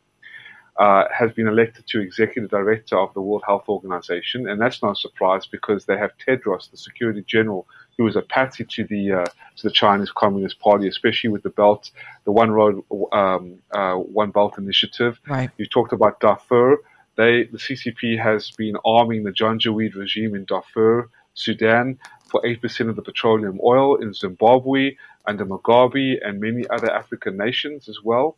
[0.77, 4.93] uh, has been elected to executive director of the World Health Organization, and that's no
[4.93, 7.67] surprise because they have Tedros, the Security General,
[7.97, 9.25] who is a patsy to the uh,
[9.55, 11.89] to the Chinese Communist Party, especially with the belt,
[12.25, 15.19] the One Road, um, uh, One Belt initiative.
[15.27, 15.49] Right.
[15.57, 16.77] You talked about Darfur.
[17.15, 22.95] They, the CCP has been arming the Janjaweed regime in Darfur, Sudan, for 8% of
[22.95, 24.95] the petroleum oil in Zimbabwe,
[25.27, 28.37] under Mugabe, and many other African nations as well.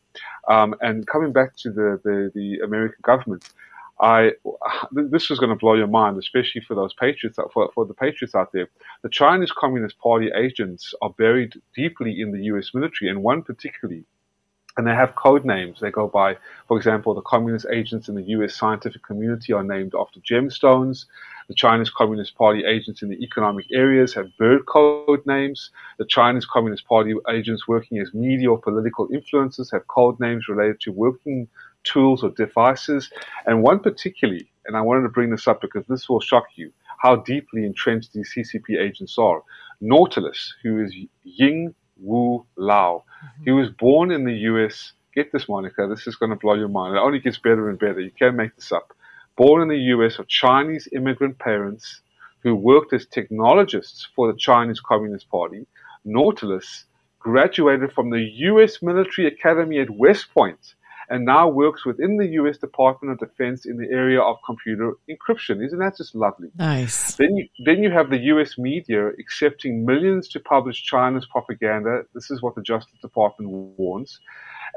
[0.49, 3.49] Um, and coming back to the, the, the American government,
[3.99, 4.31] I
[4.91, 8.35] this is going to blow your mind, especially for those patriots for, for the patriots
[8.35, 8.67] out there.
[9.03, 12.71] The Chinese Communist Party agents are buried deeply in the U.S.
[12.73, 14.03] military, and one particularly
[14.77, 15.79] and they have code names.
[15.79, 16.37] They go by,
[16.67, 18.55] for example, the communist agents in the U.S.
[18.55, 21.05] scientific community are named after gemstones.
[21.47, 25.69] The Chinese Communist Party agents in the economic areas have bird code names.
[25.97, 30.81] The Chinese Communist Party agents working as media or political influencers have code names related
[30.81, 31.47] to working
[31.83, 33.11] tools or devices.
[33.45, 36.71] And one particularly, and I wanted to bring this up because this will shock you,
[36.97, 39.41] how deeply entrenched these CCP agents are.
[39.79, 40.93] Nautilus, who is
[41.23, 43.03] Ying Wu Lao.
[43.23, 43.43] Mm-hmm.
[43.43, 44.93] He was born in the US.
[45.13, 45.87] Get this, Monica.
[45.87, 46.95] This is going to blow your mind.
[46.95, 47.99] It only gets better and better.
[47.99, 48.93] You can't make this up.
[49.37, 52.01] Born in the US of Chinese immigrant parents
[52.43, 55.65] who worked as technologists for the Chinese Communist Party,
[56.05, 56.85] Nautilus
[57.19, 60.75] graduated from the US Military Academy at West Point
[61.09, 65.65] and now works within the US Department of Defense in the area of computer encryption.
[65.65, 66.49] Isn't that just lovely?
[66.57, 67.15] Nice.
[67.15, 72.03] Then you, then you have the US media accepting millions to publish China's propaganda.
[72.13, 74.19] This is what the Justice Department warns.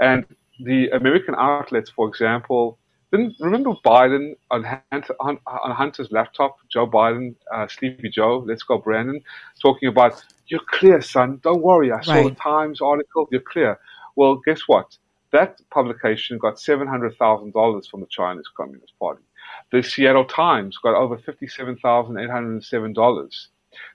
[0.00, 0.26] And
[0.60, 2.78] the American outlets, for example,
[3.10, 8.62] didn't remember Biden on, Hunter, on, on Hunter's laptop, Joe Biden, uh, Sleepy Joe, let's
[8.62, 9.22] go Brandon,
[9.62, 11.90] talking about, you're clear, son, don't worry.
[11.90, 13.78] I saw the Times article, you're clear.
[14.14, 14.98] Well, guess what?
[15.30, 19.20] That publication got $700,000 from the Chinese Communist Party.
[19.70, 23.46] The Seattle Times got over $57,807.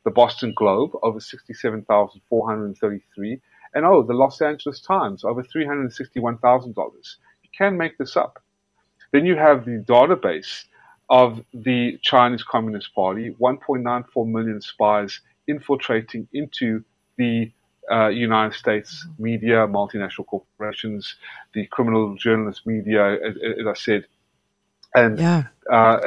[0.05, 3.41] The Boston Globe, over 67433
[3.73, 6.76] And oh, the Los Angeles Times, over $361,000.
[6.76, 8.39] You can make this up.
[9.11, 10.65] Then you have the database
[11.10, 16.84] of the Chinese Communist Party, 1.94 million spies infiltrating into
[17.18, 17.51] the
[17.91, 21.15] uh, United States media, multinational corporations,
[21.53, 24.05] the criminal journalist media, as, as I said.
[24.95, 25.43] And Yeah.
[25.72, 25.99] uh,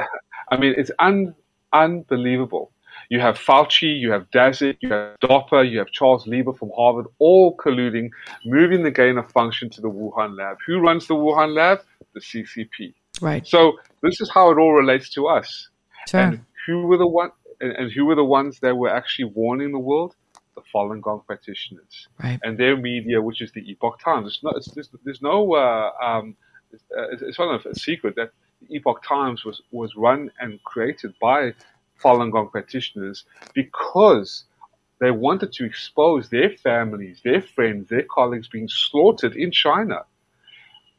[0.50, 1.34] I mean, it's un-
[1.72, 2.70] unbelievable.
[3.08, 7.06] You have Fauci, you have Daszak, you have DARPA, you have Charles Lieber from Harvard,
[7.18, 8.10] all colluding,
[8.44, 10.56] moving the gain of function to the Wuhan lab.
[10.66, 11.80] Who runs the Wuhan lab?
[12.14, 12.94] The CCP.
[13.20, 13.46] Right.
[13.46, 15.68] So this is how it all relates to us.
[16.08, 16.20] Sure.
[16.20, 17.30] And who were the one?
[17.60, 20.14] And, and who were the ones that were actually warning the world?
[20.56, 22.40] The Falun Gong practitioners Right.
[22.42, 24.26] and their media, which is the Epoch Times.
[24.32, 26.34] It's not, it's, there's, there's no, uh, um,
[26.72, 28.30] it's, uh, it's not a secret that
[28.60, 31.52] the Epoch Times was, was run and created by
[32.02, 33.24] Falun Gong practitioners
[33.54, 34.44] because
[34.98, 40.04] they wanted to expose their families, their friends, their colleagues being slaughtered in China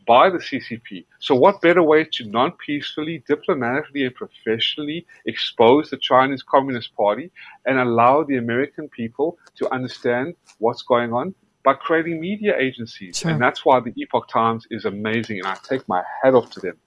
[0.08, 1.06] by the CCP.
[1.20, 7.30] So, what better way to non peacefully, diplomatically, and professionally expose the Chinese Communist Party
[7.66, 13.18] and allow the American people to understand what's going on by creating media agencies?
[13.18, 13.32] Sure.
[13.32, 16.62] And that's why the Epoch Times is amazing, and I take my hat off to
[16.62, 16.78] them.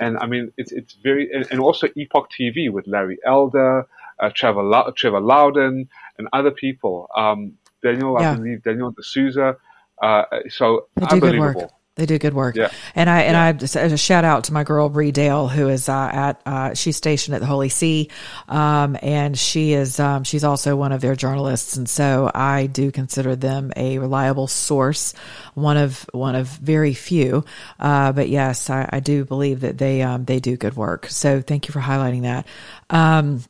[0.00, 3.86] And I mean, it's it's very, and, and also Epoch TV with Larry Elder,
[4.18, 5.88] uh, Trevor Trevor Loudon,
[6.18, 7.08] and other people.
[7.16, 8.32] Um, Daniel, Yeah.
[8.32, 9.56] I believe Daniel D'Souza.
[10.02, 11.70] Uh, so They do good unbelievable.
[11.96, 12.56] They do good work.
[12.56, 12.70] Yeah.
[12.96, 15.88] And I and I just a shout out to my girl Bree Dail, who is
[15.88, 18.10] uh, at uh, she's stationed at the Holy See,
[18.48, 22.90] um, and she is um, she's also one of their journalists, and so I do
[22.90, 25.14] consider them a reliable source,
[25.54, 27.44] one of one of very few.
[27.78, 31.06] Uh, but yes, I, I do believe that they um, they do good work.
[31.06, 32.46] So thank you for highlighting that.
[32.90, 33.44] Um,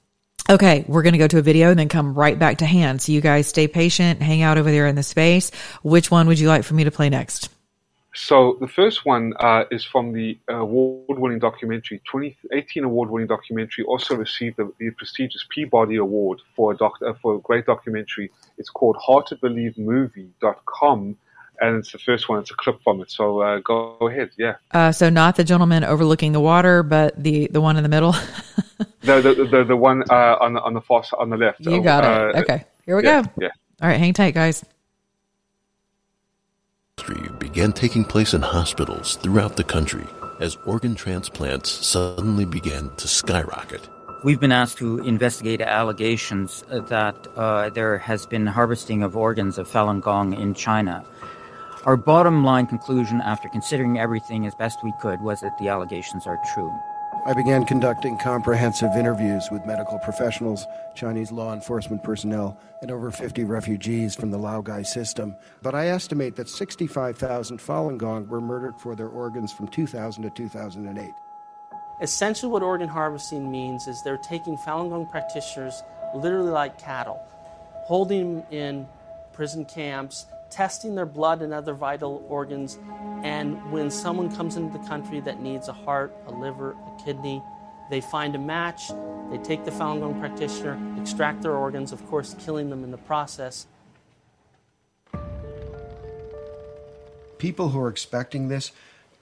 [0.50, 3.00] Okay, we're going to go to a video and then come right back to hand.
[3.00, 5.50] So you guys stay patient, hang out over there in the space.
[5.82, 7.48] Which one would you like for me to play next?
[8.14, 13.84] So the first one uh, is from the award-winning documentary, 2018 award-winning documentary.
[13.84, 18.30] Also received the, the prestigious Peabody Award for a doc, uh, for a great documentary.
[18.56, 21.16] It's called HardToBelieveMovie.com,
[21.60, 22.38] and it's the first one.
[22.38, 23.10] It's a clip from it.
[23.10, 24.30] So uh, go, ahead.
[24.38, 24.54] Yeah.
[24.70, 28.12] Uh, so not the gentleman overlooking the water, but the the one in the middle.
[29.02, 31.58] the, the, the the one uh, on the on the far on the left.
[31.60, 32.36] You got it.
[32.42, 33.30] Okay, here we yeah, go.
[33.40, 33.50] Yeah.
[33.82, 34.64] All right, hang tight, guys
[37.54, 40.04] began taking place in hospitals throughout the country
[40.40, 43.88] as organ transplants suddenly began to skyrocket.
[44.24, 49.68] We've been asked to investigate allegations that uh, there has been harvesting of organs of
[49.68, 51.04] Falun Gong in China.
[51.84, 56.26] Our bottom line conclusion, after considering everything as best we could, was that the allegations
[56.26, 56.72] are true.
[57.26, 63.44] I began conducting comprehensive interviews with medical professionals, Chinese law enforcement personnel, and over 50
[63.44, 65.34] refugees from the Laogai system.
[65.62, 70.30] But I estimate that 65,000 Falun Gong were murdered for their organs from 2000 to
[70.36, 71.10] 2008.
[72.02, 75.82] Essentially, what organ harvesting means is they're taking Falun Gong practitioners
[76.14, 77.22] literally like cattle,
[77.86, 78.88] holding them in
[79.32, 82.78] prison camps, testing their blood and other vital organs.
[83.24, 87.42] And when someone comes into the country that needs a heart, a liver, a kidney,
[87.90, 88.90] they find a match,
[89.30, 92.98] they take the Falun Gong practitioner, extract their organs, of course, killing them in the
[92.98, 93.66] process.
[97.38, 98.70] People who are expecting this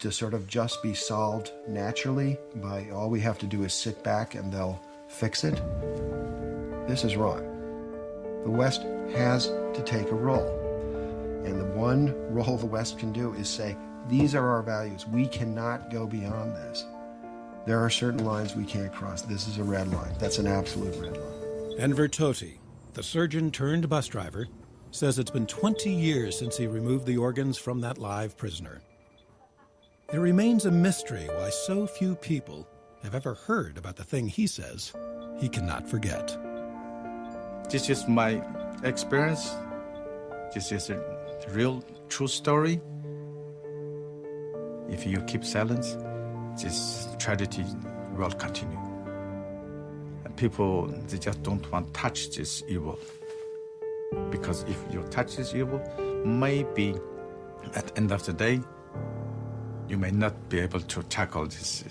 [0.01, 4.03] to sort of just be solved naturally by all we have to do is sit
[4.05, 5.55] back and they'll fix it,
[6.89, 7.41] this is wrong.
[8.45, 8.83] The West
[9.15, 10.62] has to take a role.
[11.45, 13.77] And the one role the West can do is say,
[14.09, 15.07] these are our values.
[15.07, 16.85] We cannot go beyond this.
[17.67, 19.23] There are certain lines we can't cross.
[19.23, 20.13] This is a red line.
[20.19, 21.79] That's an absolute red line.
[21.79, 22.59] Enver Tohti,
[22.95, 24.49] the surgeon turned bus driver,
[24.91, 28.83] says it's been 20 years since he removed the organs from that live prisoner.
[30.13, 32.69] It remains a mystery why so few people
[33.03, 34.93] have ever heard about the thing he says
[35.39, 36.37] he cannot forget.
[37.71, 38.43] This is my
[38.85, 39.55] experience.
[40.53, 41.12] This is a
[41.51, 42.81] real true story.
[44.89, 45.97] If you keep silence,
[46.63, 47.65] this tragedy
[48.17, 48.79] will continue.
[50.37, 52.99] People they just don't want to touch this evil.
[54.31, 55.81] Because if you touch this evil,
[56.25, 56.95] maybe
[57.75, 58.61] at the end of the day,
[59.89, 61.85] you may not be able to tackle this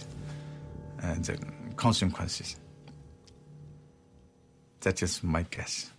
[1.04, 1.38] uh, the
[1.76, 2.56] consequences.
[4.82, 5.91] That is my guess.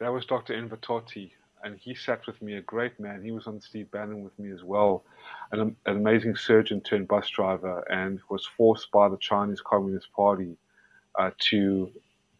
[0.00, 0.54] That was Dr.
[0.54, 1.32] Enver Tohti,
[1.62, 3.22] and he sat with me, a great man.
[3.22, 5.04] He was on Steve Bannon with me as well,
[5.52, 10.56] an, an amazing surgeon turned bus driver, and was forced by the Chinese Communist Party
[11.18, 11.92] uh, to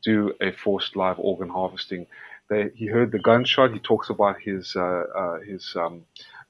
[0.02, 2.06] do a forced live organ harvesting.
[2.48, 3.74] They, he heard the gunshot.
[3.74, 6.06] He talks about his uh, uh, his um,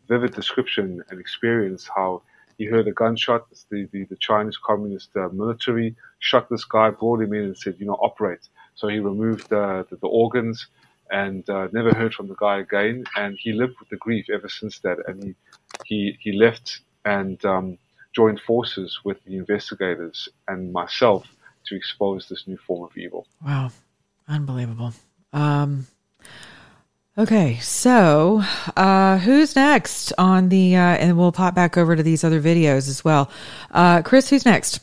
[0.06, 2.22] vivid description and experience how
[2.56, 3.48] he heard a gunshot.
[3.68, 7.74] The, the, the Chinese Communist uh, military shot this guy, brought him in, and said,
[7.80, 10.68] "You know, operate." So he removed the, the organs
[11.10, 13.04] and uh, never heard from the guy again.
[13.16, 14.98] And he lived with the grief ever since that.
[15.06, 15.34] And he
[15.84, 17.78] he he left and um,
[18.14, 21.26] joined forces with the investigators and myself
[21.66, 23.26] to expose this new form of evil.
[23.44, 23.70] Wow,
[24.28, 24.92] unbelievable.
[25.32, 25.86] Um,
[27.16, 28.42] okay, so
[28.76, 30.76] uh, who's next on the?
[30.76, 33.30] Uh, and we'll pop back over to these other videos as well.
[33.70, 34.80] Uh, Chris, who's next?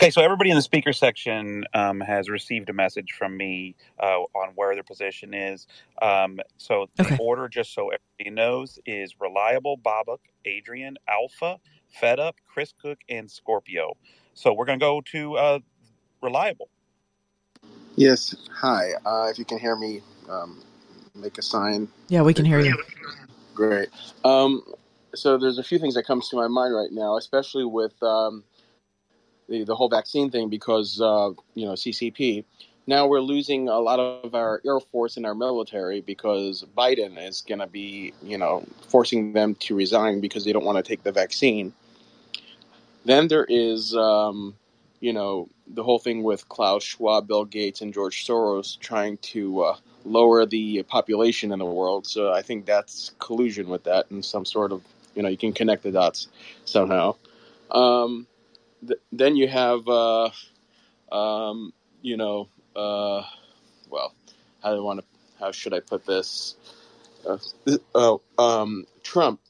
[0.00, 4.20] Okay, so everybody in the speaker section um, has received a message from me uh,
[4.32, 5.66] on where their position is.
[6.00, 7.18] Um, so the Okay.
[7.18, 11.58] order, just so everybody knows, is Reliable, Babak, Adrian, Alpha,
[11.88, 13.96] Fed Up, Chris Cook, and Scorpio.
[14.34, 15.58] So we're going to go to uh,
[16.22, 16.68] Reliable.
[17.96, 18.36] Yes.
[18.60, 18.92] Hi.
[19.04, 20.62] Uh, if you can hear me, um,
[21.16, 21.88] make a sign.
[22.08, 22.76] Yeah, we can hear you.
[23.52, 23.88] Great.
[24.24, 24.62] Um,
[25.16, 28.44] so there's a few things that comes to my mind right now, especially with um,
[29.48, 32.44] the the whole vaccine thing, because uh, you know CCP.
[32.86, 37.42] Now we're losing a lot of our air force and our military because Biden is
[37.46, 41.02] going to be, you know, forcing them to resign because they don't want to take
[41.02, 41.74] the vaccine.
[43.04, 44.54] Then there is, um,
[45.00, 49.64] you know, the whole thing with Klaus Schwab, Bill Gates, and George Soros trying to
[49.64, 49.76] uh,
[50.06, 52.06] lower the population in the world.
[52.06, 54.82] So I think that's collusion with that in some sort of,
[55.14, 56.28] you know, you can connect the dots
[56.64, 57.16] somehow.
[57.70, 58.26] Um,
[58.86, 60.30] th- then you have, uh,
[61.12, 61.72] um,
[62.02, 63.22] you know, uh,
[63.90, 64.14] well,
[64.62, 65.06] how do I want to,
[65.40, 66.56] how should I put this?
[67.26, 67.38] Uh,
[67.94, 69.40] oh, um, Trump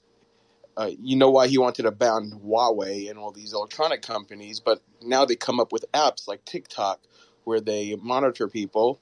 [0.78, 4.80] uh, you know why he wanted to ban Huawei and all these electronic companies, but
[5.02, 7.00] now they come up with apps like TikTok
[7.44, 9.00] where they monitor people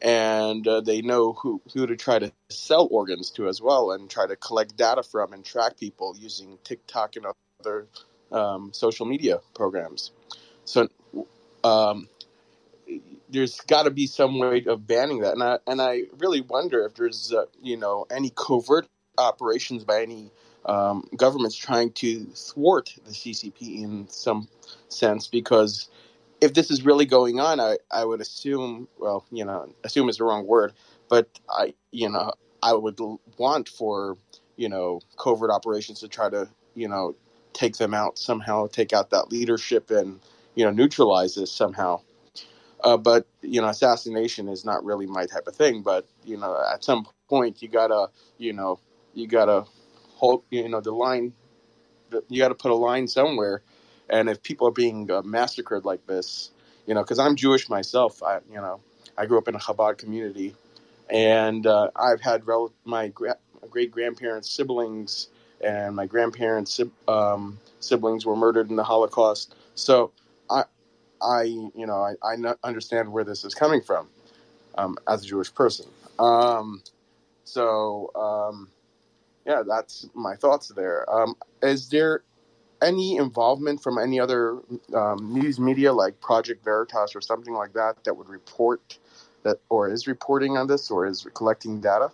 [0.00, 4.08] and uh, they know who, who to try to sell organs to as well and
[4.08, 7.26] try to collect data from and track people using TikTok and
[7.60, 7.88] other
[8.32, 10.12] um, social media programs.
[10.64, 10.88] So
[11.64, 12.08] um,
[13.28, 16.84] there's got to be some way of banning that, and I and I really wonder
[16.84, 18.88] if there's uh, you know any covert
[19.18, 20.30] operations by any
[20.66, 24.48] um, governments trying to thwart the CCP in some
[24.88, 25.88] sense because
[26.40, 30.18] if this is really going on, I, I would assume, well, you know, assume is
[30.18, 30.72] the wrong word,
[31.08, 32.32] but I, you know,
[32.62, 32.98] I would
[33.38, 34.16] want for,
[34.56, 37.16] you know, covert operations to try to, you know,
[37.58, 40.20] take them out somehow, take out that leadership and,
[40.54, 42.00] you know, neutralize this somehow.
[42.84, 45.82] Uh, but, you know, assassination is not really my type of thing.
[45.82, 48.08] But, you know, at some point you gotta,
[48.38, 48.80] you know,
[49.14, 49.64] you gotta
[50.16, 51.34] hold, you know, the line,
[52.28, 53.62] you gotta put a line somewhere
[54.10, 56.52] and if people are being uh, massacred like this,
[56.86, 58.80] you know, because I'm Jewish myself, I you know
[59.18, 60.56] I grew up in a Chabad community,
[61.10, 63.38] and uh, I've had rel- my gra-
[63.70, 65.28] great grandparents' siblings
[65.60, 69.54] and my grandparents' um, siblings were murdered in the Holocaust.
[69.74, 70.12] So
[70.50, 70.64] I,
[71.22, 74.08] I you know I, I understand where this is coming from
[74.76, 75.86] um, as a Jewish person.
[76.18, 76.82] Um,
[77.44, 78.68] so um,
[79.46, 81.10] yeah, that's my thoughts there.
[81.12, 82.22] Um, is there
[82.82, 84.58] any involvement from any other
[84.94, 88.98] um, news media like Project Veritas or something like that that would report
[89.42, 92.10] that or is reporting on this or is collecting data?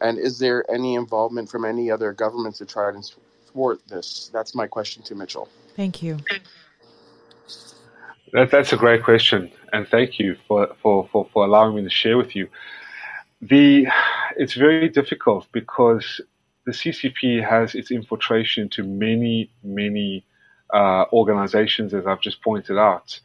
[0.00, 3.04] And is there any involvement from any other governments to try and
[3.46, 4.30] thwart this?
[4.32, 5.48] That's my question to Mitchell.
[5.76, 6.18] Thank you.
[8.32, 11.90] That, that's a great question, and thank you for, for, for, for allowing me to
[11.90, 12.48] share with you.
[13.42, 13.88] The
[14.36, 16.20] it's very difficult because
[16.66, 20.24] the CCP has its infiltration to many, many
[20.72, 23.18] uh, organizations, as I've just pointed out.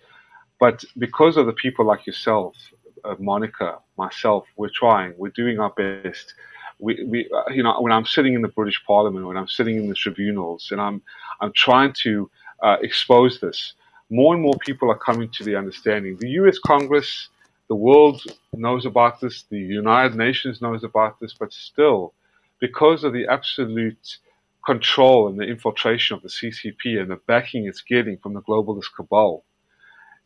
[0.60, 2.56] But because of the people like yourself,
[3.04, 6.34] uh, Monica, myself, we're trying, we're doing our best.
[6.80, 9.78] We, we, uh, you know, when I'm sitting in the British Parliament, when I'm sitting
[9.78, 11.02] in the tribunals, and I'm,
[11.42, 12.30] I'm trying to
[12.62, 13.74] uh, expose this,
[14.10, 16.18] more and more people are coming to the understanding.
[16.18, 16.60] The U.S.
[16.60, 17.30] Congress,
[17.68, 18.22] the world
[18.54, 22.14] knows about this, the United Nations knows about this, but still,
[22.60, 24.18] because of the absolute
[24.66, 28.94] control and the infiltration of the CCP and the backing it's getting from the globalist
[28.96, 29.44] cabal,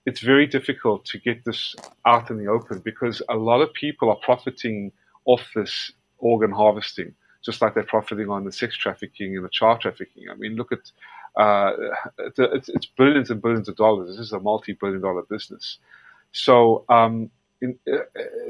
[0.05, 4.09] it's very difficult to get this out in the open because a lot of people
[4.09, 4.91] are profiting
[5.25, 7.13] off this organ harvesting,
[7.43, 10.25] just like they're profiting on the sex trafficking and the child trafficking.
[10.31, 10.91] I mean, look at
[11.35, 11.71] uh,
[12.17, 14.09] it's, it's, billions and billions of dollars.
[14.09, 15.77] This is a multi-billion dollar business.
[16.31, 17.29] So um,
[17.61, 17.97] in, uh,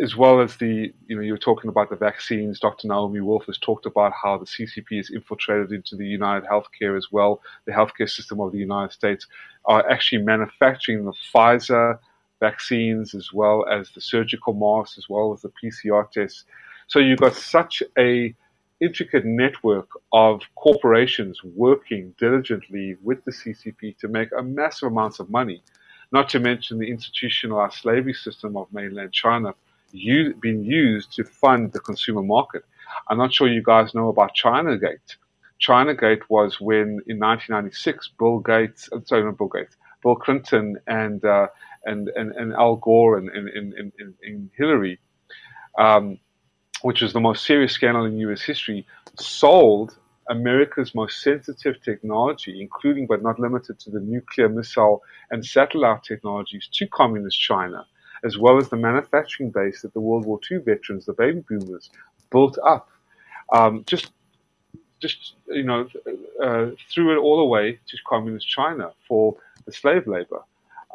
[0.01, 2.59] as well as the, you know, you were talking about the vaccines.
[2.59, 2.87] Dr.
[2.87, 7.07] Naomi Wolf has talked about how the CCP is infiltrated into the United Healthcare as
[7.11, 7.41] well.
[7.65, 9.27] The healthcare system of the United States
[9.65, 11.99] are actually manufacturing the Pfizer
[12.39, 16.45] vaccines as well as the surgical masks, as well as the PCR tests.
[16.89, 18.35] So you've got such a
[18.81, 25.29] intricate network of corporations working diligently with the CCP to make a massive amounts of
[25.29, 25.61] money
[26.11, 29.53] not to mention the institutionalized slavery system of mainland China
[29.91, 32.63] being used to fund the consumer market.
[33.07, 35.15] I'm not sure you guys know about ChinaGate.
[35.61, 41.47] ChinaGate was when in 1996 Bill Gates, sorry, not Bill Gates, Bill Clinton and uh,
[41.85, 44.99] and, and, and Al Gore and, and, and, and Hillary,
[45.77, 46.19] um,
[46.81, 48.41] which was the most serious scandal in U.S.
[48.41, 48.85] history,
[49.19, 49.97] sold
[50.29, 56.69] America's most sensitive technology, including but not limited to the nuclear missile and satellite technologies,
[56.71, 57.85] to communist China,
[58.23, 61.89] as well as the manufacturing base that the World War II veterans, the baby boomers,
[62.31, 62.89] built up.
[63.51, 64.11] Um, just,
[64.99, 65.87] just you know,
[66.43, 69.35] uh, threw it all away to communist China for
[69.65, 70.41] the slave labor.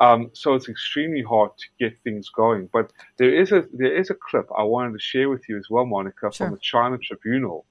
[0.01, 2.69] Um, so it's extremely hard to get things going.
[2.73, 5.67] But there is a there is a clip I wanted to share with you as
[5.71, 6.33] well, Monica, sure.
[6.33, 7.65] from the China Tribunal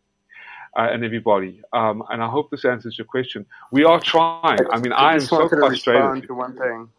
[0.78, 1.62] uh, and everybody.
[1.74, 3.46] Um, and I hope this answers your question.
[3.72, 4.60] We are trying.
[4.72, 6.22] I mean, I, I am so frustrated.
[6.22, 6.90] To, to one thing.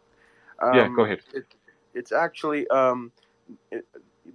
[0.61, 1.19] Um, yeah, go ahead.
[1.33, 1.45] It,
[1.93, 3.11] it's actually um,
[3.71, 3.85] it,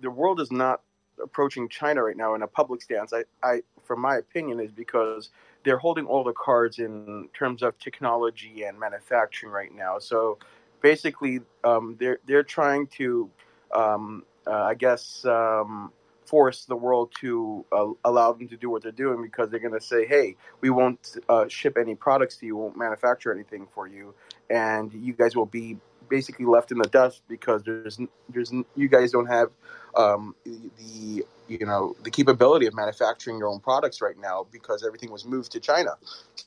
[0.00, 0.82] the world is not
[1.22, 3.12] approaching China right now in a public stance.
[3.12, 5.30] I, I, from my opinion, is because
[5.64, 9.98] they're holding all the cards in terms of technology and manufacturing right now.
[9.98, 10.38] So
[10.80, 13.30] basically, um, they're they're trying to,
[13.74, 15.92] um, uh, I guess um,
[16.24, 19.74] force the world to uh, allow them to do what they're doing because they're going
[19.74, 23.86] to say, hey, we won't uh, ship any products to you, won't manufacture anything for
[23.86, 24.14] you,
[24.48, 25.76] and you guys will be
[26.10, 29.48] basically left in the dust because there's there's you guys don't have
[29.96, 35.10] um, the you know the capability of manufacturing your own products right now because everything
[35.10, 35.92] was moved to China.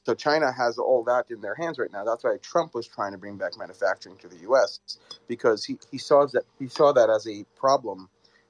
[0.05, 2.03] So China has all that in their hands right now.
[2.03, 4.79] That's why Trump was trying to bring back manufacturing to the U.S.
[5.27, 8.09] because he, he saw that he saw that as a problem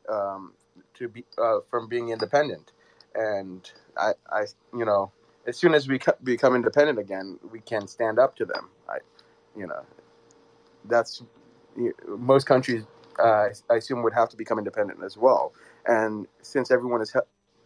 [0.09, 0.53] um,
[0.95, 2.71] to be uh, from being independent.
[3.15, 4.45] And I, I
[4.75, 5.11] you know
[5.45, 8.69] as soon as we become independent again, we can stand up to them.
[8.89, 8.97] I,
[9.57, 9.83] you know,
[10.85, 11.23] that's
[12.07, 12.83] most countries.
[13.19, 15.53] Uh, I assume would have to become independent as well.
[15.87, 17.19] And since everyone is he-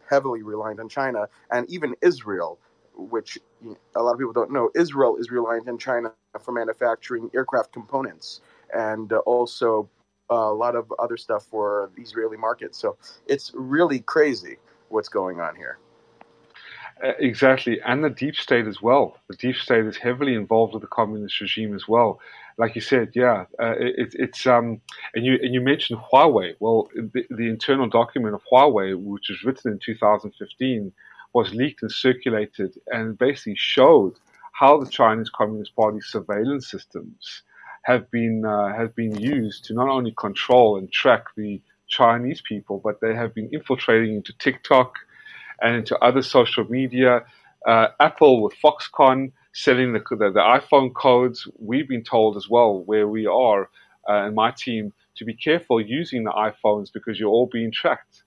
[0.10, 2.60] heavily reliant on China, and even Israel,
[2.96, 3.38] which
[3.96, 8.42] a lot of people don't know, Israel is reliant on China for manufacturing aircraft components
[8.74, 9.90] and also
[10.30, 12.76] a lot of other stuff for the Israeli market.
[12.76, 14.58] So it's really crazy
[14.90, 15.80] what's going on here.
[17.04, 19.18] Uh, exactly, and the deep state as well.
[19.30, 22.20] The deep state is heavily involved with the communist regime as well.
[22.58, 24.82] Like you said, yeah, uh, it, it's um,
[25.14, 26.56] and you and you mentioned Huawei.
[26.60, 30.92] Well, the, the internal document of Huawei, which was written in 2015,
[31.34, 34.16] was leaked and circulated, and basically showed
[34.54, 37.44] how the Chinese Communist Party surveillance systems
[37.84, 42.82] have been uh, have been used to not only control and track the Chinese people,
[42.84, 44.96] but they have been infiltrating into TikTok
[45.62, 47.24] and into other social media.
[47.66, 51.48] Uh, Apple with Foxconn selling the, the, the iPhone codes.
[51.58, 53.64] We've been told as well where we are
[54.08, 58.24] uh, and my team to be careful using the iPhones because you're all being tracked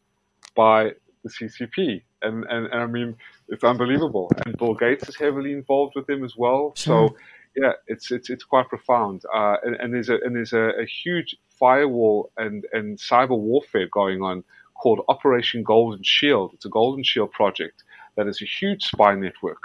[0.56, 0.90] by
[1.22, 2.02] the CCP.
[2.22, 3.16] And, and, and I mean,
[3.48, 4.28] it's unbelievable.
[4.44, 6.72] And Bill Gates is heavily involved with them as well.
[6.76, 7.08] Sure.
[7.08, 7.16] So
[7.56, 9.22] yeah, it's it's it's quite profound.
[9.32, 13.88] Uh, and, and, there's a and there's a, a, huge firewall and and cyber warfare
[13.88, 14.44] going on
[14.74, 16.52] called Operation Golden Shield.
[16.54, 17.82] It's a Golden Shield project
[18.16, 19.62] that is a huge spy network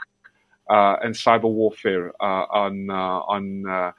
[0.70, 3.92] and cyber warfare uh, on uh, on uh,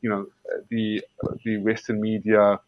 [0.00, 0.26] you know
[0.68, 1.02] the
[1.44, 2.60] the Western media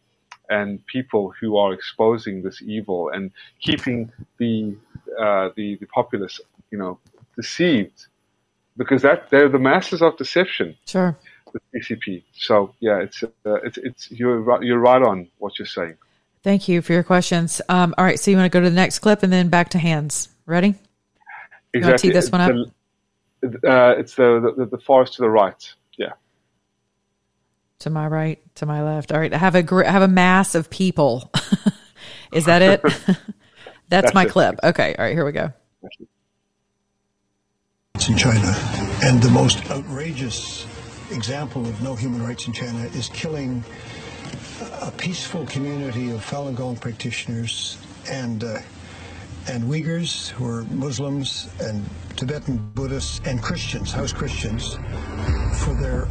[0.49, 4.75] and people who are exposing this evil and keeping the
[5.19, 6.41] uh, the the populace
[6.71, 6.99] you know
[7.35, 8.07] deceived
[8.77, 10.75] because that they're the masters of deception.
[10.85, 11.17] Sure.
[11.51, 12.23] The CCP.
[12.33, 15.95] So yeah, it's uh, it's it's you're you're right on what you're saying.
[16.43, 17.61] Thank you for your questions.
[17.67, 19.69] Um, all right, so you want to go to the next clip and then back
[19.69, 20.29] to hands.
[20.45, 20.75] Ready?
[21.73, 22.51] You want to tee this one up?
[22.51, 22.71] The,
[23.43, 25.73] uh, it's the, the, the forest to the right.
[25.97, 26.13] Yeah.
[27.79, 29.11] To my right, to my left.
[29.11, 31.31] All right, I have a gr- have a mass of people.
[32.33, 32.81] Is that it?
[32.81, 33.19] That's,
[33.89, 34.29] That's, my it.
[34.29, 34.59] clip.
[34.63, 35.51] Okay, all right, here we go.
[37.95, 38.53] It's in China,
[39.03, 40.67] and the most outrageous
[41.11, 43.63] example of no human rights in China is killing
[44.81, 47.77] a peaceful community of Falun Gong practitioners
[48.09, 48.59] and uh,
[49.47, 51.83] and Uyghurs who are Muslims and
[52.19, 54.75] Tibetan Buddhists and Christians, house Christians,
[55.63, 56.05] for their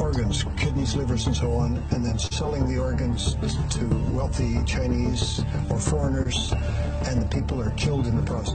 [0.00, 3.34] organs, kidneys, livers, and so on, and then selling the organs
[3.70, 6.52] to wealthy Chinese or foreigners,
[7.06, 8.54] and the people are killed in the process.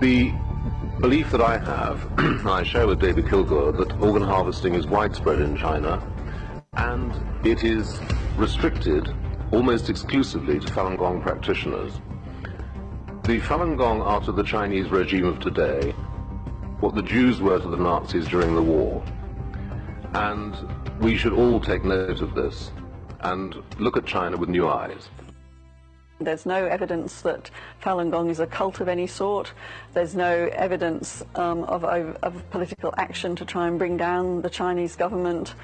[0.00, 0.32] The
[1.02, 2.10] belief that I have,
[2.46, 6.02] I share with David Kilgour, that organ harvesting is widespread in China
[6.72, 7.12] and
[7.46, 8.00] it is
[8.38, 9.14] restricted
[9.52, 12.00] almost exclusively to Falun Gong practitioners.
[13.28, 15.90] The Falun Gong are to the Chinese regime of today
[16.80, 19.04] what the Jews were to the Nazis during the war.
[20.14, 20.56] And
[20.98, 22.70] we should all take note of this
[23.20, 25.10] and look at China with new eyes.
[26.18, 27.50] There's no evidence that
[27.82, 29.52] Falun Gong is a cult of any sort.
[29.92, 34.96] There's no evidence um, of, of, political action to try and bring down the Chinese
[34.96, 35.54] government.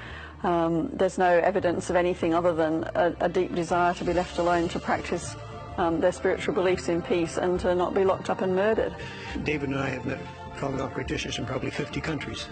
[0.43, 4.37] Um, there's no evidence of anything other than a, a deep desire to be left
[4.37, 5.35] alone to practice
[5.77, 8.95] um, their spiritual beliefs in peace and to not be locked up and murdered.
[9.43, 10.19] David and I have met
[10.55, 12.47] Falun Gong practitioners in probably 50 countries.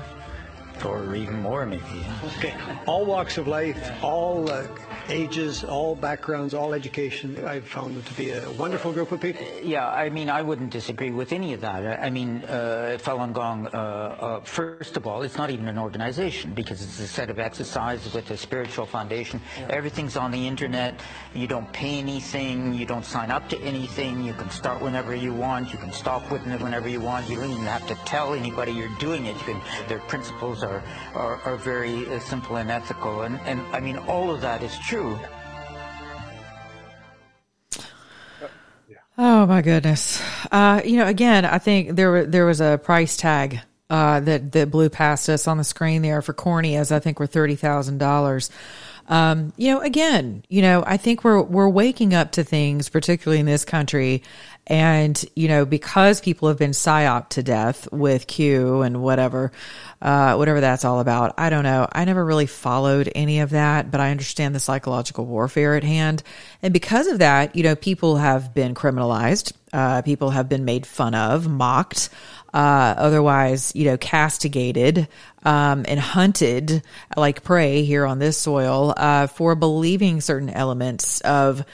[0.84, 1.84] Or even more, maybe.
[2.38, 2.54] Okay.
[2.88, 4.68] All walks of life, all uh,
[5.10, 7.46] ages, all backgrounds, all education.
[7.46, 9.46] I've found them to be a wonderful group of people.
[9.62, 12.02] Yeah, I mean, I wouldn't disagree with any of that.
[12.02, 16.54] I mean, uh, Falun Gong, uh, uh, first of all, it's not even an organization
[16.54, 19.42] because it's a set of exercises with a spiritual foundation.
[19.60, 19.68] Yeah.
[19.70, 21.00] Everything's on the internet.
[21.34, 22.74] You don't pay anything.
[22.74, 24.24] You don't sign up to anything.
[24.24, 25.72] You can start whenever you want.
[25.72, 27.30] You can stop with it whenever you want.
[27.30, 29.36] You don't even have to tell anybody you're doing it.
[29.36, 33.24] You can, their principles are, are, are very uh, simple and ethical.
[33.24, 35.20] And, and I mean, all of that is true true.
[39.18, 40.22] Oh my goodness.
[40.52, 43.60] Uh, you know, again, I think there there was a price tag
[43.94, 46.92] uh, that that blew past us on the screen there for corneas.
[46.92, 48.50] I think were thirty thousand dollars.
[49.08, 53.40] Um, you know, again, you know, I think we're we're waking up to things, particularly
[53.40, 54.24] in this country,
[54.66, 59.52] and you know, because people have been psyoped to death with Q and whatever,
[60.02, 61.36] uh, whatever that's all about.
[61.38, 61.88] I don't know.
[61.92, 66.24] I never really followed any of that, but I understand the psychological warfare at hand,
[66.64, 69.54] and because of that, you know, people have been criminalized.
[69.72, 72.10] Uh, people have been made fun of, mocked
[72.54, 75.08] uh, otherwise, you know, castigated
[75.44, 76.84] um, and hunted
[77.18, 81.66] like prey here on this soil uh, for believing certain elements of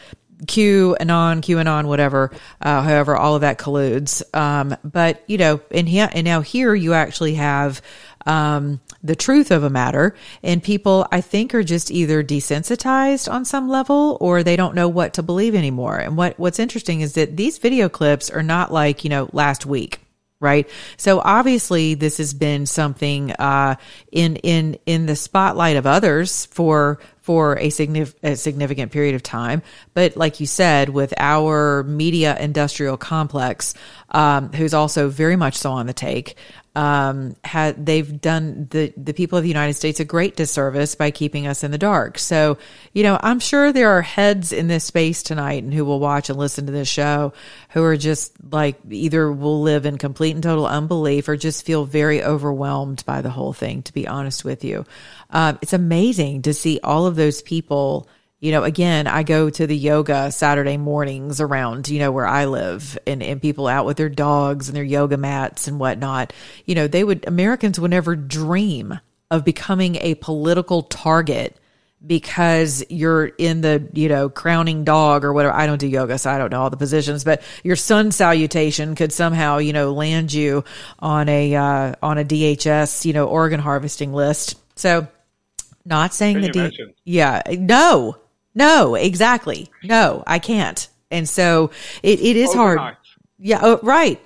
[0.48, 2.32] Q anon, QAnon, whatever.
[2.62, 4.24] Uh, however, all of that colludes.
[4.34, 7.82] Um, but you know, and here and now here you actually have
[8.26, 13.44] um, the truth of a matter, and people I think are just either desensitized on
[13.44, 15.98] some level or they don't know what to believe anymore.
[15.98, 19.66] And what what's interesting is that these video clips are not like you know last
[19.66, 20.00] week
[20.40, 20.70] right?
[20.98, 23.76] So obviously this has been something uh,
[24.12, 29.22] in in in the spotlight of others for for a, signif- a significant period of
[29.22, 29.62] time.
[29.94, 33.76] But like you said, with our media industrial complex,
[34.10, 36.38] um, who's also very much so on the take,
[36.80, 41.12] um, had they've done the the people of the United States a great disservice by
[41.12, 42.18] keeping us in the dark.
[42.18, 42.58] So,
[42.94, 46.30] you know, I'm sure there are heads in this space tonight and who will watch
[46.30, 47.34] and listen to this show
[47.72, 51.84] who are just like either will live in complete and total unbelief or just feel
[51.84, 53.82] very overwhelmed by the whole thing.
[53.84, 54.86] To be honest with you,
[55.32, 58.08] um, it's amazing to see all of those people
[58.40, 62.46] you know, again, I go to the yoga Saturday mornings around, you know, where I
[62.46, 66.32] live and, and people out with their dogs and their yoga mats and whatnot.
[66.66, 68.98] You know, they would, Americans would never dream
[69.30, 71.58] of becoming a political target
[72.06, 75.54] because you're in the, you know, crowning dog or whatever.
[75.54, 78.96] I don't do yoga, so I don't know all the positions, but your sun salutation
[78.96, 80.64] could somehow, you know, land you
[81.00, 84.58] on a, uh, on a DHS, you know, organ harvesting list.
[84.76, 85.10] So,
[85.84, 88.16] not saying that, D- yeah, no,
[88.56, 89.72] no, exactly.
[89.84, 90.88] No, I can't.
[91.12, 91.72] And so
[92.04, 92.78] it, it is Overnight.
[92.78, 92.98] hard.
[93.38, 94.20] Yeah, oh, right.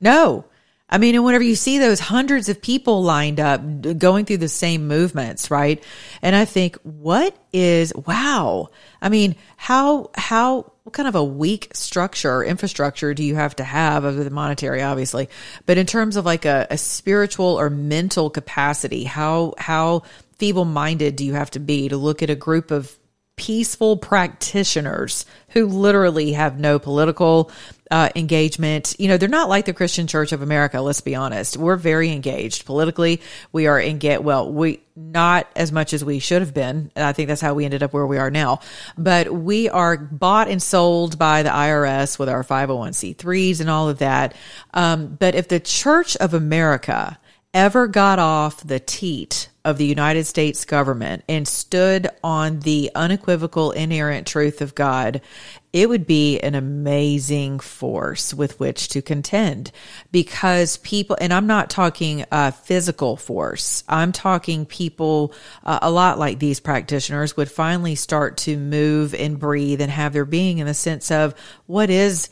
[0.00, 0.44] No.
[0.90, 3.60] I mean, and whenever you see those hundreds of people lined up
[3.98, 5.84] going through the same movements, right?
[6.22, 8.70] And I think, what is, wow.
[9.02, 13.64] I mean, how, how, what kind of a weak structure, infrastructure do you have to
[13.64, 15.28] have other than monetary, obviously,
[15.66, 20.04] but in terms of like a, a spiritual or mental capacity, how, how
[20.38, 22.96] feeble minded do you have to be to look at a group of
[23.38, 27.50] peaceful practitioners who literally have no political
[27.90, 28.94] uh, engagement.
[28.98, 30.80] You know, they're not like the Christian Church of America.
[30.80, 31.56] Let's be honest.
[31.56, 33.22] We're very engaged politically.
[33.52, 36.90] We are in get Well, we not as much as we should have been.
[36.94, 38.60] And I think that's how we ended up where we are now.
[38.98, 43.98] But we are bought and sold by the IRS with our 501c3s and all of
[43.98, 44.34] that.
[44.74, 47.18] Um, but if the Church of America
[47.54, 53.72] ever got off the teat of the United States government and stood on the unequivocal,
[53.72, 55.20] inerrant truth of God,
[55.74, 59.70] it would be an amazing force with which to contend.
[60.10, 65.34] Because people, and I'm not talking uh, physical force, I'm talking people
[65.64, 70.14] uh, a lot like these practitioners would finally start to move and breathe and have
[70.14, 71.34] their being in the sense of
[71.66, 72.30] what is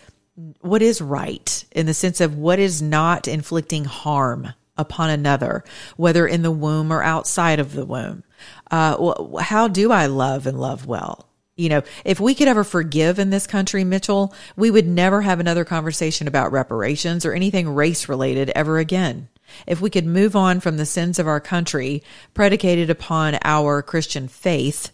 [0.60, 4.48] what is right in the sense of what is not inflicting harm
[4.78, 5.64] upon another,
[5.96, 8.24] whether in the womb or outside of the womb.
[8.70, 11.28] Uh, how do I love and love well?
[11.56, 15.40] You know, if we could ever forgive in this country, Mitchell, we would never have
[15.40, 19.28] another conversation about reparations or anything race related ever again.
[19.66, 22.02] If we could move on from the sins of our country
[22.34, 24.90] predicated upon our Christian faith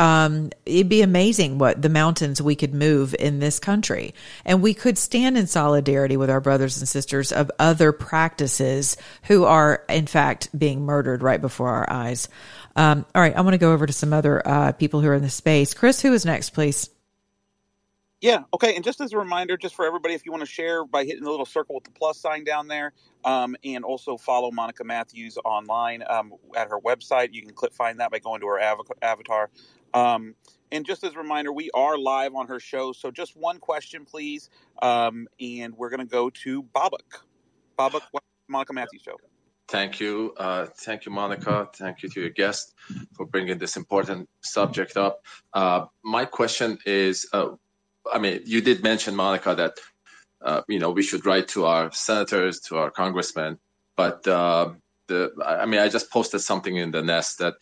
[0.00, 4.14] um, it'd be amazing what the mountains we could move in this country.
[4.46, 9.44] And we could stand in solidarity with our brothers and sisters of other practices who
[9.44, 12.30] are, in fact, being murdered right before our eyes.
[12.76, 15.14] Um, all right, I want to go over to some other uh, people who are
[15.14, 15.74] in the space.
[15.74, 16.88] Chris, who is next, please?
[18.22, 18.44] Yeah.
[18.54, 18.76] Okay.
[18.76, 21.24] And just as a reminder, just for everybody, if you want to share by hitting
[21.24, 22.92] the little circle with the plus sign down there,
[23.24, 27.32] um, and also follow Monica Matthews online um, at her website.
[27.32, 29.50] You can click find that by going to her av- avatar.
[29.94, 30.34] Um,
[30.72, 32.92] and just as a reminder, we are live on her show.
[32.92, 34.50] So just one question, please.
[34.82, 37.24] Um, and we're going to go to Babak.
[37.78, 38.02] Babak,
[38.48, 39.16] Monica Matthews show.
[39.68, 40.34] Thank you.
[40.36, 41.68] Uh, thank you, Monica.
[41.74, 42.74] Thank you to your guest
[43.14, 45.24] for bringing this important subject up.
[45.52, 47.50] Uh, my question is uh,
[48.12, 49.78] I mean, you did mention, Monica, that,
[50.42, 53.58] uh, you know, we should write to our senators, to our congressmen.
[53.96, 54.72] But uh,
[55.08, 57.54] the, I mean, I just posted something in the nest that,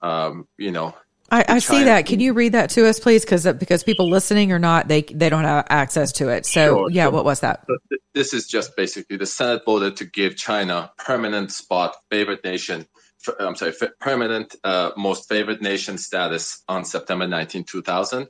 [0.00, 0.94] um, you know,
[1.32, 2.04] I, I see that.
[2.04, 3.24] Can you read that to us, please?
[3.24, 6.44] Because because people listening or not, they they don't have access to it.
[6.44, 7.12] So Sure, yeah, sure.
[7.12, 7.66] what was that?
[8.12, 12.86] This is just basically the Senate voted to give China permanent spot favorite nation.
[13.26, 18.28] f- I'm sorry, permanent uh, most favored nation status on September 19, 2000,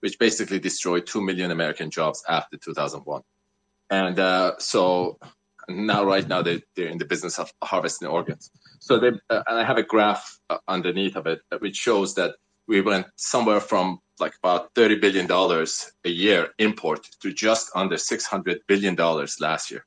[0.00, 3.22] which basically destroyed two million American jobs after 2001.
[3.88, 5.18] And uh, so
[5.68, 8.50] now, right now, they, they're in the business of harvesting organs.
[8.84, 12.16] So they, uh, and I have a graph uh, underneath of it uh, which shows
[12.16, 12.34] that
[12.66, 17.96] we went somewhere from like about thirty billion dollars a year import to just under
[17.96, 19.84] six hundred billion dollars last year,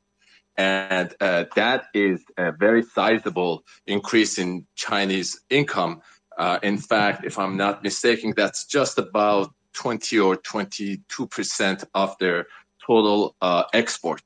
[0.55, 6.01] and uh, that is a very sizable increase in Chinese income.
[6.37, 12.15] Uh, in fact, if I'm not mistaken, that's just about twenty or twenty-two percent of
[12.19, 12.47] their
[12.87, 14.21] total uh, export,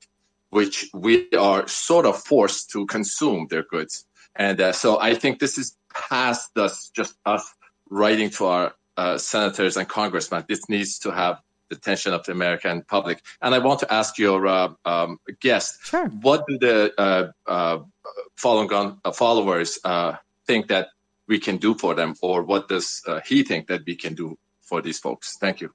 [0.52, 4.06] which we are sort of forced to consume their goods.
[4.36, 7.54] And uh, so I think this is past us, just us
[7.90, 10.46] writing to our uh, senators and congressmen.
[10.48, 13.24] This needs to have the attention of the American public.
[13.42, 16.08] And I want to ask your uh, um, guest, sure.
[16.08, 17.80] what do the uh, uh,
[18.38, 20.14] Falun Gong uh, followers uh,
[20.48, 20.90] think that
[21.28, 24.38] we can do for them, or what does uh, he think that we can do
[24.62, 25.38] for these folks?
[25.38, 25.72] Thank you.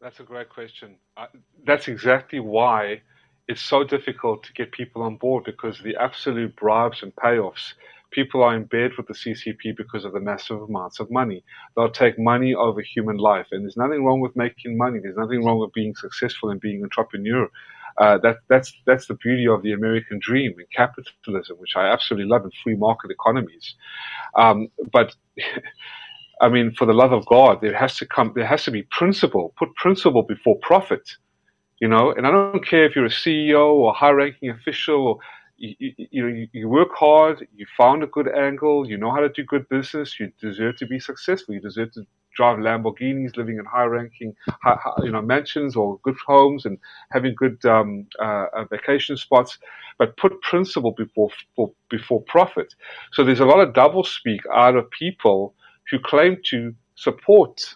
[0.00, 0.96] That's a great question.
[1.16, 1.26] Uh,
[1.64, 3.02] that's exactly why
[3.48, 7.74] it's so difficult to get people on board because the absolute bribes and payoffs.
[8.10, 11.42] People are in bed with the CCP because of the massive amounts of money.
[11.76, 15.00] They'll take money over human life, and there's nothing wrong with making money.
[15.02, 17.48] There's nothing wrong with being successful and being an entrepreneur.
[17.98, 22.28] Uh, that, that's that's the beauty of the American dream and capitalism, which I absolutely
[22.28, 23.74] love, and free market economies.
[24.36, 25.14] Um, but
[26.40, 28.82] I mean, for the love of God, there has to come, there has to be
[28.90, 29.54] principle.
[29.58, 31.08] Put principle before profit,
[31.84, 32.14] you know.
[32.16, 35.18] And I don't care if you're a CEO or high-ranking official, or
[35.58, 39.44] you, you, you work hard, you found a good angle, you know how to do
[39.44, 44.34] good business, you deserve to be successful, you deserve to drive Lamborghinis, living in high-ranking,
[44.62, 46.78] high, high, you know, mansions or good homes, and
[47.12, 49.58] having good um, uh, uh, vacation spots.
[49.98, 52.74] But put principle before for, before profit.
[53.12, 55.54] So there's a lot of doublespeak out of people
[55.90, 57.74] who claim to support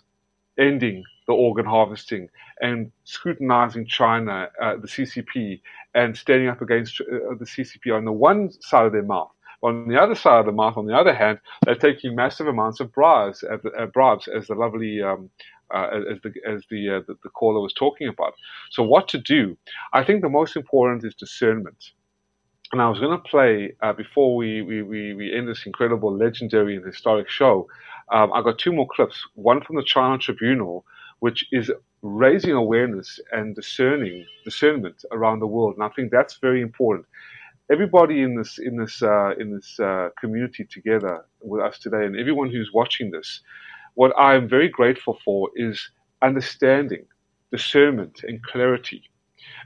[0.59, 2.29] ending the organ harvesting
[2.61, 5.61] and scrutinizing China, uh, the CCP,
[5.95, 9.31] and standing up against uh, the CCP on the one side of their mouth.
[9.63, 12.81] On the other side of the mouth, on the other hand, they're taking massive amounts
[12.81, 15.29] of bribes, uh, bribes as the lovely, um,
[15.75, 18.33] uh, as the as the, uh, the the caller was talking about.
[18.71, 19.59] So, what to do?
[19.93, 21.93] I think the most important is discernment.
[22.71, 26.15] And I was going to play uh, before we, we, we, we end this incredible,
[26.15, 27.67] legendary, and historic show.
[28.13, 29.27] Um, I got two more clips.
[29.35, 30.85] One from the China Tribunal,
[31.21, 31.71] which is
[32.03, 37.07] raising awareness and discerning discernment around the world, and I think that's very important.
[37.71, 42.17] Everybody in this in this uh, in this uh, community together with us today, and
[42.17, 43.41] everyone who's watching this,
[43.95, 45.91] what I'm very grateful for is
[46.23, 47.05] understanding,
[47.53, 49.03] discernment, and clarity,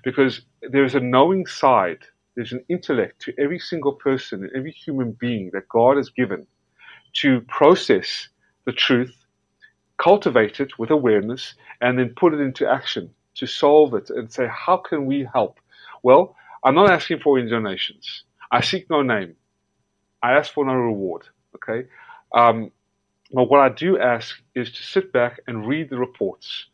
[0.04, 1.98] because there is a knowing side
[2.34, 6.46] there's an intellect to every single person and every human being that God has given
[7.14, 8.28] to process
[8.64, 9.14] the truth,
[10.02, 14.46] cultivate it with awareness, and then put it into action to solve it and say,
[14.50, 15.58] how can we help?
[16.02, 16.34] Well,
[16.64, 18.24] I'm not asking for any donations.
[18.50, 19.36] I seek no name.
[20.22, 21.22] I ask for no reward.
[21.56, 21.88] Okay.
[22.34, 22.70] Um,
[23.32, 26.66] but what I do ask is to sit back and read the reports.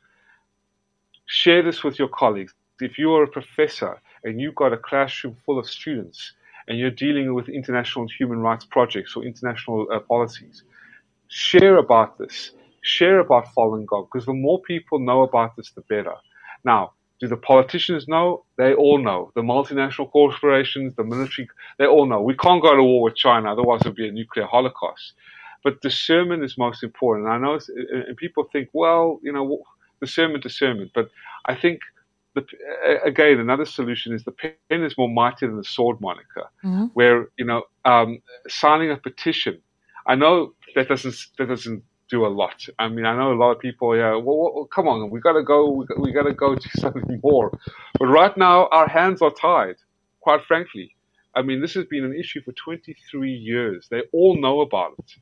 [1.26, 2.54] Share this with your colleagues.
[2.80, 6.32] If you are a professor and you've got a classroom full of students
[6.66, 10.64] and you're dealing with international human rights projects or international uh, policies,
[11.28, 12.52] share about this.
[12.88, 16.14] Share about Falun Gong because the more people know about this, the better.
[16.64, 18.44] Now, do the politicians know?
[18.56, 19.32] They all know.
[19.34, 21.48] The multinational corporations, the military,
[21.78, 22.20] they all know.
[22.20, 25.14] We can't go to war with China, otherwise it would be a nuclear holocaust.
[25.64, 27.26] But discernment is most important.
[27.26, 27.58] And I know,
[28.06, 29.62] and people think, well, you know,
[30.00, 30.92] discernment, discernment.
[30.94, 31.10] But
[31.46, 31.80] I think
[32.34, 32.44] the,
[33.04, 36.48] again, another solution is the pen is more mighty than the sword, Monica.
[36.64, 36.84] Mm-hmm.
[36.94, 39.60] Where you know, um, signing a petition.
[40.06, 42.66] I know that doesn't that doesn't do a lot.
[42.78, 43.96] I mean, I know a lot of people.
[43.96, 45.70] Yeah, well, well come on, we gotta go.
[45.70, 47.56] We, we gotta go do something more.
[47.98, 49.76] But right now, our hands are tied.
[50.20, 50.94] Quite frankly,
[51.34, 53.88] I mean, this has been an issue for 23 years.
[53.90, 55.12] They all know about it.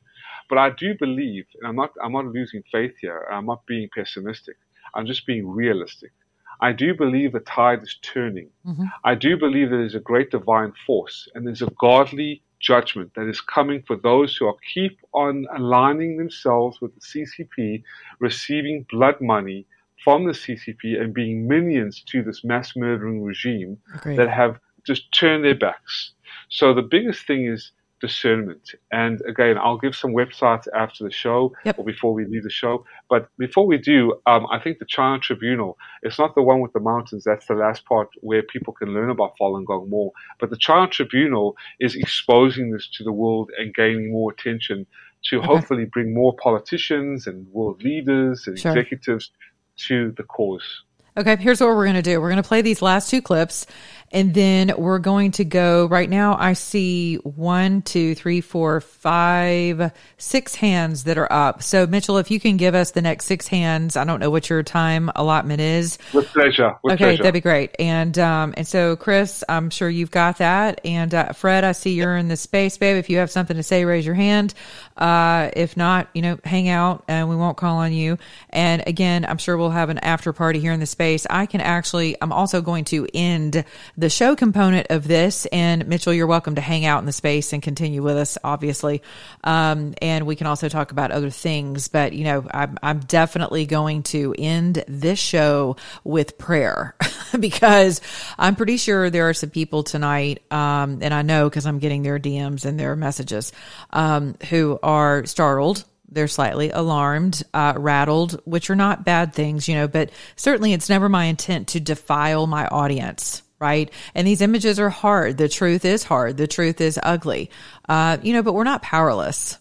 [0.49, 3.27] But I do believe, and I'm not, I'm not losing faith here.
[3.31, 4.57] I'm not being pessimistic.
[4.93, 6.11] I'm just being realistic.
[6.59, 8.49] I do believe the tide is turning.
[8.65, 8.85] Mm-hmm.
[9.03, 13.27] I do believe there is a great divine force and there's a godly judgment that
[13.27, 17.83] is coming for those who are keep on aligning themselves with the CCP,
[18.19, 19.65] receiving blood money
[20.03, 24.17] from the CCP and being minions to this mass murdering regime Agreed.
[24.17, 26.11] that have just turned their backs.
[26.49, 28.71] So the biggest thing is discernment.
[28.91, 31.77] And again, I'll give some websites after the show yep.
[31.77, 32.85] or before we leave the show.
[33.09, 36.73] But before we do, um, I think the China Tribunal, it's not the one with
[36.73, 37.23] the mountains.
[37.23, 40.11] That's the last part where people can learn about Falun Gong more.
[40.39, 44.85] But the China Tribunal is exposing this to the world and gaining more attention
[45.25, 45.47] to okay.
[45.47, 48.71] hopefully bring more politicians and world leaders and sure.
[48.71, 49.31] executives
[49.77, 50.83] to the cause.
[51.17, 52.21] Okay, here's what we're going to do.
[52.21, 53.65] We're going to play these last two clips
[54.11, 56.37] and then we're going to go right now.
[56.39, 61.61] I see one, two, three, four, five, six hands that are up.
[61.61, 64.49] So, Mitchell, if you can give us the next six hands, I don't know what
[64.49, 65.97] your time allotment is.
[66.13, 66.77] With pleasure.
[66.83, 67.23] With okay, pleasure.
[67.23, 67.75] that'd be great.
[67.79, 70.81] And um, and so, Chris, I'm sure you've got that.
[70.85, 72.95] And uh, Fred, I see you're in the space, babe.
[72.95, 74.53] If you have something to say, raise your hand.
[74.95, 78.17] Uh, if not, you know, hang out and we won't call on you.
[78.49, 81.27] And again, I'm sure we'll have an after party here in the space.
[81.29, 83.63] I can actually, I'm also going to end
[83.97, 85.47] the show component of this.
[85.47, 89.01] And Mitchell, you're welcome to hang out in the space and continue with us, obviously.
[89.43, 91.87] Um, and we can also talk about other things.
[91.87, 96.95] But, you know, I'm, I'm definitely going to end this show with prayer
[97.39, 98.01] because
[98.37, 102.03] I'm pretty sure there are some people tonight, um, and I know because I'm getting
[102.03, 103.51] their DMs and their messages,
[103.89, 109.75] um, who are startled they're slightly alarmed, uh, rattled, which are not bad things, you
[109.75, 113.91] know, but certainly it's never my intent to defile my audience right?
[114.15, 115.37] And these images are hard.
[115.37, 116.37] The truth is hard.
[116.37, 117.49] The truth is ugly.
[117.87, 119.57] Uh, you know, but we're not powerless.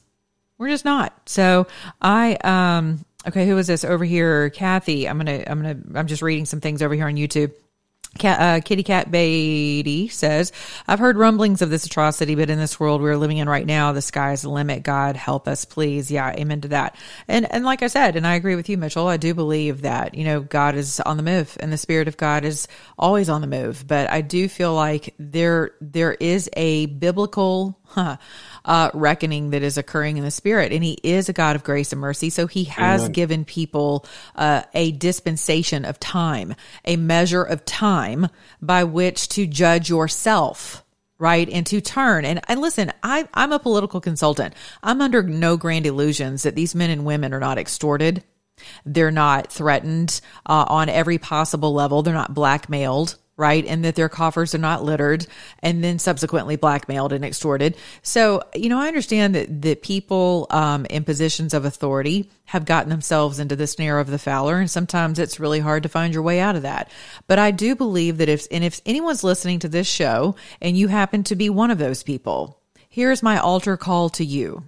[0.58, 1.28] We're just not.
[1.28, 1.66] So
[2.00, 4.50] I, um, okay, who is this over here?
[4.50, 5.08] Kathy.
[5.08, 7.52] I'm going to, I'm going to, I'm just reading some things over here on YouTube.
[8.16, 10.52] Cat, uh, Kitty Cat Beatty says,
[10.86, 13.92] I've heard rumblings of this atrocity, but in this world we're living in right now,
[13.92, 14.82] the sky's the limit.
[14.82, 16.10] God help us, please.
[16.10, 16.96] Yeah, amen to that.
[17.28, 20.14] And, and like I said, and I agree with you, Mitchell, I do believe that,
[20.14, 22.68] you know, God is on the move and the spirit of God is
[22.98, 23.86] always on the move.
[23.86, 28.16] But I do feel like there, there is a biblical, huh,
[28.66, 30.72] uh, reckoning that is occurring in the spirit.
[30.72, 32.28] And he is a God of grace and mercy.
[32.28, 33.12] So he has Amen.
[33.12, 38.28] given people uh, a dispensation of time, a measure of time
[38.60, 40.82] by which to judge yourself
[41.18, 41.48] right?
[41.48, 42.26] And to turn.
[42.26, 44.52] And, and listen, I, I'm a political consultant.
[44.82, 48.22] I'm under no grand illusions that these men and women are not extorted.
[48.84, 52.02] They're not threatened uh, on every possible level.
[52.02, 53.66] They're not blackmailed right?
[53.66, 55.26] And that their coffers are not littered
[55.60, 57.76] and then subsequently blackmailed and extorted.
[58.02, 62.88] So, you know, I understand that, that people um, in positions of authority have gotten
[62.88, 66.22] themselves into the snare of the fowler, and sometimes it's really hard to find your
[66.22, 66.90] way out of that.
[67.26, 70.88] But I do believe that if, and if anyone's listening to this show and you
[70.88, 74.64] happen to be one of those people, here's my altar call to you.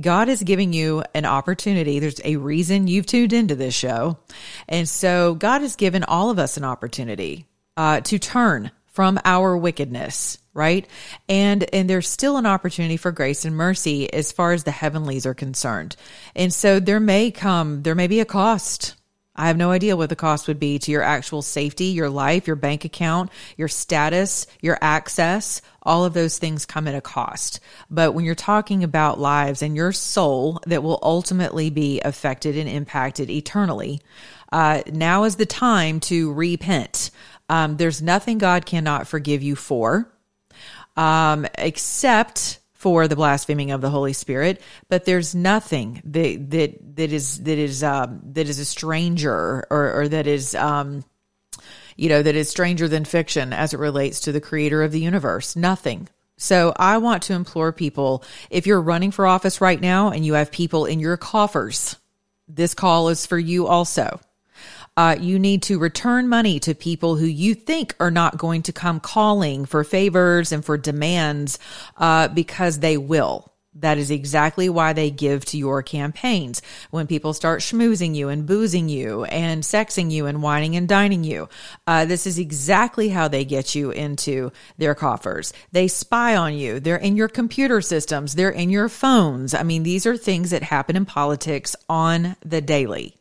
[0.00, 1.98] God is giving you an opportunity.
[1.98, 4.16] There's a reason you've tuned into this show.
[4.66, 7.47] And so God has given all of us an opportunity
[7.78, 10.86] uh, to turn from our wickedness right
[11.28, 15.24] and and there's still an opportunity for grace and mercy as far as the heavenlies
[15.24, 15.94] are concerned
[16.34, 18.96] and so there may come there may be a cost
[19.38, 22.48] I have no idea what the cost would be to your actual safety, your life,
[22.48, 25.62] your bank account, your status, your access.
[25.84, 27.60] All of those things come at a cost.
[27.88, 32.68] But when you're talking about lives and your soul that will ultimately be affected and
[32.68, 34.00] impacted eternally,
[34.50, 37.12] uh, now is the time to repent
[37.48, 40.10] um, there's nothing God cannot forgive you for,
[40.96, 44.60] um, except for the blaspheming of the Holy Spirit.
[44.88, 50.00] But there's nothing that that that is that is um, that is a stranger or,
[50.00, 51.04] or that is um,
[51.96, 55.00] you know that is stranger than fiction as it relates to the Creator of the
[55.00, 55.56] universe.
[55.56, 56.08] Nothing.
[56.40, 60.34] So I want to implore people if you're running for office right now and you
[60.34, 61.96] have people in your coffers,
[62.46, 64.20] this call is for you also.
[64.98, 68.72] Uh, you need to return money to people who you think are not going to
[68.72, 71.60] come calling for favors and for demands
[71.98, 73.52] uh, because they will.
[73.74, 76.62] That is exactly why they give to your campaigns.
[76.90, 81.22] When people start schmoozing you and boozing you and sexing you and wining and dining
[81.22, 81.48] you,
[81.86, 85.52] uh, this is exactly how they get you into their coffers.
[85.70, 86.80] They spy on you.
[86.80, 88.34] They're in your computer systems.
[88.34, 89.54] They're in your phones.
[89.54, 93.17] I mean, these are things that happen in politics on the daily.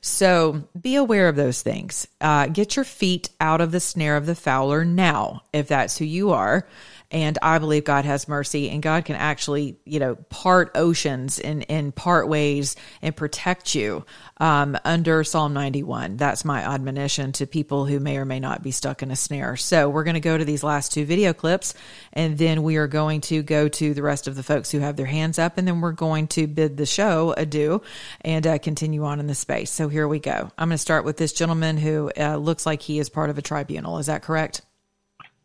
[0.00, 2.06] So be aware of those things.
[2.20, 6.04] Uh, get your feet out of the snare of the fowler now, if that's who
[6.04, 6.66] you are.
[7.10, 11.64] And I believe God has mercy and God can actually, you know, part oceans and,
[11.70, 14.04] and part ways and protect you
[14.36, 16.18] um, under Psalm 91.
[16.18, 19.56] That's my admonition to people who may or may not be stuck in a snare.
[19.56, 21.72] So we're going to go to these last two video clips
[22.12, 24.96] and then we are going to go to the rest of the folks who have
[24.96, 27.80] their hands up and then we're going to bid the show adieu
[28.20, 29.70] and uh, continue on in the space.
[29.70, 30.50] So here we go.
[30.58, 33.38] I'm going to start with this gentleman who uh, looks like he is part of
[33.38, 33.96] a tribunal.
[33.96, 34.60] Is that correct?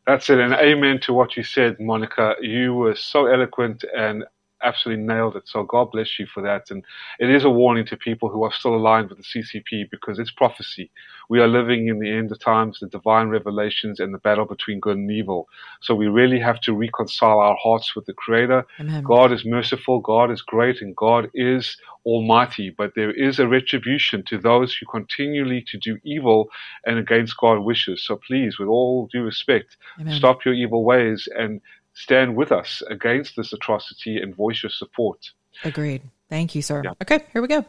[0.06, 0.40] That's it.
[0.40, 2.36] And amen to what you said, Monica.
[2.42, 4.26] You were so eloquent and
[4.64, 5.44] absolutely nailed it.
[5.46, 6.72] So God bless you for that.
[6.72, 6.84] And
[7.20, 10.32] it is a warning to people who are still aligned with the CCP because it's
[10.32, 10.92] prophecy.
[11.30, 14.80] We are living in the end of times, the divine revelations, and the battle between
[14.80, 15.48] good and evil.
[15.82, 18.66] So we really have to reconcile our hearts with the Creator.
[18.80, 19.04] Amen.
[19.04, 22.70] God is merciful, God is great, and God is almighty.
[22.70, 26.50] But there is a retribution to those who continually to do evil
[26.86, 28.04] and against God's wishes.
[28.06, 30.16] So please, with all due respect, Amen.
[30.16, 31.62] stop your evil ways and
[31.94, 35.32] stand with us against this atrocity and voice your support.
[35.64, 36.02] Agreed.
[36.30, 36.84] Thank you, sir.
[37.02, 37.66] Okay, here we go.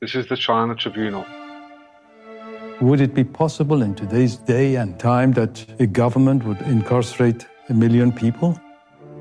[0.00, 1.24] This is the China Tribunal.
[2.80, 7.74] Would it be possible in today's day and time that a government would incarcerate a
[7.74, 8.58] million people,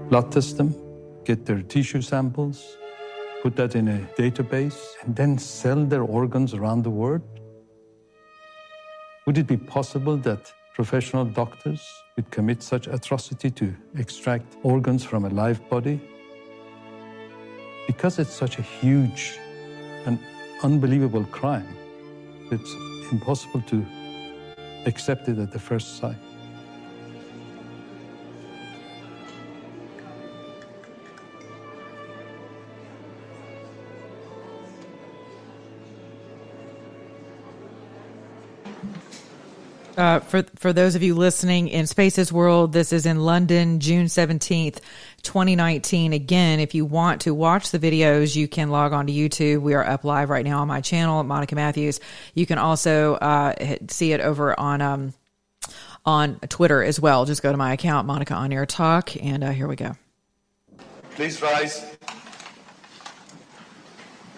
[0.09, 0.75] blood test them,
[1.25, 2.77] get their tissue samples,
[3.47, 7.21] put that in a database, and then sell their organs around the world?
[9.25, 11.81] Would it be possible that professional doctors
[12.17, 15.97] would commit such atrocity to extract organs from a live body?
[17.91, 19.39] Because it's such a huge
[20.05, 20.19] and
[20.61, 21.69] unbelievable crime,
[22.51, 22.73] it's
[23.13, 23.85] impossible to
[24.85, 26.26] accept it at the first sight.
[39.97, 44.07] Uh, for for those of you listening in Spaces World, this is in London, June
[44.07, 44.79] seventeenth,
[45.23, 46.13] twenty nineteen.
[46.13, 49.61] Again, if you want to watch the videos, you can log on to YouTube.
[49.61, 51.99] We are up live right now on my channel, Monica Matthews.
[52.35, 55.13] You can also uh, see it over on um,
[56.05, 57.25] on Twitter as well.
[57.25, 59.93] Just go to my account, Monica On Air Talk, and uh, here we go.
[61.15, 61.97] Please rise.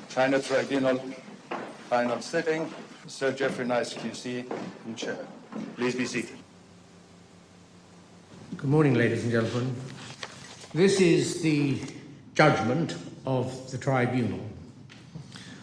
[0.08, 1.02] China Tribunal,
[1.90, 2.72] final sitting.
[3.08, 4.50] Sir Geoffrey Nice, QC,
[4.86, 5.18] in chair.
[5.76, 6.38] Please be seated.
[8.58, 9.76] Good morning, ladies and gentlemen.
[10.74, 11.82] This is the
[12.36, 12.96] judgment
[13.26, 14.42] of the tribunal.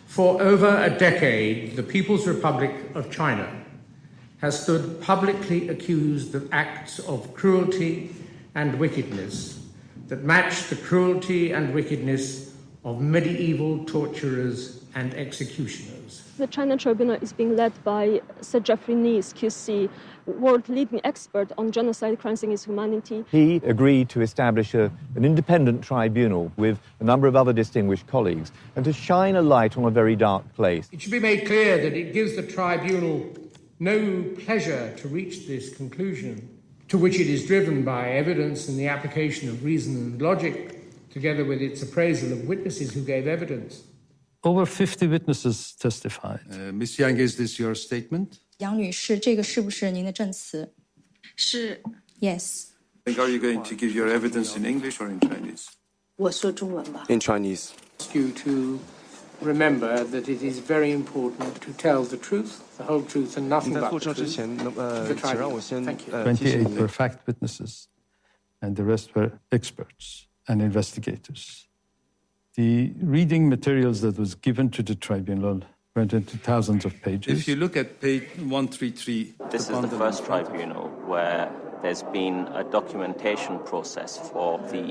[0.07, 3.49] For over a decade, the People's Republic of China
[4.39, 8.15] has stood publicly accused of acts of cruelty
[8.55, 9.61] and wickedness
[10.09, 12.55] that match the cruelty and wickedness
[12.85, 15.96] of medieval torturers and executioners.
[16.37, 19.89] The China Tribunal is being led by Sir Geoffrey Nice, QC,
[20.27, 23.25] world leading expert on genocide, crimes against humanity.
[23.31, 28.53] He agreed to establish a, an independent tribunal with a number of other distinguished colleagues
[28.75, 30.91] and to shine a light on a very dark place.
[30.93, 33.35] It should be made clear that it gives the tribunal
[33.79, 36.51] no pleasure to reach this conclusion,
[36.89, 41.47] to which it is driven by evidence and the application of reason and logic, together
[41.47, 43.85] with its appraisal of witnesses who gave evidence.
[44.46, 46.40] Over 50 witnesses testified.
[46.52, 46.98] Uh, Ms.
[46.98, 48.40] Yang, is this your statement?
[48.58, 50.74] 杨女士，这个是不是您的证词？
[51.36, 51.82] 是，
[52.20, 52.66] Yes。
[53.06, 55.66] Think, Are you going to give your evidence in English or in Chinese?
[56.16, 57.06] 我说中文吧。
[57.10, 57.70] In Chinese.
[58.00, 58.80] ask you to
[59.44, 63.70] remember that it is very important to tell the truth, the whole truth, and nothing
[63.70, 64.36] 你在 but 做 the 车之 truth.
[64.36, 65.54] 前，能 to 呃， the 请让 tribunal.
[65.54, 66.14] 我先 Thank you.
[66.16, 67.86] 呃提醒 28 你 were fact witnesses,
[68.62, 71.65] and the rest were experts and investigators.
[72.57, 75.61] The reading materials that was given to the tribunal
[75.95, 77.41] went into thousands of pages.
[77.41, 81.53] If you look at page 133, This is the first tribunal where
[81.83, 84.89] there's been a documentation process for the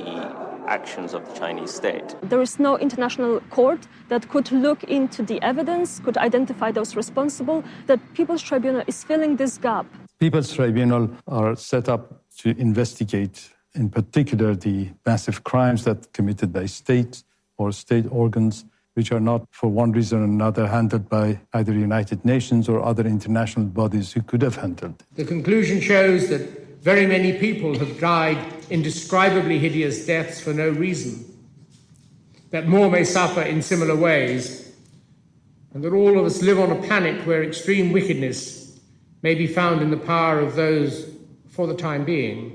[0.68, 2.16] actions of the Chinese state.
[2.22, 7.64] There is no international court that could look into the evidence, could identify those responsible.
[7.88, 9.88] The People's Tribunal is filling this gap.
[10.20, 16.68] People's Tribunal are set up to investigate, in particular, the massive crimes that committed by
[16.68, 17.24] states
[17.58, 21.80] or state organs, which are not, for one reason or another, handled by either the
[21.80, 24.96] United Nations or other international bodies who could have handled.
[25.02, 25.16] it.
[25.18, 26.42] The conclusion shows that
[26.82, 28.38] very many people have died
[28.70, 31.26] indescribably hideous deaths for no reason,
[32.52, 34.72] that more may suffer in similar ways,
[35.74, 38.80] and that all of us live on a planet where extreme wickedness
[39.24, 41.12] may be found in the power of those,
[41.50, 42.55] for the time being,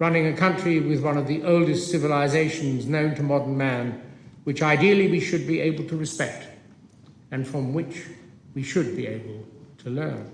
[0.00, 4.02] running a country with one of the oldest civilizations known to modern man,
[4.44, 6.48] which ideally we should be able to respect,
[7.30, 8.06] and from which
[8.54, 9.44] we should be able
[9.76, 10.28] to learn.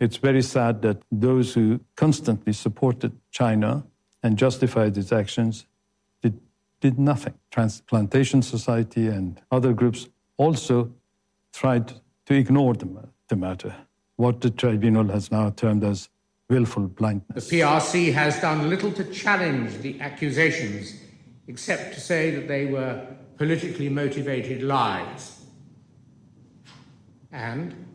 [0.00, 3.84] It's very sad that those who constantly supported China
[4.24, 5.66] and justified its actions
[6.20, 6.40] did,
[6.80, 7.34] did nothing.
[7.52, 10.92] Transplantation Society and other groups also
[11.52, 11.92] tried
[12.26, 12.88] to ignore the,
[13.28, 13.72] the matter,
[14.16, 16.08] what the tribunal has now termed as
[16.52, 17.48] willful blindness.
[17.48, 21.00] The PRC has done little to challenge the accusations,
[21.48, 23.06] except to say that they were
[23.38, 25.46] politically motivated lies.
[27.32, 27.86] And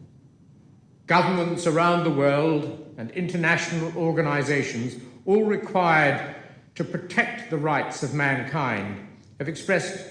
[1.06, 4.96] governments around the world and international organizations,
[5.28, 6.36] all required
[6.74, 9.08] to protect the rights of mankind,
[9.38, 10.04] have expressed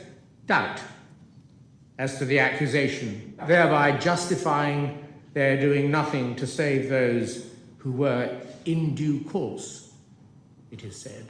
[0.47, 0.81] doubt
[1.99, 5.05] as to the accusation, thereby justifying
[5.35, 7.56] their doing nothing to save those
[7.87, 8.29] who were
[8.65, 9.93] in due course,
[10.73, 11.25] it is said,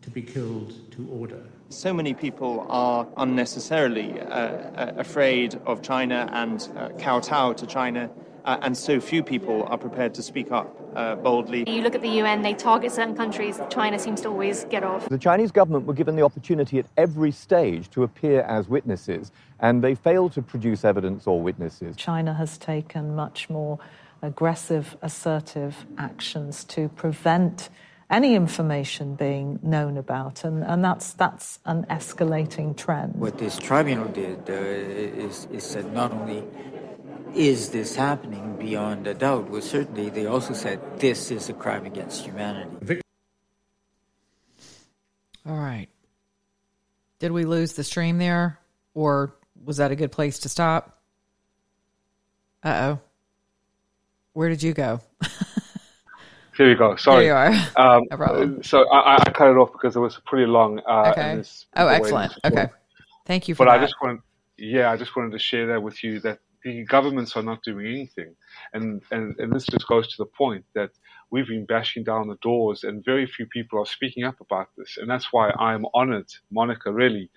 [0.00, 1.42] to be killed to order.
[1.68, 8.08] So many people are unnecessarily uh, uh, afraid of China and uh, kowtow to China,
[8.46, 11.68] uh, and so few people are prepared to speak up uh, boldly.
[11.70, 13.60] You look at the UN, they target certain countries.
[13.68, 15.06] China seems to always get off.
[15.10, 19.84] The Chinese government were given the opportunity at every stage to appear as witnesses, and
[19.84, 21.94] they failed to produce evidence or witnesses.
[21.94, 23.78] China has taken much more
[24.22, 27.68] aggressive, assertive actions to prevent
[28.10, 33.14] any information being known about, and, and that's that's an escalating trend.
[33.14, 36.42] What this tribunal did uh, is, is that not only
[37.34, 41.84] is this happening beyond a doubt, well, certainly they also said this is a crime
[41.84, 43.02] against humanity.
[45.46, 45.88] All right.
[47.18, 48.58] Did we lose the stream there,
[48.94, 49.34] or
[49.64, 51.02] was that a good place to stop?
[52.62, 53.00] Uh oh.
[54.38, 55.00] Where did you go?
[56.56, 56.94] Here we go.
[56.94, 57.24] Sorry.
[57.26, 57.70] There you are.
[57.96, 58.62] Um, No problem.
[58.62, 60.78] So I, I cut it off because it was pretty long.
[60.88, 61.42] Uh, Okay.
[61.74, 62.34] Oh, excellent.
[62.44, 62.68] Okay.
[63.26, 64.20] Thank you for But I just want,
[64.56, 67.86] yeah, I just wanted to share that with you that the governments are not doing
[67.86, 68.36] anything,
[68.74, 70.90] and and and this just goes to the point that
[71.32, 74.98] we've been bashing down the doors, and very few people are speaking up about this,
[74.98, 77.28] and that's why I'm honored, Monica, really,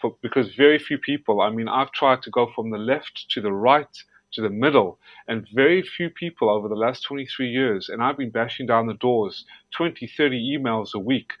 [0.00, 1.40] for because very few people.
[1.40, 3.96] I mean, I've tried to go from the left to the right
[4.34, 4.98] to the middle,
[5.28, 8.94] and very few people over the last 23 years, and I've been bashing down the
[8.94, 9.44] doors,
[9.76, 11.32] 20, 30 emails a week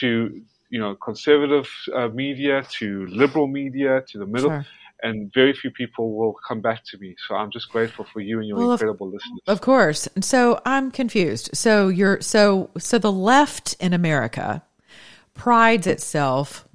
[0.00, 0.40] to
[0.70, 4.50] you know conservative uh, media, to liberal media, to the middle.
[4.50, 4.66] Sure.
[5.00, 7.14] And very few people will come back to me.
[7.28, 9.38] So I'm just grateful for you and your Well, of- incredible listeners.
[9.46, 10.08] Of course.
[10.08, 11.50] And So I'm confused.
[11.54, 14.64] So you're so so the left in America
[15.34, 16.66] prides itself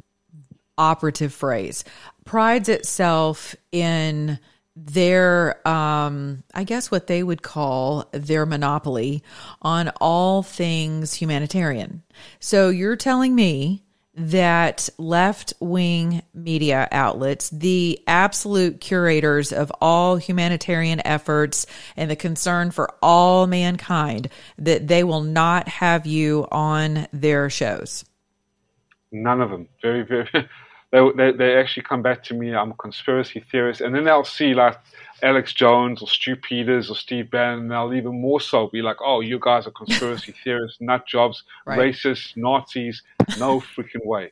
[0.77, 1.83] operative phrase
[2.25, 4.39] prides itself in
[4.75, 9.23] their um I guess what they would call their monopoly
[9.61, 12.03] on all things humanitarian.
[12.39, 13.83] So you're telling me
[14.15, 21.65] that left wing media outlets, the absolute curators of all humanitarian efforts
[21.97, 24.29] and the concern for all mankind,
[24.59, 28.05] that they will not have you on their shows.
[29.11, 29.67] None of them.
[29.81, 30.29] Very, very.
[30.93, 32.53] They, they, they actually come back to me.
[32.55, 34.77] I'm a conspiracy theorist, and then they'll see like
[35.23, 38.97] Alex Jones or Stew Peters or Steve Bannon, and they'll even more so be like,
[39.03, 41.79] "Oh, you guys are conspiracy theorists, nut jobs, Right.
[41.95, 43.01] racists, Nazis.
[43.39, 44.31] No freaking way."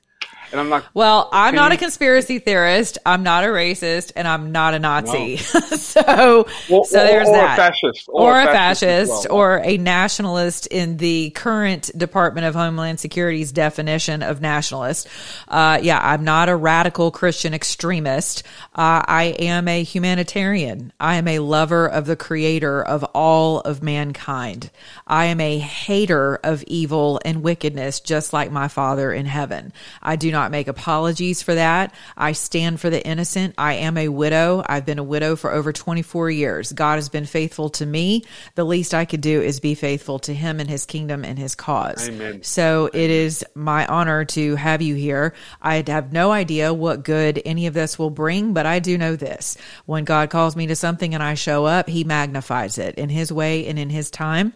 [0.51, 2.97] And I'm Well, I'm not a conspiracy theorist.
[3.05, 5.37] I'm not a racist, and I'm not a Nazi.
[5.37, 7.55] so, Or- so or- there's or a that.
[7.57, 9.37] fascist, or, or a a fascist, fascist well.
[9.39, 15.07] or a nationalist in the current Department of Homeland Security's definition of nationalist.
[15.47, 18.43] Uh, yeah, I'm not a radical Christian extremist.
[18.75, 20.91] Uh, I am a humanitarian.
[20.99, 24.69] I am a lover of the Creator of all of mankind.
[25.07, 29.73] I am a hater of evil and wickedness, just like my Father in heaven.
[30.01, 31.93] I do not make apologies for that.
[32.17, 33.55] I stand for the innocent.
[33.57, 34.63] I am a widow.
[34.65, 36.71] I've been a widow for over 24 years.
[36.71, 38.23] God has been faithful to me.
[38.55, 41.55] The least I could do is be faithful to him and his kingdom and his
[41.55, 42.09] cause.
[42.09, 42.43] Amen.
[42.43, 45.33] So it is my honor to have you here.
[45.61, 49.15] I have no idea what good any of this will bring, but I do know
[49.15, 49.57] this.
[49.85, 53.31] When God calls me to something and I show up, he magnifies it in his
[53.31, 54.53] way and in his time.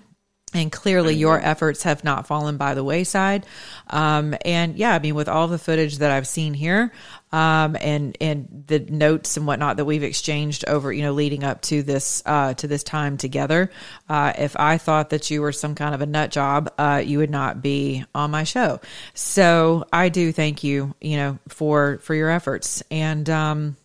[0.56, 3.46] And clearly, your efforts have not fallen by the wayside.
[3.90, 6.94] Um, and yeah, I mean, with all the footage that I've seen here,
[7.34, 11.62] um, and and the notes and whatnot that we've exchanged over, you know, leading up
[11.64, 13.70] to this uh, to this time together,
[14.08, 17.18] uh, if I thought that you were some kind of a nut job, uh, you
[17.18, 18.80] would not be on my show.
[19.14, 23.30] So I do thank you, you know, for for your efforts and.
[23.30, 23.78] Um,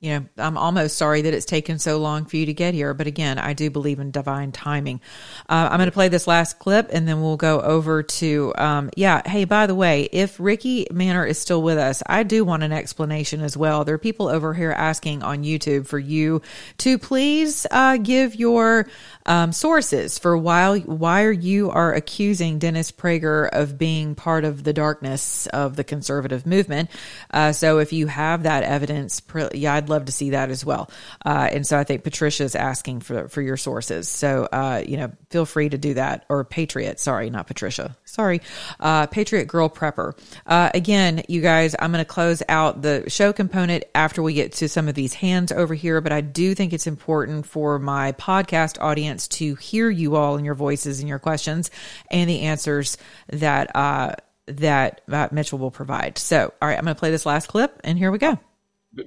[0.00, 2.94] you know, I'm almost sorry that it's taken so long for you to get here.
[2.94, 5.02] But again, I do believe in divine timing.
[5.46, 8.90] Uh, I'm going to play this last clip and then we'll go over to, um,
[8.96, 9.28] yeah.
[9.28, 12.72] Hey, by the way, if Ricky Manor is still with us, I do want an
[12.72, 13.84] explanation as well.
[13.84, 16.40] There are people over here asking on YouTube for you
[16.78, 18.88] to please uh, give your
[19.30, 24.72] um, sources for why why you are accusing Dennis Prager of being part of the
[24.72, 26.90] darkness of the conservative movement.
[27.32, 29.22] Uh, so if you have that evidence,
[29.54, 30.90] yeah, I'd love to see that as well.
[31.24, 34.08] Uh, and so I think Patricia is asking for for your sources.
[34.08, 36.24] So uh, you know, feel free to do that.
[36.28, 37.96] Or Patriot, sorry, not Patricia.
[38.06, 38.40] Sorry,
[38.80, 40.18] uh, Patriot Girl Prepper.
[40.44, 44.54] Uh, again, you guys, I'm going to close out the show component after we get
[44.54, 46.00] to some of these hands over here.
[46.00, 50.44] But I do think it's important for my podcast audience to hear you all and
[50.44, 51.70] your voices and your questions
[52.10, 52.96] and the answers
[53.28, 54.14] that uh,
[54.46, 56.18] that uh, Mitchell will provide.
[56.18, 58.38] So, all right, I'm going to play this last clip, and here we go.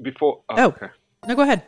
[0.01, 0.87] Before, oh, oh okay.
[1.27, 1.63] no, go ahead.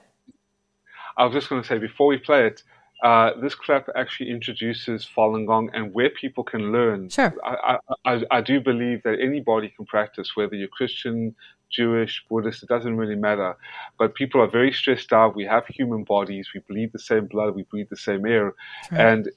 [1.17, 2.63] I was just going to say before we play it,
[3.03, 7.09] uh, this clip actually introduces Falun Gong and where people can learn.
[7.09, 7.33] Sure.
[7.43, 11.35] I, I, I do believe that anybody can practice, whether you're Christian,
[11.69, 13.55] Jewish, Buddhist, it doesn't really matter.
[13.97, 15.35] But people are very stressed out.
[15.35, 16.49] We have human bodies.
[16.53, 17.55] We bleed the same blood.
[17.55, 18.53] We breathe the same air.
[18.91, 19.01] Right.
[19.01, 19.29] And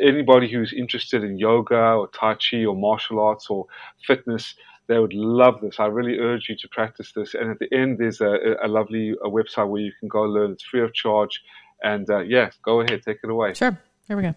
[0.00, 3.66] anybody who's interested in yoga or Tai Chi or martial arts or
[4.06, 4.54] fitness,
[4.88, 5.80] they would love this.
[5.80, 7.34] I really urge you to practice this.
[7.34, 10.52] And at the end, there's a, a lovely a website where you can go learn.
[10.52, 11.42] It's free of charge.
[11.82, 13.54] And uh, yeah, go ahead, take it away.
[13.54, 13.78] Sure.
[14.08, 14.34] Here we go.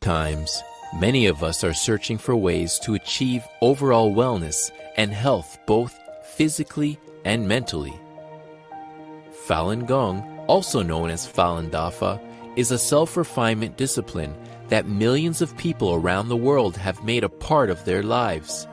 [0.00, 0.62] Times,
[1.00, 6.98] many of us are searching for ways to achieve overall wellness and health both physically
[7.24, 7.94] and mentally.
[9.46, 12.20] Falun Gong, also known as Falun Dafa,
[12.56, 14.34] is a self refinement discipline
[14.68, 18.66] that millions of people around the world have made a part of their lives.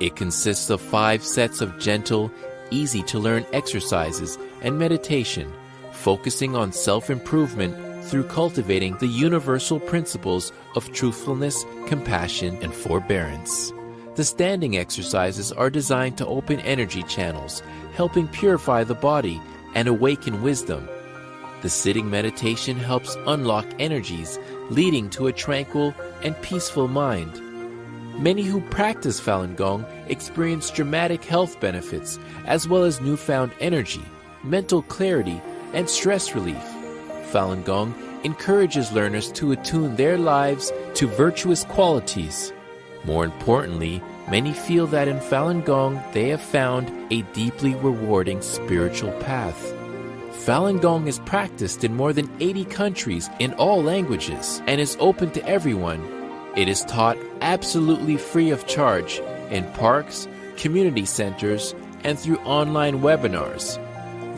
[0.00, 2.32] It consists of five sets of gentle,
[2.70, 5.52] easy to learn exercises and meditation,
[5.92, 13.72] focusing on self improvement through cultivating the universal principles of truthfulness, compassion, and forbearance.
[14.16, 17.62] The standing exercises are designed to open energy channels,
[17.92, 19.40] helping purify the body
[19.74, 20.88] and awaken wisdom.
[21.62, 24.38] The sitting meditation helps unlock energies,
[24.70, 27.42] leading to a tranquil and peaceful mind.
[28.20, 34.04] Many who practice Falun Gong experience dramatic health benefits, as well as newfound energy,
[34.42, 35.40] mental clarity,
[35.72, 36.77] and stress relief.
[37.32, 37.94] Falun Gong
[38.24, 42.52] encourages learners to attune their lives to virtuous qualities.
[43.04, 49.12] More importantly, many feel that in Falun Gong they have found a deeply rewarding spiritual
[49.20, 49.74] path.
[50.46, 55.30] Falun Gong is practiced in more than 80 countries in all languages and is open
[55.32, 56.02] to everyone.
[56.56, 60.26] It is taught absolutely free of charge in parks,
[60.56, 61.74] community centers,
[62.04, 63.78] and through online webinars.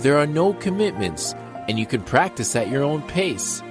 [0.02, 1.34] There are no commitments,
[1.70, 3.62] and you can practice at your own pace.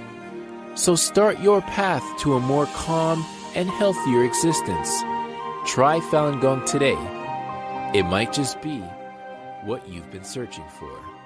[0.74, 3.22] So start your path to a more calm
[3.54, 4.88] and healthier existence.
[5.66, 6.96] Try Falun Gong today.
[7.92, 8.78] It might just be
[9.64, 11.19] what you've been searching for.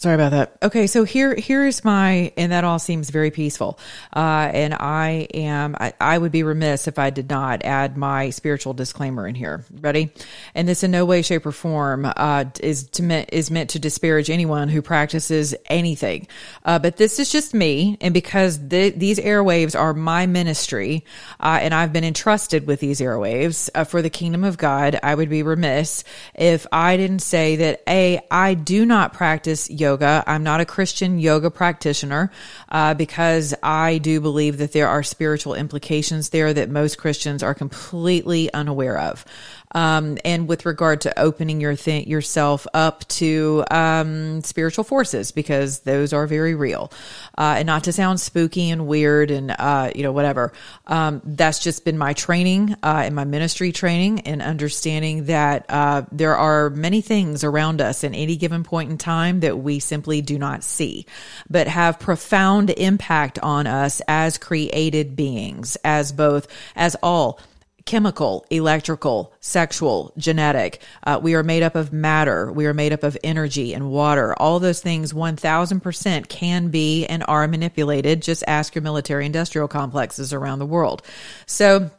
[0.00, 0.56] Sorry about that.
[0.62, 3.78] Okay, so here here is my, and that all seems very peaceful.
[4.16, 8.30] Uh, and I am, I, I would be remiss if I did not add my
[8.30, 9.62] spiritual disclaimer in here.
[9.70, 10.10] Ready?
[10.54, 14.30] And this in no way, shape, or form uh, is to is meant to disparage
[14.30, 16.28] anyone who practices anything.
[16.64, 21.04] Uh, but this is just me, and because the, these airwaves are my ministry,
[21.40, 25.14] uh, and I've been entrusted with these airwaves uh, for the kingdom of God, I
[25.14, 26.04] would be remiss
[26.34, 30.22] if I didn't say that a I do not practice yoga yoga.
[30.26, 32.30] I'm not a Christian yoga practitioner
[32.68, 37.54] uh, because I do believe that there are spiritual implications there that most Christians are
[37.54, 39.24] completely unaware of.
[39.72, 45.80] Um, and with regard to opening your th- yourself up to um, spiritual forces, because
[45.80, 46.92] those are very real.
[47.38, 50.52] Uh, and not to sound spooky and weird and uh, you know whatever.
[50.86, 56.02] Um, that's just been my training uh, and my ministry training and understanding that uh,
[56.10, 60.22] there are many things around us in any given point in time that we simply
[60.22, 61.06] do not see,
[61.48, 67.40] but have profound impact on us as created beings, as both as all
[67.84, 70.80] chemical, electrical, sexual, genetic.
[71.04, 72.50] Uh, we are made up of matter.
[72.52, 74.34] We are made up of energy and water.
[74.34, 78.22] All those things 1000% can be and are manipulated.
[78.22, 81.02] Just ask your military industrial complexes around the world.
[81.46, 81.90] So,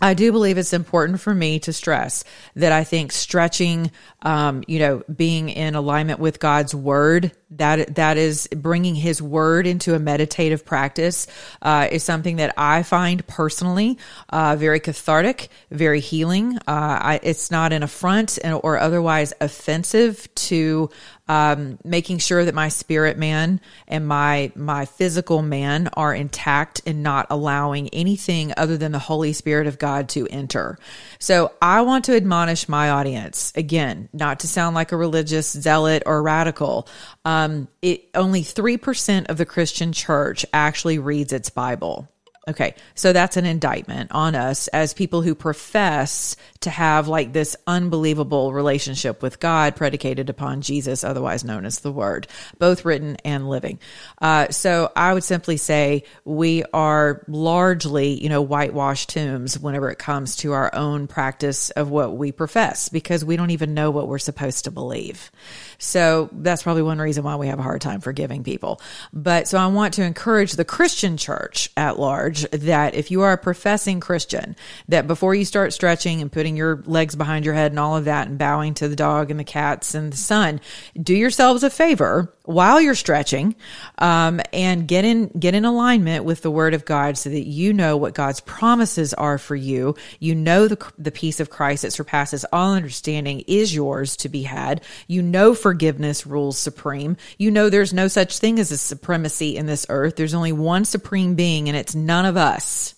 [0.00, 2.22] I do believe it's important for me to stress
[2.54, 3.90] that I think stretching,
[4.22, 9.66] um, you know, being in alignment with God's word, that that is bringing His word
[9.66, 11.26] into a meditative practice,
[11.62, 13.98] uh, is something that I find personally
[14.28, 16.58] uh, very cathartic, very healing.
[16.58, 20.90] Uh, I, it's not an affront or otherwise offensive to
[21.28, 27.02] um, making sure that my spirit man and my my physical man are intact and
[27.02, 30.78] not allowing anything other than the Holy Spirit of God to enter.
[31.18, 36.02] So I want to admonish my audience again, not to sound like a religious zealot
[36.06, 36.88] or radical.
[37.24, 42.08] Um, it only three percent of the Christian church actually reads its Bible.
[42.48, 47.54] Okay, so that's an indictment on us as people who profess to have like this
[47.66, 52.26] unbelievable relationship with God predicated upon Jesus, otherwise known as the Word,
[52.58, 53.78] both written and living.
[54.22, 59.98] Uh, so I would simply say we are largely, you know, whitewashed tombs whenever it
[59.98, 64.08] comes to our own practice of what we profess because we don't even know what
[64.08, 65.30] we're supposed to believe.
[65.76, 68.80] So that's probably one reason why we have a hard time forgiving people.
[69.12, 73.32] But so I want to encourage the Christian church at large that if you are
[73.32, 74.56] a professing Christian,
[74.88, 78.04] that before you start stretching and putting your legs behind your head and all of
[78.06, 80.60] that and bowing to the dog and the cats and the sun,
[81.00, 83.54] do yourselves a favor while you're stretching
[83.98, 87.74] um, and get in get in alignment with the word of god so that you
[87.74, 89.94] know what god's promises are for you.
[90.18, 94.44] You know the, the peace of christ that surpasses all understanding is yours to be
[94.44, 94.82] had.
[95.08, 97.18] You know forgiveness rules supreme.
[97.36, 100.16] You know there's no such thing as a supremacy in this earth.
[100.16, 102.94] There's only one supreme being and it's none of us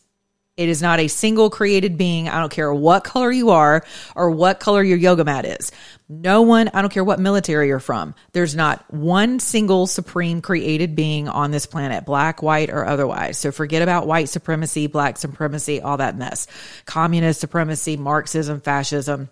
[0.61, 2.29] it is not a single created being.
[2.29, 3.83] I don't care what color you are
[4.15, 5.73] or what color your yoga mat is.
[6.07, 8.15] No one, I don't care what military you're from.
[8.33, 13.39] There's not one single supreme created being on this planet, black, white, or otherwise.
[13.39, 16.47] So forget about white supremacy, black supremacy, all that mess.
[16.85, 19.31] Communist supremacy, Marxism, fascism.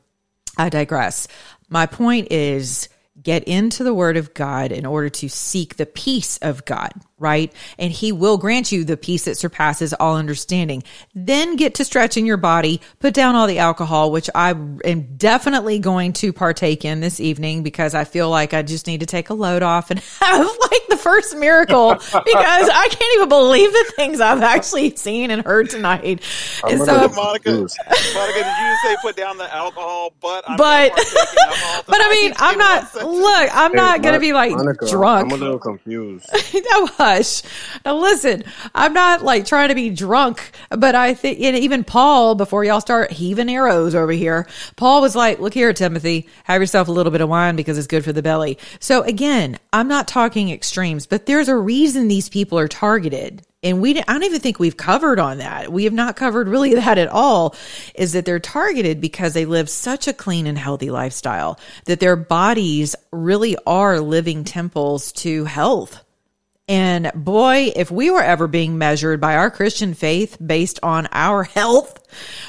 [0.56, 1.28] I digress.
[1.68, 2.88] My point is
[3.22, 7.52] get into the word of God in order to seek the peace of God right?
[7.78, 10.82] And he will grant you the peace that surpasses all understanding.
[11.14, 15.78] Then get to stretching your body, put down all the alcohol, which I am definitely
[15.78, 19.30] going to partake in this evening because I feel like I just need to take
[19.30, 23.92] a load off and have like the first miracle because I can't even believe the
[23.96, 26.22] things I've actually seen and heard tonight.
[26.64, 27.76] I'm And Monica, so,
[28.14, 30.12] Monica, did you say put down the alcohol?
[30.20, 34.52] But I'm but, but I mean, I'm not, look, I'm not going to be like
[34.88, 35.32] drunk.
[35.32, 36.28] I'm a little confused.
[37.09, 37.43] No, hush.
[37.85, 38.44] Now listen,
[38.74, 42.80] I'm not like trying to be drunk, but I think and even Paul, before y'all
[42.80, 47.12] start heaving arrows over here, Paul was like, look here, Timothy, have yourself a little
[47.12, 48.59] bit of wine because it's good for the belly.
[48.80, 53.43] So again, I'm not talking extremes, but there's a reason these people are targeted.
[53.60, 55.72] And we, I don't even think we've covered on that.
[55.72, 57.56] We have not covered really that at all.
[57.97, 62.14] Is that they're targeted because they live such a clean and healthy lifestyle that their
[62.14, 66.05] bodies really are living temples to health.
[66.68, 71.42] And boy, if we were ever being measured by our Christian faith based on our
[71.58, 71.98] health,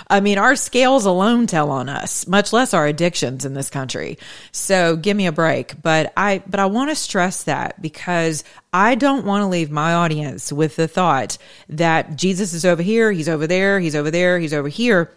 [0.09, 4.17] I mean, our scales alone tell on us, much less our addictions in this country.
[4.51, 5.81] So give me a break.
[5.81, 8.43] But I, but I want to stress that because
[8.73, 11.37] I don't want to leave my audience with the thought
[11.69, 15.11] that Jesus is over here, he's over there, he's over there, he's over here.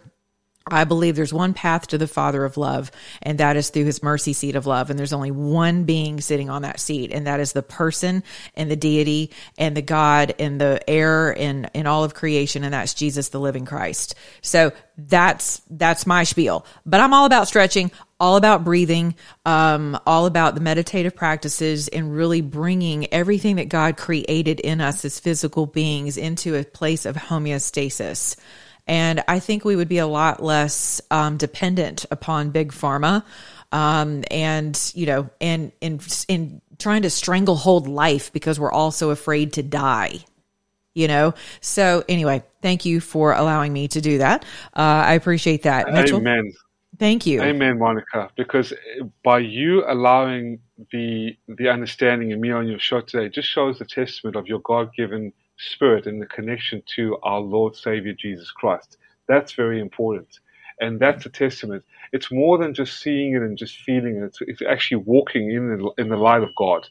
[0.65, 2.89] I believe there's one path to the Father of love,
[3.21, 4.89] and that is through his mercy seat of love.
[4.89, 8.23] And there's only one being sitting on that seat, and that is the person
[8.55, 12.73] and the deity and the God and the air and, in all of creation, and
[12.73, 14.15] that's Jesus, the living Christ.
[14.41, 16.65] So that's that's my spiel.
[16.85, 19.15] But I'm all about stretching, all about breathing,
[19.45, 25.03] um, all about the meditative practices, and really bringing everything that God created in us
[25.03, 28.37] as physical beings into a place of homeostasis.
[28.87, 33.23] And I think we would be a lot less um, dependent upon big pharma,
[33.71, 39.09] um, and you know, and in in trying to stranglehold life because we're all so
[39.09, 40.19] afraid to die.
[40.93, 41.33] You know.
[41.61, 44.43] So anyway, thank you for allowing me to do that.
[44.75, 46.19] Uh, I appreciate that, Mitchell.
[46.19, 46.53] Amen.
[46.99, 47.41] Thank you.
[47.41, 48.29] Amen, Monica.
[48.35, 48.73] Because
[49.23, 50.59] by you allowing
[50.91, 54.59] the the understanding in me on your show today, just shows the testament of your
[54.59, 58.97] God given spirit and the connection to our Lord Savior Jesus Christ.
[59.27, 60.39] That's very important.
[60.79, 61.83] And that's a testament.
[62.11, 64.23] It's more than just seeing it and just feeling it.
[64.23, 66.87] It's, it's actually walking in the, in the light of God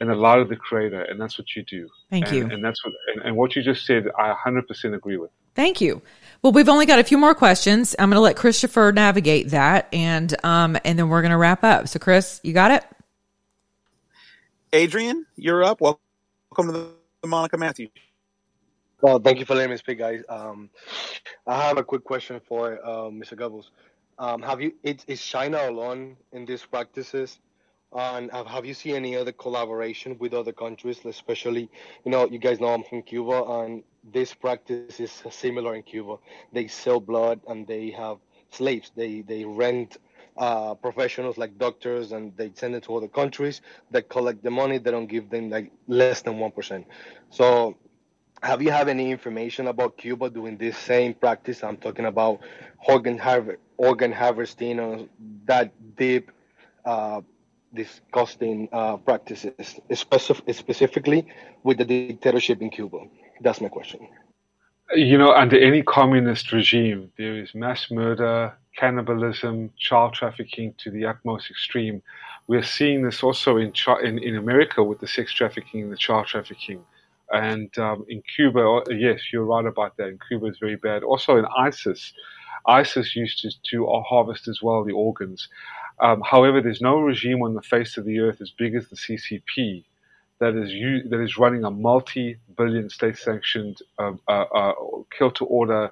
[0.00, 1.02] and the light of the Creator.
[1.02, 1.88] And that's what you do.
[2.10, 2.44] Thank and, you.
[2.44, 5.30] And that's what, and, and what you just said, I 100% agree with.
[5.54, 6.02] Thank you.
[6.42, 7.94] Well, we've only got a few more questions.
[7.98, 11.62] I'm going to let Christopher navigate that, and um, and then we're going to wrap
[11.62, 11.88] up.
[11.88, 12.84] So, Chris, you got it.
[14.72, 15.82] Adrian, you're up.
[15.82, 16.00] Welcome
[16.66, 16.88] to the
[17.26, 17.90] Monica Matthews.
[19.00, 20.22] Well, thank you for letting me speak, guys.
[20.28, 20.70] Um,
[21.46, 23.36] I have a quick question for uh, Mr.
[23.36, 23.70] Goebbels.
[24.18, 27.40] Um, have you is China alone in these practices?
[27.92, 31.68] And have, have you seen any other collaboration with other countries, especially
[32.04, 36.16] you know you guys know I'm from Cuba, and this practice is similar in Cuba.
[36.52, 38.18] They sell blood and they have
[38.50, 38.92] slaves.
[38.94, 39.98] They they rent
[40.36, 44.78] uh, professionals like doctors and they send it to other countries that collect the money.
[44.78, 46.78] They don't give them like less than one percent.
[47.22, 47.68] So
[48.36, 51.62] have you have any information about Cuba doing this same practice?
[51.62, 52.40] I'm talking about
[52.88, 55.08] organ harvest, organ harvesting, or
[55.46, 56.30] that deep,
[56.84, 57.20] uh,
[57.74, 61.26] disgusting uh, practices, specif- specifically
[61.62, 62.84] with the dictatorship in Cuba.
[63.24, 63.88] That's my question.
[64.94, 71.04] You know, under any communist regime, there is mass murder, cannibalism, child trafficking to the
[71.04, 72.02] utmost extreme.
[72.46, 76.26] We're seeing this also in, in, in America with the sex trafficking and the child
[76.26, 76.84] trafficking.
[77.30, 80.08] And um, in Cuba, oh, yes, you're right about that.
[80.08, 81.02] In Cuba, it's very bad.
[81.02, 82.12] Also in ISIS,
[82.66, 85.48] ISIS used to, to harvest as well the organs.
[86.00, 88.96] Um, however, there's no regime on the face of the earth as big as the
[88.96, 89.84] CCP
[90.42, 90.70] that is
[91.08, 94.72] that is running a multi-billion state-sanctioned uh, uh, uh,
[95.16, 95.90] kill-to-order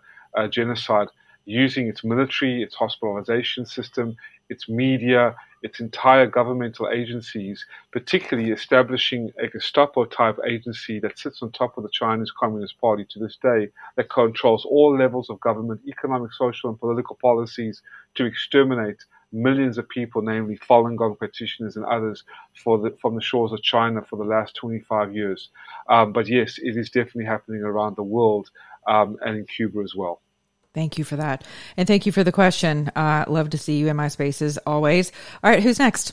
[0.51, 1.07] genocide
[1.45, 4.17] using its military, its hospitalization system,
[4.49, 11.53] its media, its entire governmental agencies, particularly establishing a Gestapo type agency that sits on
[11.53, 15.81] top of the Chinese Communist Party to this day, that controls all levels of government,
[15.87, 17.83] economic, social, and political policies
[18.15, 22.25] to exterminate millions of people, namely Falun Gong practitioners and others,
[22.65, 25.51] the, from the shores of China for the last 25 years.
[25.89, 28.51] Um, but yes, it is definitely happening around the world
[28.89, 30.21] um, and in Cuba as well.
[30.75, 31.45] Thank you for that.
[31.77, 32.91] And thank you for the question.
[32.95, 35.11] Uh, love to see you in my spaces always.
[35.43, 36.13] All right, who's next?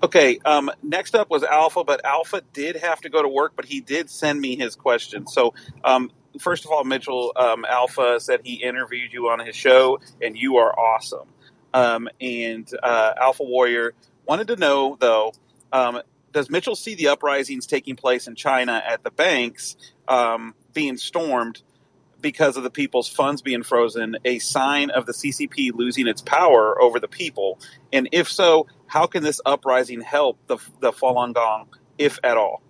[0.00, 3.64] Okay, um, next up was Alpha, but Alpha did have to go to work, but
[3.64, 5.26] he did send me his question.
[5.26, 9.98] So, um, first of all, Mitchell um, Alpha said he interviewed you on his show,
[10.22, 11.26] and you are awesome.
[11.74, 15.32] Um, and uh, Alpha Warrior wanted to know, though,
[15.72, 16.00] um,
[16.32, 19.76] does Mitchell see the uprisings taking place in China at the banks
[20.06, 21.60] um, being stormed
[22.20, 26.80] because of the people's funds being frozen a sign of the CCP losing its power
[26.80, 27.58] over the people?
[27.92, 32.62] And if so, how can this uprising help the, the Falun Gong, if at all?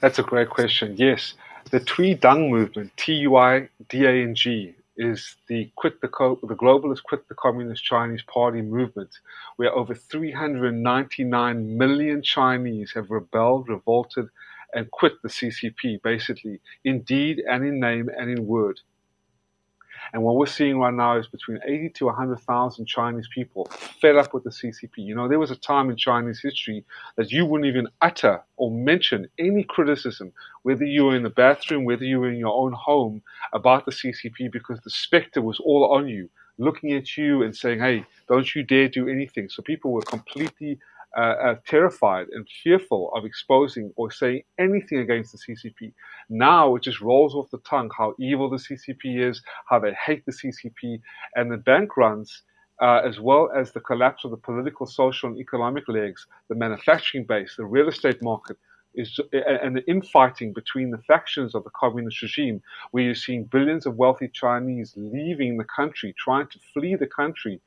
[0.00, 0.94] That's a great question.
[0.96, 1.34] Yes,
[1.70, 6.08] the Tui Dang movement, T U I D A N G, is the quit the,
[6.08, 9.10] co- the globalist quit the communist Chinese party movement,
[9.56, 14.28] where over 399 million Chinese have rebelled, revolted,
[14.74, 18.80] and quit the CCP, basically, in deed and in name and in word.
[20.12, 23.66] And what we're seeing right now is between 80 to 100,000 Chinese people
[24.00, 24.98] fed up with the CCP.
[24.98, 26.84] You know, there was a time in Chinese history
[27.16, 31.84] that you wouldn't even utter or mention any criticism, whether you were in the bathroom,
[31.84, 33.22] whether you were in your own home,
[33.52, 36.28] about the CCP because the specter was all on you,
[36.58, 39.48] looking at you and saying, hey, don't you dare do anything.
[39.48, 40.78] So people were completely
[41.16, 45.92] uh, uh, terrified and fearful of exposing or saying anything against the CCP.
[46.28, 50.24] Now it just rolls off the tongue how evil the CCP is, how they hate
[50.26, 51.00] the CCP,
[51.34, 52.42] and the bank runs.
[52.78, 57.24] Uh, as well as the collapse of the political, social, and economic legs, the manufacturing
[57.24, 58.58] base, the real estate market,
[58.94, 63.86] is, and the infighting between the factions of the communist regime, where you're seeing billions
[63.86, 67.60] of wealthy Chinese leaving the country, trying to flee the country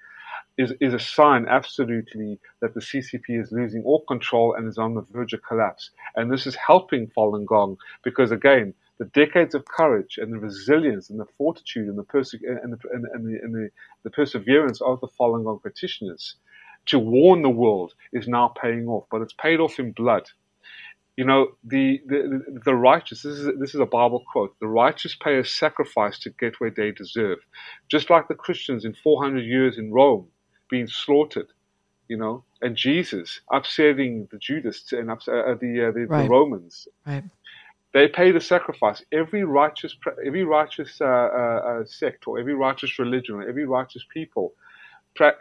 [0.60, 4.94] is, is a sign absolutely that the CCP is losing all control and is on
[4.94, 5.92] the verge of collapse.
[6.18, 11.10] And this is helping Falun Gong because, again, the decades of courage and the resilience
[11.10, 13.70] and the fortitude and the, perse- and the, and, and the, and the,
[14.04, 16.36] the perseverance of the Falun Gong practitioners
[16.88, 20.24] to warn the world is now paying off, but it's paid off in blood.
[21.16, 25.16] You know, the, the, the righteous, this is, this is a Bible quote, the righteous
[25.16, 27.40] pay a sacrifice to get where they deserve.
[27.90, 30.28] Just like the Christians in 400 years in Rome
[30.70, 31.48] being slaughtered,
[32.08, 36.24] you know, and Jesus upsetting the Judas and ups- uh, the, uh, the, right.
[36.24, 36.88] the, Romans.
[37.06, 37.24] Right.
[37.94, 39.04] They pay the sacrifice.
[39.12, 44.06] Every righteous, every righteous uh, uh, uh, sect or every righteous religion or every righteous
[44.14, 44.54] people
[45.20, 45.32] uh,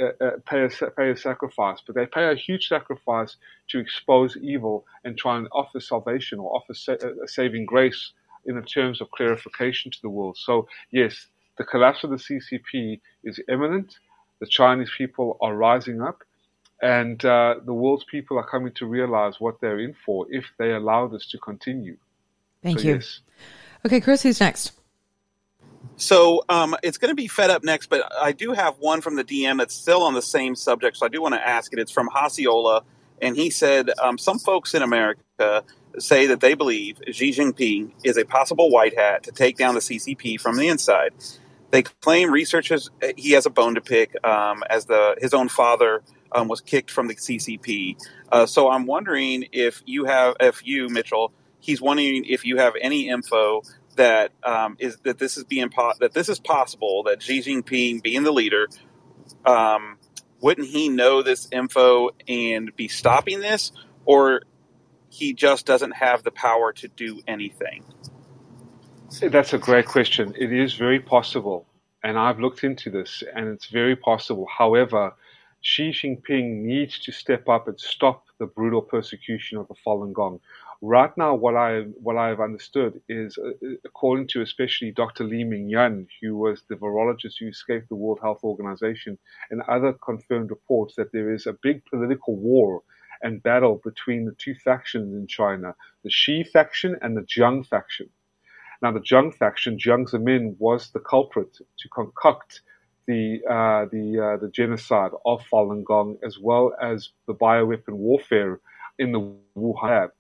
[0.47, 3.36] pay a, pay a sacrifice, but they pay a huge sacrifice
[3.68, 8.12] to expose evil and try and offer salvation or offer sa- saving grace
[8.47, 10.36] in the terms of clarification to the world.
[10.36, 13.98] So yes, the collapse of the CCP is imminent
[14.41, 16.23] the Chinese people are rising up,
[16.81, 20.73] and uh, the world's people are coming to realize what they're in for if they
[20.73, 21.97] allow this to continue.
[22.62, 22.94] Thank so, you.
[22.94, 23.20] Yes.
[23.86, 24.73] Okay, Chris, who's next?
[25.97, 29.17] So um, it's going to be fed up next, but I do have one from
[29.17, 31.78] the DM that's still on the same subject, so I do want to ask it.
[31.78, 32.83] It's from Hasiola,
[33.20, 35.65] and he said um, some folks in America
[35.99, 39.81] say that they believe Xi Jinping is a possible white hat to take down the
[39.81, 41.12] CCP from the inside.
[41.70, 46.02] They claim researchers he has a bone to pick, um, as the his own father
[46.32, 47.97] um, was kicked from the CCP.
[48.30, 52.74] Uh, so I'm wondering if you have, if you Mitchell, he's wondering if you have
[52.80, 53.62] any info
[53.97, 58.02] that um, is that this is being po- that this is possible that Xi Jinping,
[58.02, 58.68] being the leader,
[59.44, 59.98] um,
[60.40, 63.72] wouldn't he know this info and be stopping this,
[64.05, 64.42] or
[65.10, 67.84] he just doesn't have the power to do anything?
[69.10, 70.34] That's a great question.
[70.38, 71.66] It is very possible,
[72.04, 74.46] and I've looked into this, and it's very possible.
[74.46, 75.14] However,
[75.62, 80.40] Xi Jinping needs to step up and stop the brutal persecution of the Falun Gong.
[80.82, 85.24] Right now, what I what I've understood is, uh, uh according to especially Dr.
[85.24, 89.18] Li-Meng Yan, who was the virologist who escaped the World Health Organization,
[89.50, 92.82] and other confirmed reports that there is a big political war
[93.22, 98.10] and battle between the two factions in China, the Xi faction and the Jiang faction.
[98.81, 102.60] Now, the Jiang faction, Jiang Zemin, was the culprit to concoct
[103.08, 108.60] the uh, the uh, the genocide of Falun Gong, as well as the bioweapon warfare
[108.98, 109.20] in the
[109.57, 110.10] Wuhan lab.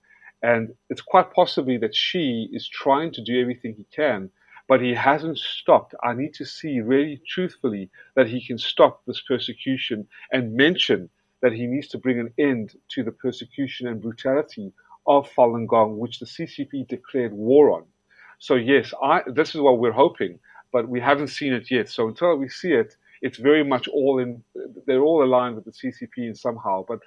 [0.42, 4.30] And it's quite possibly that Xi is trying to do everything he can,
[4.66, 5.94] but he hasn't stopped.
[6.02, 11.10] I need to see really truthfully that he can stop this persecution and mention
[11.42, 14.72] that he needs to bring an end to the persecution and brutality
[15.06, 17.84] of Falun Gong, which the CCP declared war on.
[18.38, 20.38] So yes, I, this is what we're hoping,
[20.72, 21.88] but we haven't seen it yet.
[21.88, 24.42] So until we see it, it's very much all in.
[24.86, 26.84] They're all aligned with the CCP in somehow.
[26.86, 27.00] But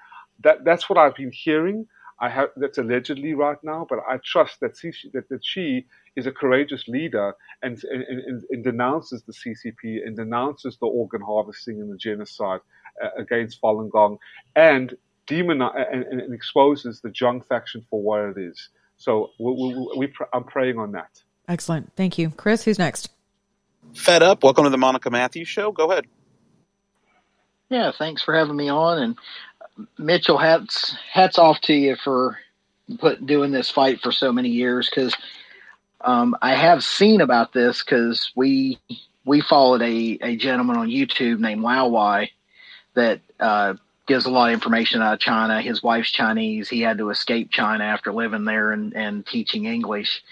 [0.44, 1.88] that that's what I've been hearing.
[2.20, 5.84] I have that's allegedly right now, but I trust that Xi, that,
[6.16, 11.22] is a courageous leader and, and, and, and denounces the CCP and denounces the organ
[11.22, 12.60] harvesting and the genocide
[13.04, 14.18] uh, against Falun Gong
[14.56, 14.96] and
[15.28, 18.70] demonize and, and, exposes the Jiang faction for what it is.
[19.02, 21.24] So we, we, we, I'm praying on that.
[21.48, 21.92] Excellent.
[21.96, 22.30] Thank you.
[22.30, 23.10] Chris, who's next?
[23.96, 24.44] Fed up.
[24.44, 25.72] Welcome to the Monica Matthews Show.
[25.72, 26.06] Go ahead.
[27.70, 29.00] Yeah, thanks for having me on.
[29.00, 29.18] And
[29.98, 32.38] Mitchell, hats hats off to you for
[33.00, 35.16] put doing this fight for so many years because
[36.02, 38.78] um, I have seen about this because we
[39.26, 42.30] we followed a, a gentleman on YouTube named Lao Wai
[42.94, 43.74] that uh,
[44.08, 45.62] gives a lot of information out of China.
[45.62, 46.70] His wife's Chinese.
[46.70, 50.24] He had to escape China after living there and, and teaching English.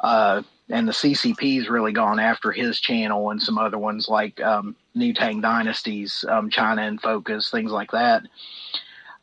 [0.00, 4.74] Uh, and the CCP's really gone after his channel and some other ones like um,
[4.94, 8.24] New Tang Dynasties, um, China in Focus, things like that.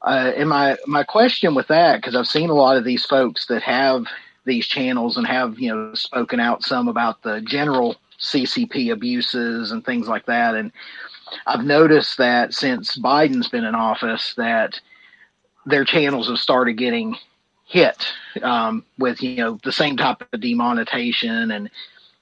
[0.02, 3.46] Uh, and my my question with that, because I've seen a lot of these folks
[3.48, 4.06] that have
[4.46, 9.84] these channels and have you know spoken out some about the general CCP abuses and
[9.86, 10.72] things like that, and
[11.48, 14.80] I've noticed that since Biden's been in office, that
[15.66, 17.16] their channels have started getting
[17.66, 18.06] hit
[18.42, 21.70] um, with you know the same type of demonetization and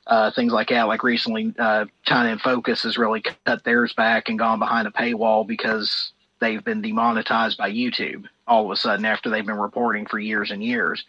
[0.08, 0.88] uh, things like that.
[0.88, 4.92] Like recently, uh, China in Focus has really cut theirs back and gone behind a
[4.92, 10.06] paywall because they've been demonetized by YouTube all of a sudden after they've been reporting
[10.06, 11.06] for years and years.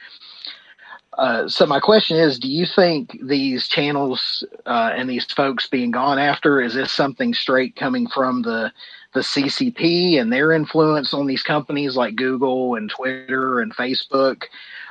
[1.18, 5.90] Uh, so my question is, do you think these channels uh, and these folks being
[5.90, 8.72] gone after is this something straight coming from the
[9.12, 14.44] the CCP and their influence on these companies like Google and Twitter and Facebook,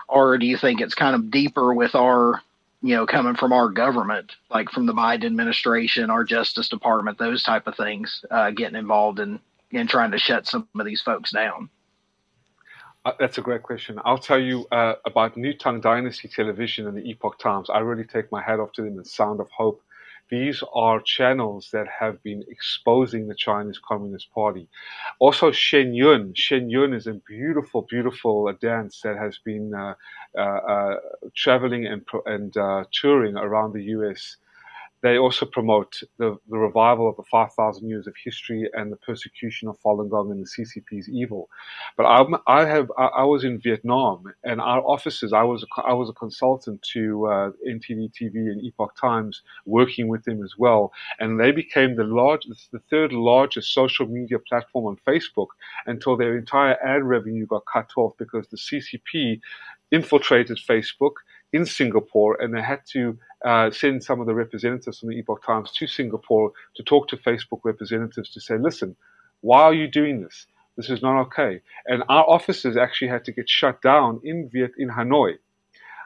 [0.08, 2.40] or do you think it's kind of deeper with our
[2.84, 7.42] you know coming from our government, like from the Biden administration, our Justice Department, those
[7.42, 9.40] type of things, uh, getting involved in
[9.72, 11.68] in trying to shut some of these folks down?
[13.04, 14.00] Uh, that's a great question.
[14.06, 17.70] I'll tell you uh, about New Tang Dynasty Television and the Epoch Times.
[17.70, 19.82] I really take my hat off to them and Sound of Hope.
[20.30, 24.70] These are channels that have been exposing the Chinese Communist Party.
[25.20, 26.34] Also, Shen Yun.
[26.36, 29.96] Shen Yun is a beautiful, beautiful uh, dance that has been uh,
[30.38, 30.96] uh, uh
[31.36, 32.54] traveling and, and
[32.94, 34.38] touring around the U.S.
[35.02, 39.68] They also promote the, the revival of the 5,000 years of history and the persecution
[39.68, 41.50] of Falun Gong and the CCP's evil.
[41.98, 45.94] But I'm, I have, I, was in Vietnam and our offices, I was a, I
[45.94, 50.92] was a consultant to uh, NTD TV and Epoch Times working with them as well.
[51.20, 55.48] And they became the large, the third largest social media platform on Facebook
[55.86, 59.40] until their entire ad revenue got cut off because the CCP
[59.92, 61.16] infiltrated Facebook
[61.54, 65.44] in Singapore and they had to uh, send some of the representatives from the Epoch
[65.46, 68.96] Times to Singapore to talk to Facebook representatives to say, listen,
[69.42, 70.48] why are you doing this?
[70.78, 71.62] This is not okay.
[71.86, 75.36] And our offices actually had to get shut down in Viet in Hanoi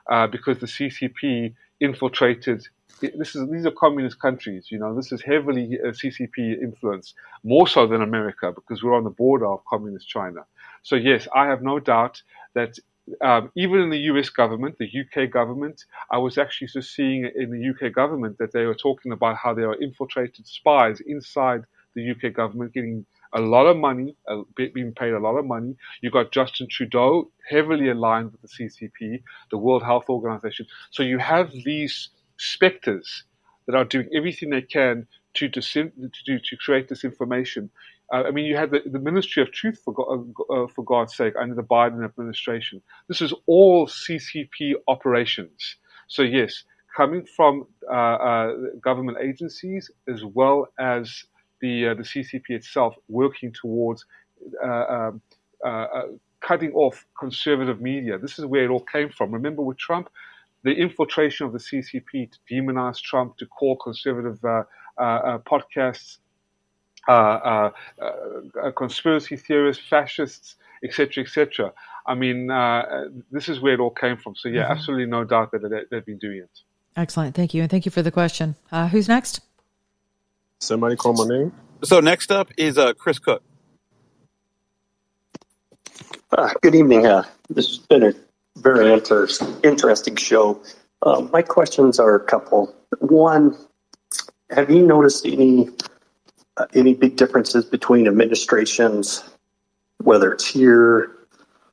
[0.09, 2.67] uh, because the CCP infiltrated.
[3.01, 4.95] This is these are communist countries, you know.
[4.95, 9.47] This is heavily uh, CCP influence, more so than America, because we're on the border
[9.47, 10.45] of communist China.
[10.81, 12.21] So yes, I have no doubt
[12.53, 12.79] that
[13.23, 17.51] um, even in the US government, the UK government, I was actually just seeing in
[17.51, 21.63] the UK government that they were talking about how there are infiltrated spies inside
[21.95, 25.75] the UK government getting a lot of money, uh, being paid a lot of money.
[26.01, 30.67] You've got Justin Trudeau heavily aligned with the CCP, the World Health Organization.
[30.91, 33.23] So you have these specters
[33.67, 37.69] that are doing everything they can to, to, to, to create this information.
[38.13, 41.15] Uh, I mean, you had the, the Ministry of Truth, for, uh, uh, for God's
[41.15, 42.81] sake, under the Biden administration.
[43.07, 45.77] This is all CCP operations.
[46.07, 46.63] So, yes,
[46.95, 51.23] coming from uh, uh, government agencies as well as
[51.61, 54.05] the, uh, the CCP itself working towards
[54.63, 55.21] um,
[56.41, 58.19] cutting off conservative media.
[58.19, 59.31] This is where it all came from.
[59.31, 60.09] Remember with Trump,
[60.63, 64.39] the infiltration of the CCP to demonize Trump, to call conservative
[64.99, 66.17] podcasts
[67.07, 71.73] uh, uh, uh, conspiracy theorists, fascists, etc., etc.
[72.07, 72.47] I mean,
[73.31, 74.35] this is where it all came from.
[74.35, 74.71] So yeah, mm-hmm.
[74.73, 76.49] absolutely no doubt that they, they've been doing it.
[76.95, 78.55] Excellent, thank you, and thank you for the question.
[78.91, 79.41] who's next?
[80.59, 81.51] Somebody call my name.
[81.83, 83.43] So next up is Chris Cook.
[86.31, 87.05] Uh, good evening.
[87.05, 88.13] Uh, this has been a
[88.57, 89.27] very inter-
[89.63, 90.61] interesting show.
[91.01, 92.75] Uh, my questions are a couple.
[92.99, 93.55] One,
[94.49, 95.69] have you noticed any
[96.57, 99.23] uh, any big differences between administrations,
[100.03, 101.11] whether it's here,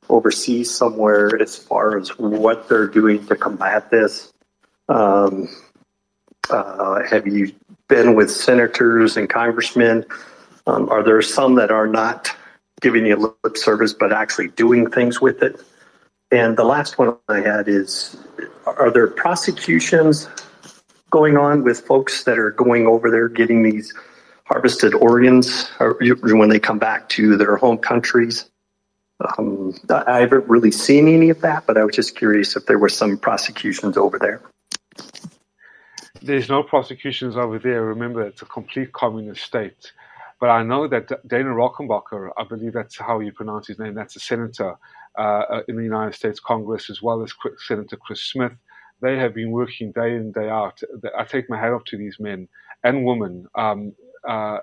[0.09, 4.33] overseas, somewhere, as far as what they're doing to combat this?
[4.89, 5.47] Um,
[6.49, 7.53] uh, have you
[7.87, 10.05] been with senators and congressmen?
[10.67, 12.35] Um, are there some that are not
[12.83, 15.59] giving you lip service, but actually doing things with it.
[16.31, 18.17] And the last one I had is
[18.67, 20.27] are there prosecutions
[21.09, 23.93] going on with folks that are going over there getting these
[24.45, 28.49] harvested organs when they come back to their home countries?
[29.37, 32.79] Um, I haven't really seen any of that, but I was just curious if there
[32.79, 34.41] were some prosecutions over there.
[36.21, 37.83] There's no prosecutions over there.
[37.83, 39.91] Remember, it's a complete communist state.
[40.39, 44.15] But I know that Dana Rohrabacher, I believe that's how you pronounce his name, that's
[44.17, 44.75] a senator
[45.17, 47.33] uh, in the United States Congress, as well as
[47.65, 48.51] Senator Chris Smith.
[49.01, 50.81] They have been working day in, day out.
[51.17, 52.47] I take my hat off to these men
[52.83, 53.93] and women um,
[54.27, 54.59] uh,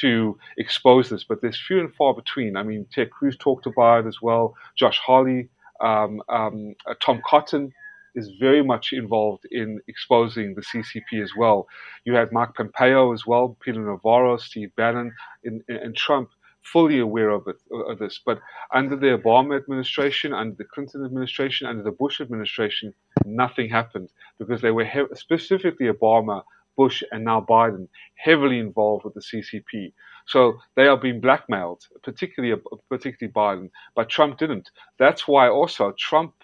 [0.00, 2.56] to expose this, but there's few and far between.
[2.56, 5.48] I mean, Ted Cruz talked about it as well, Josh Hawley,
[5.80, 7.72] um, um, uh, Tom Cotton
[8.14, 11.66] is very much involved in exposing the CCP as well.
[12.04, 15.12] You had Mark Pompeo as well, Peter Navarro, Steve Bannon,
[15.44, 16.28] and, and Trump
[16.62, 18.20] fully aware of, it, of this.
[18.24, 18.40] But
[18.72, 22.94] under the Obama administration, under the Clinton administration, under the Bush administration,
[23.24, 26.42] nothing happened because they were he- specifically Obama,
[26.76, 29.92] Bush, and now Biden heavily involved with the CCP.
[30.26, 34.70] So they are being blackmailed, particularly particularly Biden, but Trump didn't.
[34.98, 36.34] That's why also Trump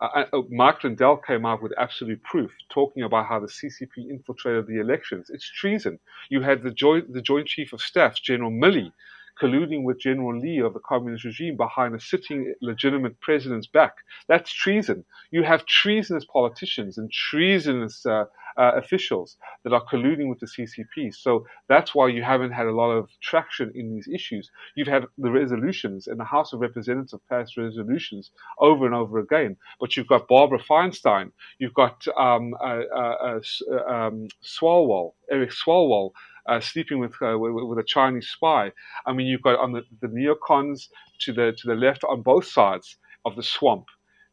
[0.00, 4.66] uh, uh, Mark Lindell came out with absolute proof, talking about how the CCP infiltrated
[4.66, 5.28] the elections.
[5.28, 5.98] It's treason.
[6.30, 8.92] You had the joint, the Joint Chief of Staff, General Milley,
[9.40, 13.94] colluding with General Li of the communist regime behind a sitting legitimate president's back.
[14.28, 15.04] That's treason.
[15.30, 18.24] You have treasonous politicians and treasonous uh,
[18.58, 21.14] uh, officials that are colluding with the CCP.
[21.14, 24.50] So that's why you haven't had a lot of traction in these issues.
[24.74, 29.56] You've had the resolutions, and the House of Representatives passed resolutions over and over again.
[29.80, 36.10] But you've got Barbara Feinstein, you've got um, uh, uh, uh um, Swalwell, Eric Swalwell,
[36.48, 38.72] uh, sleeping with, uh, with, with a Chinese spy.
[39.06, 40.88] I mean, you've got on the, the neocons
[41.20, 43.84] to the to the left on both sides of the swamp,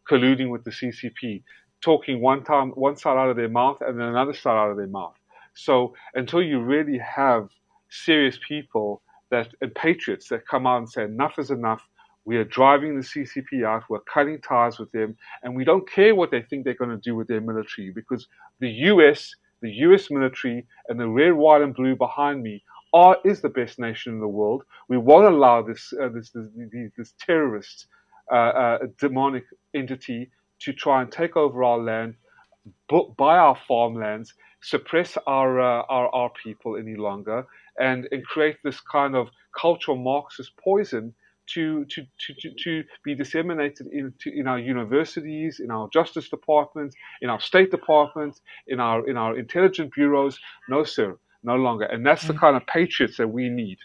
[0.09, 1.43] colluding with the CCP,
[1.81, 4.77] talking one time one side out of their mouth and then another side out of
[4.77, 5.15] their mouth.
[5.55, 7.49] So until you really have
[7.89, 11.87] serious people that and patriots that come out and say enough is enough.
[12.27, 13.83] We are driving the CCP out.
[13.87, 16.97] We're cutting ties with them, and we don't care what they think they're going to
[16.97, 18.27] do with their military because
[18.59, 19.35] the U.S
[19.65, 22.63] the US military, and the red, white, and blue behind me
[22.93, 24.63] are is the best nation in the world.
[24.89, 26.47] We won't allow this uh, this, this,
[26.97, 27.87] this terrorist
[28.31, 29.45] uh, uh, demonic
[29.75, 32.15] entity to try and take over our land,
[33.17, 37.45] buy our farmlands, suppress our, uh, our our people any longer,
[37.79, 39.29] and, and create this kind of
[39.59, 41.13] cultural Marxist poison
[41.53, 42.01] to, to,
[42.39, 47.71] to, to, be disseminated into in our universities, in our justice departments, in our state
[47.71, 50.39] departments, in our in our intelligence bureaus.
[50.69, 51.85] No, sir, no longer.
[51.85, 53.77] And that's the kind of patriots that we need.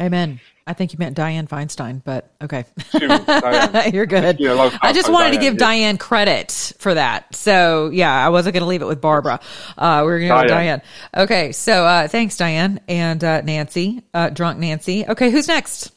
[0.00, 0.40] Amen.
[0.66, 2.64] I think you meant Dianne Feinstein, but okay.
[3.92, 4.40] You're good.
[4.40, 5.92] Yeah, I just wanted Dianne, to give yeah.
[5.92, 7.32] Dianne credit for that.
[7.34, 9.38] So yeah, I wasn't going to leave it with Barbara.
[9.78, 10.82] Uh, we are going to go with Dianne.
[11.16, 11.52] Okay.
[11.52, 15.06] So, uh, thanks, Dianne and, uh, Nancy, uh, drunk Nancy.
[15.06, 15.30] Okay.
[15.30, 15.93] Who's next?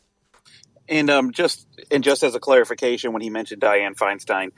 [0.90, 4.51] And um, just and just as a clarification, when he mentioned Dianne Feinstein,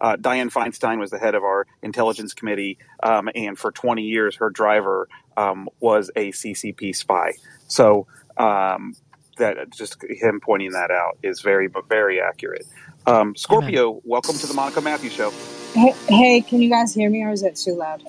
[0.00, 4.36] uh, Dianne Feinstein was the head of our intelligence committee, um, and for 20 years,
[4.36, 7.32] her driver um, was a CCP spy.
[7.68, 8.94] So um,
[9.38, 12.66] that just him pointing that out is very very accurate.
[13.06, 14.02] Um, Scorpio, Amen.
[14.04, 15.32] welcome to the Monica Matthews Show.
[15.72, 18.02] Hey, hey, can you guys hear me, or is it too loud?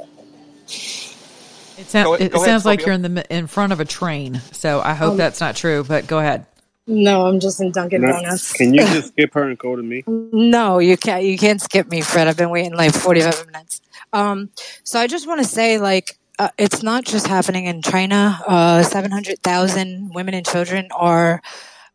[1.78, 4.82] It, sound, it ahead, sounds like you're in the in front of a train, so
[4.82, 5.84] I hope um, that's not true.
[5.84, 6.46] But go ahead.
[6.92, 8.52] No, I'm just in Dunkin' Donuts.
[8.54, 10.04] Can you just skip her and go to me?
[10.08, 11.24] No, you can't.
[11.24, 12.28] You can't skip me, Fred.
[12.28, 13.82] I've been waiting like 45 minutes.
[14.14, 14.50] Um,
[14.84, 18.40] so I just want to say, like, uh, it's not just happening in China.
[18.46, 21.42] Uh, 700,000 women and children are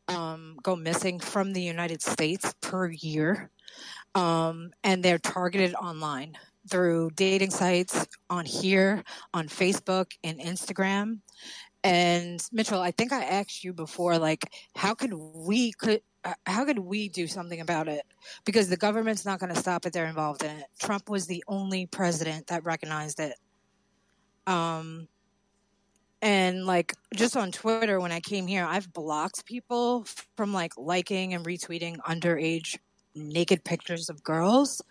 [0.09, 3.51] um, go missing from the United States per year.
[4.15, 11.21] Um, and they're targeted online through dating sites on here, on Facebook and Instagram.
[11.87, 16.65] And Mitchell, I think I asked you before, like, how could we could uh, how
[16.65, 18.03] could we do something about it?
[18.45, 20.67] Because the government's not going to stop it; they're involved in it.
[20.81, 23.37] Trump was the only president that recognized it.
[24.49, 25.07] Um,
[26.21, 30.07] and like just on Twitter, when I came here, I've blocked people
[30.37, 32.79] from like liking and retweeting underage
[33.15, 34.83] naked pictures of girls.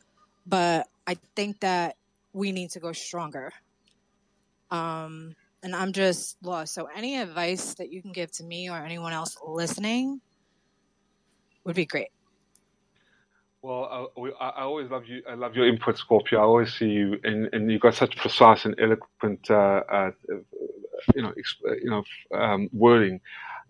[0.46, 1.98] But I think that
[2.32, 3.52] we need to go stronger.
[4.72, 5.36] Um,
[5.66, 6.76] and I'm just lost.
[6.76, 10.22] So, any advice that you can give to me or anyone else listening
[11.66, 12.10] would be great.
[13.64, 15.24] Well, I, I, always love you.
[15.28, 16.40] I love your input, Scorpio.
[16.40, 20.12] I always see you, and, and you've got such precise and eloquent, uh, uh,
[21.16, 21.34] you know,
[21.82, 22.04] you know,
[22.38, 23.20] um, wording.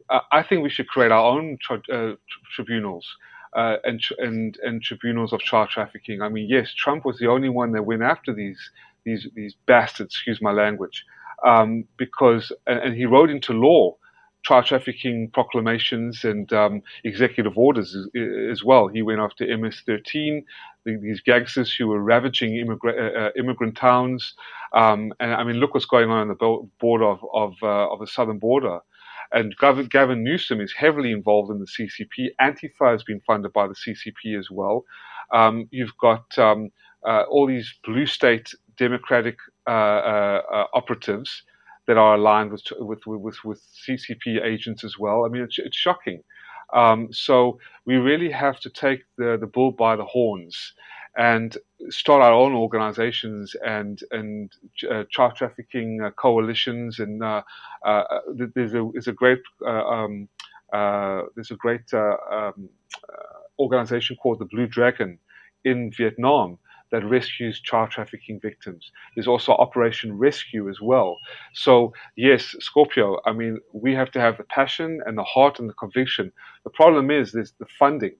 [0.10, 2.12] Uh, I think we should create our own uh,
[2.54, 3.08] tribunals.
[3.54, 6.22] Uh, and, and and tribunals of child trafficking.
[6.22, 8.60] I mean, yes, Trump was the only one that went after these
[9.06, 10.14] these these bastards.
[10.14, 11.06] Excuse my language,
[11.46, 13.96] um, because and, and, he wrote into law
[14.44, 18.08] child trafficking proclamations and um, executive orders as,
[18.52, 18.88] as, well.
[18.88, 20.44] He went after MS-13,
[20.86, 24.36] the, these gangsters who were ravaging immigra- uh, uh, immigrant towns.
[24.74, 28.00] Um, and I mean, look what's going on on the border of of, uh, of
[28.00, 28.80] the southern border.
[29.32, 32.30] And Gavin Newsom is heavily involved in the CCP.
[32.40, 34.86] Antifa has been funded by the CCP as well.
[35.34, 36.70] Um, you've got um,
[37.06, 41.44] uh, all these blue state Democratic operatives
[41.88, 45.26] that are aligned with with with, with CCP agents as well.
[45.26, 46.22] I mean, it's, it's shocking.
[46.74, 50.74] Um, so we really have to take the the bull by the horns
[51.18, 51.58] and
[51.90, 54.52] start our own organizations and and
[54.90, 57.42] uh, child trafficking uh, coalitions and uh,
[57.86, 58.04] uh
[58.54, 60.28] there's a there's a great uh, um,
[60.74, 62.70] uh, there's a great um,
[63.60, 65.18] organization called the Blue Dragon
[65.64, 66.58] in Vietnam
[66.92, 68.92] that rescues child trafficking victims.
[69.16, 71.20] There's also Operation Rescue as well.
[71.54, 75.70] So, yes, Scorpio, I mean, we have to have the passion and the heart and
[75.70, 76.32] the conviction.
[76.64, 78.16] The problem is there's the funding.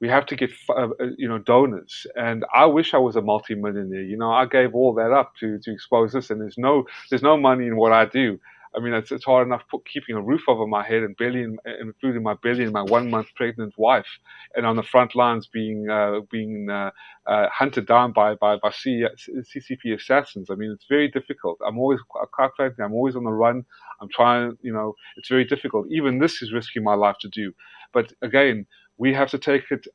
[0.00, 2.06] We have to get, uh, uh, you know, donors.
[2.16, 4.02] And I wish I was a multimillionaire.
[4.02, 7.22] You know, I gave all that up to, to expose this and there's no, there's
[7.22, 8.38] no money in what I do.
[8.76, 11.42] I mean, it's, it's hard enough put, keeping a roof over my head and barely,
[11.42, 14.06] in, including my belly and my one month pregnant wife,
[14.54, 16.90] and on the front lines being uh, being uh,
[17.26, 20.50] uh, hunted down by by, by C, CCP assassins.
[20.50, 21.58] I mean, it's very difficult.
[21.66, 22.00] I'm always
[22.36, 22.84] calculating.
[22.84, 23.64] I'm always on the run.
[24.00, 24.56] I'm trying.
[24.62, 25.86] You know, it's very difficult.
[25.90, 27.52] Even this is risking my life to do.
[27.92, 28.66] But again,
[28.98, 29.86] we have to take it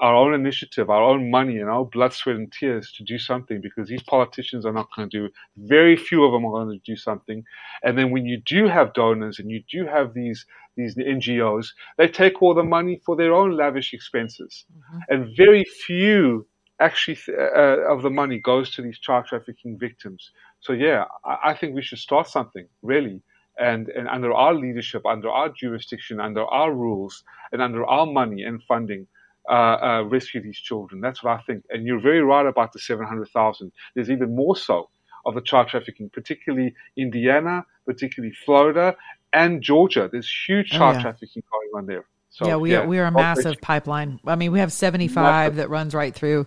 [0.00, 3.60] our own initiative, our own money, and our blood, sweat, and tears to do something
[3.60, 5.28] because these politicians are not going to do.
[5.56, 7.44] Very few of them are going to do something.
[7.82, 10.44] And then when you do have donors and you do have these
[10.76, 14.98] these NGOs, they take all the money for their own lavish expenses, mm-hmm.
[15.08, 16.46] and very few
[16.80, 20.32] actually uh, of the money goes to these child trafficking victims.
[20.60, 23.22] So yeah, I, I think we should start something really.
[23.58, 28.42] And, and under our leadership, under our jurisdiction, under our rules, and under our money
[28.42, 29.06] and funding,
[29.48, 31.00] uh, uh, rescue these children.
[31.00, 31.64] That's what I think.
[31.70, 33.72] And you're very right about the 700,000.
[33.94, 34.90] There's even more so
[35.24, 38.96] of the child trafficking, particularly Indiana, particularly Florida,
[39.32, 40.08] and Georgia.
[40.10, 41.02] There's huge oh, child oh, yeah.
[41.02, 42.06] trafficking going on there.
[42.30, 44.20] So, yeah, we yeah, are, we are a massive pipeline.
[44.26, 45.56] I mean, we have 75 massive.
[45.56, 46.46] that runs right through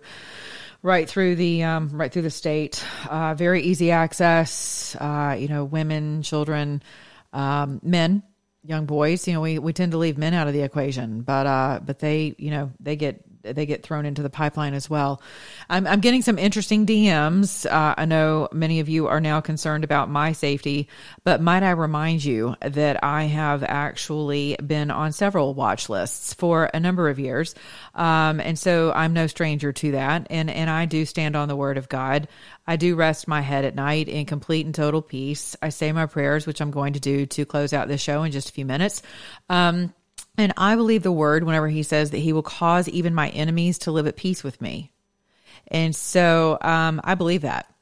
[0.82, 2.84] right through the um, right through the state.
[3.10, 4.96] Uh, very easy access.
[5.00, 6.84] Uh, you know, women, children,
[7.34, 8.24] um, men
[8.64, 9.28] young boys.
[9.28, 12.00] You know, we, we tend to leave men out of the equation, but uh, but
[12.00, 15.22] they, you know, they get they get thrown into the pipeline as well.
[15.70, 17.66] I'm, I'm getting some interesting DMs.
[17.66, 20.90] Uh, I know many of you are now concerned about my safety,
[21.24, 26.70] but might I remind you that I have actually been on several watch lists for
[26.74, 27.56] a number of years.
[27.96, 30.28] Um, and so I'm no stranger to that.
[30.30, 32.28] And, and I do stand on the word of God.
[32.70, 35.56] I do rest my head at night in complete and total peace.
[35.60, 38.32] I say my prayers, which I'm going to do to close out this show in
[38.32, 39.02] just a few minutes.
[39.50, 39.92] Um,
[40.38, 43.80] and I believe the word whenever he says that he will cause even my enemies
[43.80, 44.92] to live at peace with me.
[45.70, 47.74] And so um, I believe that.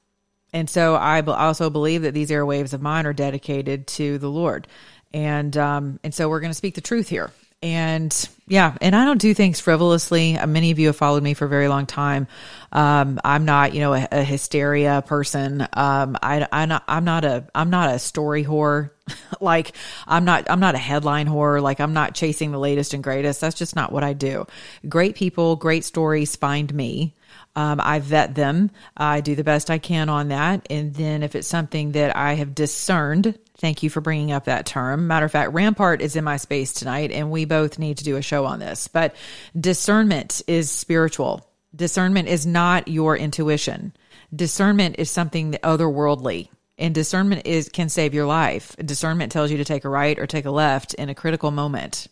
[0.53, 4.69] And so I also believe that these airwaves of mine are dedicated to the Lord.
[5.13, 7.29] And um, and so we're going to speak the truth here.
[7.63, 10.37] And yeah, and I don't do things frivolously.
[10.37, 12.27] Uh, many of you have followed me for a very long time.
[12.71, 15.61] Um, I'm not, you know, a, a hysteria person.
[15.73, 18.91] Um, I, I not, I'm not a, I'm not a story whore.
[19.41, 21.59] like I'm not, I'm not a headline whore.
[21.59, 23.41] Like I'm not chasing the latest and greatest.
[23.41, 24.45] That's just not what I do.
[24.87, 27.15] Great people, great stories find me.
[27.55, 28.69] Um, I vet them.
[28.95, 30.67] I do the best I can on that.
[30.69, 34.67] And then if it's something that I have discerned Thank you for bringing up that
[34.67, 35.07] term.
[35.07, 38.15] Matter of fact, Rampart is in my space tonight, and we both need to do
[38.15, 38.87] a show on this.
[38.87, 39.15] But
[39.59, 41.49] discernment is spiritual.
[41.75, 43.93] Discernment is not your intuition.
[44.35, 48.75] Discernment is something otherworldly, and discernment is can save your life.
[48.77, 52.07] Discernment tells you to take a right or take a left in a critical moment.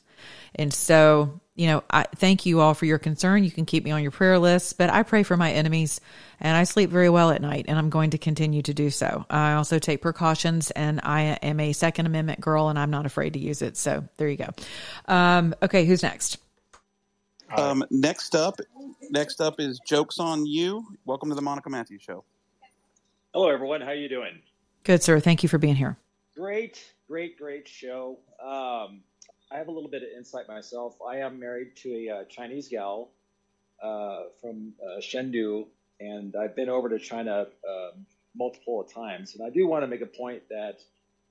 [0.55, 3.45] And so, you know, I thank you all for your concern.
[3.45, 6.01] You can keep me on your prayer list, but I pray for my enemies
[6.41, 9.25] and I sleep very well at night and I'm going to continue to do so.
[9.29, 13.33] I also take precautions and I am a second amendment girl and I'm not afraid
[13.33, 13.77] to use it.
[13.77, 14.49] So there you go.
[15.07, 15.85] Um, okay.
[15.85, 16.39] Who's next?
[17.55, 18.59] Um, next up,
[19.09, 20.85] next up is jokes on you.
[21.05, 22.25] Welcome to the Monica Matthews Show.
[23.33, 23.79] Hello, everyone.
[23.79, 24.41] How are you doing?
[24.83, 25.21] Good, sir.
[25.21, 25.95] Thank you for being here.
[26.35, 28.17] Great, great, great show.
[28.43, 29.03] Um,
[29.51, 30.95] I have a little bit of insight myself.
[31.07, 33.11] I am married to a uh, Chinese gal
[33.81, 35.67] uh, from uh, Chengdu,
[35.99, 39.35] and I've been over to China um, multiple times.
[39.35, 40.79] And I do want to make a point that,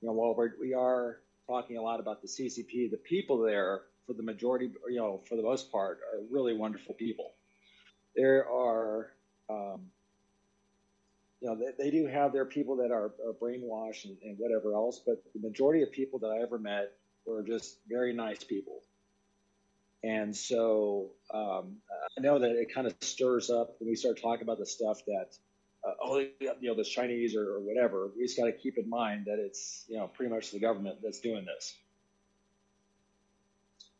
[0.01, 3.81] you know, while we're, we are talking a lot about the CCP, the people there,
[4.07, 7.33] for the majority, you know, for the most part, are really wonderful people.
[8.15, 9.11] There are,
[9.49, 9.81] um,
[11.41, 14.73] you know, they, they, do have their people that are, are brainwashed and, and whatever
[14.73, 16.93] else, but the majority of people that I ever met
[17.25, 18.81] were just very nice people.
[20.03, 21.77] And so um,
[22.17, 24.99] I know that it kind of stirs up when we start talking about the stuff
[25.07, 25.35] that,
[25.83, 28.11] uh, oh, you know, the Chinese or, or whatever.
[28.15, 30.99] We just got to keep in mind that it's, you know, pretty much the government
[31.01, 31.75] that's doing this.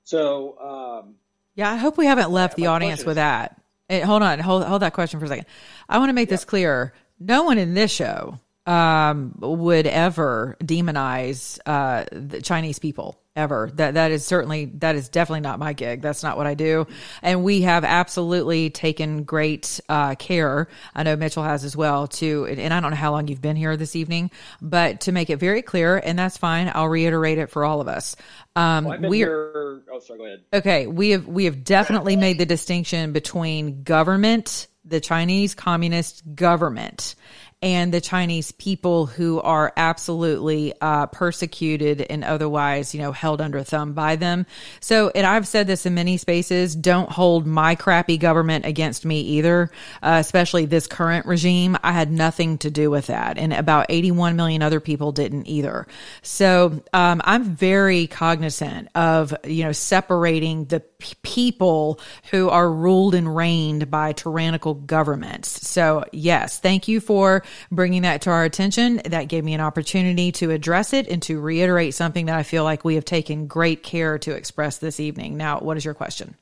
[0.04, 1.16] So, um,
[1.56, 3.60] yeah, I hope we haven't left the audience with that.
[3.90, 5.46] Hey, hold on, hold hold that question for a second.
[5.90, 6.34] I want to make yeah.
[6.34, 6.94] this clear.
[7.20, 13.70] No one in this show um, would ever demonize uh, the Chinese people ever.
[13.76, 16.02] That that is certainly that is definitely not my gig.
[16.02, 16.88] That's not what I do.
[17.22, 20.68] And we have absolutely taken great uh, care.
[20.96, 22.08] I know Mitchell has as well.
[22.08, 25.30] To and I don't know how long you've been here this evening, but to make
[25.30, 26.72] it very clear, and that's fine.
[26.74, 28.16] I'll reiterate it for all of us.
[28.56, 29.84] Um, well, we are.
[29.92, 30.20] Oh, sorry.
[30.20, 30.44] Go ahead.
[30.54, 37.16] Okay, we have we have definitely made the distinction between government, the Chinese Communist government
[37.66, 43.64] and the Chinese people who are absolutely uh, persecuted and otherwise, you know, held under
[43.64, 44.46] thumb by them.
[44.82, 49.20] So, and I've said this in many spaces don't hold my crappy government against me
[49.22, 49.72] either,
[50.04, 51.76] uh, especially this current regime.
[51.82, 53.40] I had nothing to do with that.
[53.40, 55.88] And about 81 million other people didn't either.
[56.22, 60.82] So, um, I'm very cognizant of, you know, separating the
[61.22, 62.00] people
[62.32, 65.68] who are ruled and reigned by tyrannical governments.
[65.68, 69.02] So, yes, thank you for bringing that to our attention.
[69.06, 72.64] That gave me an opportunity to address it and to reiterate something that I feel
[72.64, 75.38] like we have taken great care to express this evening.
[75.38, 76.36] Now, what is your question?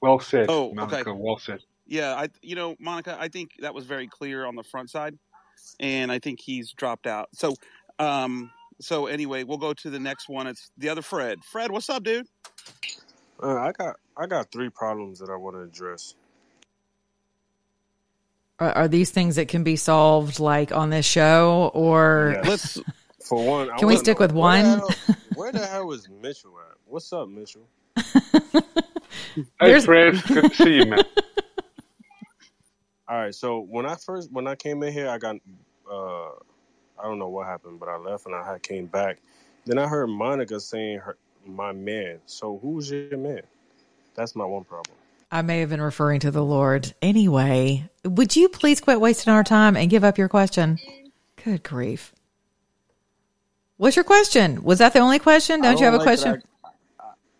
[0.00, 0.46] Well said.
[0.48, 1.10] Oh, Monica, okay.
[1.10, 1.60] Well said.
[1.86, 5.18] Yeah, I you know, Monica, I think that was very clear on the front side,
[5.80, 7.28] and I think he's dropped out.
[7.32, 7.54] So,
[7.98, 10.46] um, so anyway, we'll go to the next one.
[10.46, 11.44] It's the other Fred.
[11.44, 12.26] Fred, what's up, dude?
[13.42, 16.14] Uh, I got I got three problems that I want to address.
[18.58, 22.48] Are, are, these things that can be solved like on this show, or yeah.
[22.48, 22.80] let's
[23.22, 23.76] for one?
[23.76, 24.64] Can we stick know, with one?
[24.64, 26.76] Where the, hell, where the hell is Mitchell at?
[26.86, 27.68] What's up, Mitchell?
[29.60, 31.02] hey, Fred, good to see you, man.
[33.08, 35.36] All right, so when I first when I came in here, I got
[35.90, 36.30] uh,
[36.98, 39.18] I don't know what happened, but I left and I came back.
[39.64, 42.18] Then I heard Monica saying her my man.
[42.26, 43.42] So who's your man?
[44.14, 44.96] That's my one problem.
[45.30, 46.94] I may have been referring to the Lord.
[47.02, 50.78] Anyway, would you please quit wasting our time and give up your question?
[51.44, 52.12] Good grief.
[53.76, 54.62] What's your question?
[54.62, 55.60] Was that the only question?
[55.60, 56.42] Don't, don't you have like a question?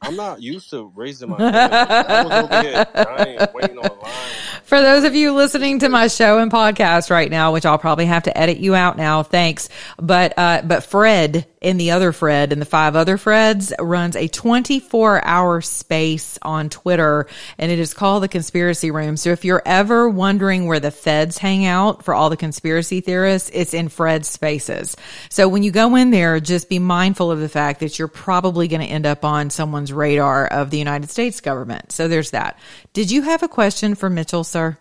[0.02, 1.57] I, am not used to raising my hand.
[1.57, 6.08] I was over here dying, waiting on line for those of you listening to my
[6.08, 9.68] show and podcast right now, which I'll probably have to edit you out now, thanks.
[9.96, 14.26] But uh, but Fred and the other Fred and the five other Freds runs a
[14.28, 17.28] 24 hour space on Twitter,
[17.58, 19.16] and it is called the Conspiracy Room.
[19.16, 23.50] So if you're ever wondering where the feds hang out for all the conspiracy theorists,
[23.52, 24.96] it's in Fred's spaces.
[25.28, 28.66] So when you go in there, just be mindful of the fact that you're probably
[28.66, 31.92] going to end up on someone's radar of the United States government.
[31.92, 32.58] So there's that.
[32.97, 34.42] Did you have a question for Mitchell?
[34.42, 34.78] sir.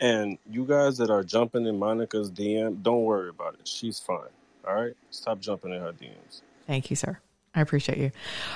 [0.00, 3.68] And you guys that are jumping in Monica's DM, don't worry about it.
[3.68, 4.32] She's fine.
[4.66, 4.94] All right?
[5.10, 6.40] Stop jumping in her DMs.
[6.66, 7.18] Thank you, sir.
[7.54, 8.12] I appreciate you.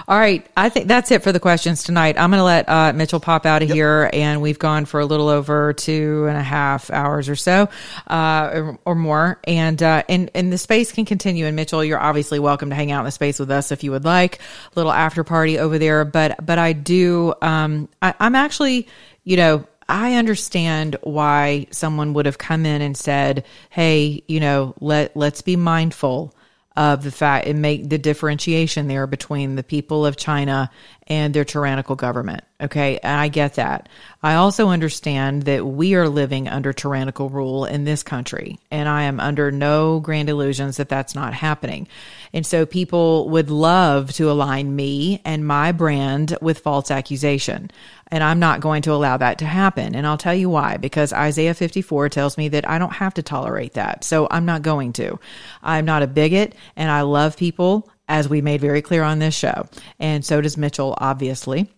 [0.08, 0.46] All right.
[0.56, 2.18] I think that's it for the questions tonight.
[2.18, 3.76] I'm going to let uh, Mitchell pop out of yep.
[3.76, 7.68] here, and we've gone for a little over two and a half hours or so,
[8.06, 9.38] uh, or, or, more.
[9.44, 11.44] And, uh, and, and the space can continue.
[11.44, 13.90] And Mitchell, you're obviously welcome to hang out in the space with us if you
[13.90, 14.38] would like.
[14.38, 14.40] A
[14.76, 16.06] little after party over there.
[16.06, 18.88] But, but I do, um, I, I'm actually,
[19.24, 24.74] you know, I understand why someone would have come in and said, "Hey, you know,
[24.80, 26.34] let let's be mindful
[26.76, 30.70] of the fact and make the differentiation there between the people of China
[31.06, 32.44] and their tyrannical government.
[32.60, 32.98] Okay.
[32.98, 33.88] And I get that.
[34.22, 38.58] I also understand that we are living under tyrannical rule in this country.
[38.70, 41.86] And I am under no grand illusions that that's not happening.
[42.32, 47.70] And so people would love to align me and my brand with false accusation.
[48.08, 49.94] And I'm not going to allow that to happen.
[49.94, 53.22] And I'll tell you why, because Isaiah 54 tells me that I don't have to
[53.22, 54.04] tolerate that.
[54.04, 55.18] So I'm not going to.
[55.62, 59.34] I'm not a bigot and I love people as we made very clear on this
[59.34, 59.66] show.
[59.98, 61.68] And so does Mitchell, obviously.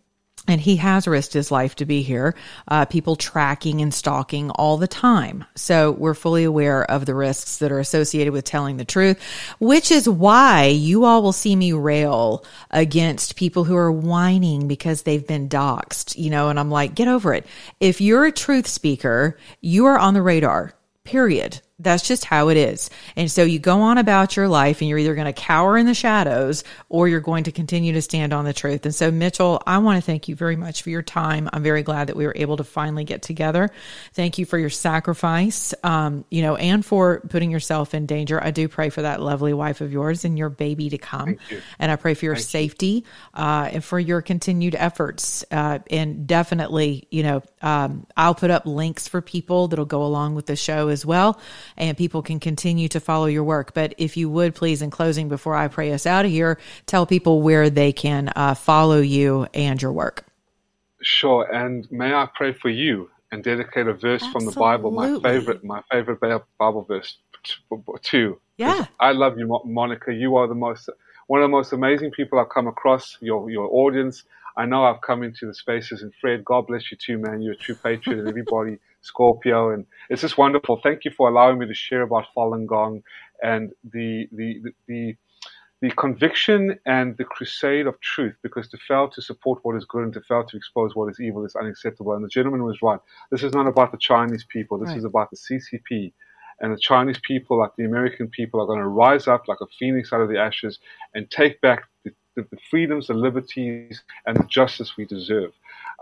[0.49, 2.35] And he has risked his life to be here.
[2.67, 5.45] Uh, people tracking and stalking all the time.
[5.55, 9.23] So we're fully aware of the risks that are associated with telling the truth,
[9.61, 15.03] which is why you all will see me rail against people who are whining because
[15.03, 17.47] they've been doxxed, you know, and I'm like, get over it.
[17.79, 20.73] If you're a truth speaker, you are on the radar,
[21.05, 21.61] period.
[21.81, 22.91] That's just how it is.
[23.15, 25.87] And so you go on about your life and you're either going to cower in
[25.87, 28.85] the shadows or you're going to continue to stand on the truth.
[28.85, 31.49] And so, Mitchell, I want to thank you very much for your time.
[31.53, 33.71] I'm very glad that we were able to finally get together.
[34.13, 38.43] Thank you for your sacrifice, um, you know, and for putting yourself in danger.
[38.43, 41.37] I do pray for that lovely wife of yours and your baby to come.
[41.79, 45.45] And I pray for your Thank safety uh, and for your continued efforts.
[45.49, 50.35] Uh, and definitely, you know, um, I'll put up links for people that'll go along
[50.35, 51.41] with the show as well
[51.79, 53.73] and people can continue to follow your work.
[53.73, 57.07] But if you would please, in closing, before I pray us out of here, tell
[57.07, 60.27] people where they can uh, follow you and your work.
[61.01, 65.19] Sure, and may I pray for you and dedicate a verse from the Bible, my
[65.21, 66.21] favorite, my favorite
[66.59, 67.17] Bible verse
[68.03, 68.41] too.
[68.57, 68.87] Yeah.
[68.99, 70.13] I love you, Monica.
[70.13, 70.89] You are the most,
[71.29, 73.17] one of the most amazing people I've come across.
[73.21, 74.25] Your your audience.
[74.57, 77.41] I know I've come into the spaces, and Fred, God bless you too, man.
[77.43, 80.81] You're a true patriot, and everybody, Scorpio, and it's just wonderful.
[80.83, 83.03] Thank you for allowing me to share about Falun Gong
[83.43, 84.73] and the the the.
[84.89, 85.03] the
[85.81, 90.05] the conviction and the crusade of truth, because to fail to support what is good
[90.05, 92.15] and to fail to expose what is evil is unacceptable.
[92.15, 93.01] And the gentleman was right.
[93.31, 94.79] This is not about the Chinese people.
[94.79, 94.99] This Right.
[94.99, 96.13] is about the CCP.
[96.61, 99.69] And the Chinese people, like the American people, are going to rise up like a
[99.79, 100.81] phoenix out of the ashes
[101.15, 105.53] and take back the, the, the freedoms, the liberties, and the justice we deserve.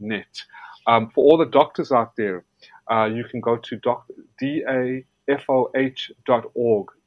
[0.00, 0.42] net.
[0.86, 2.44] Um, for all the doctors out there,
[2.90, 4.06] uh, you can go to doc,
[4.42, 5.04] dafoh.org,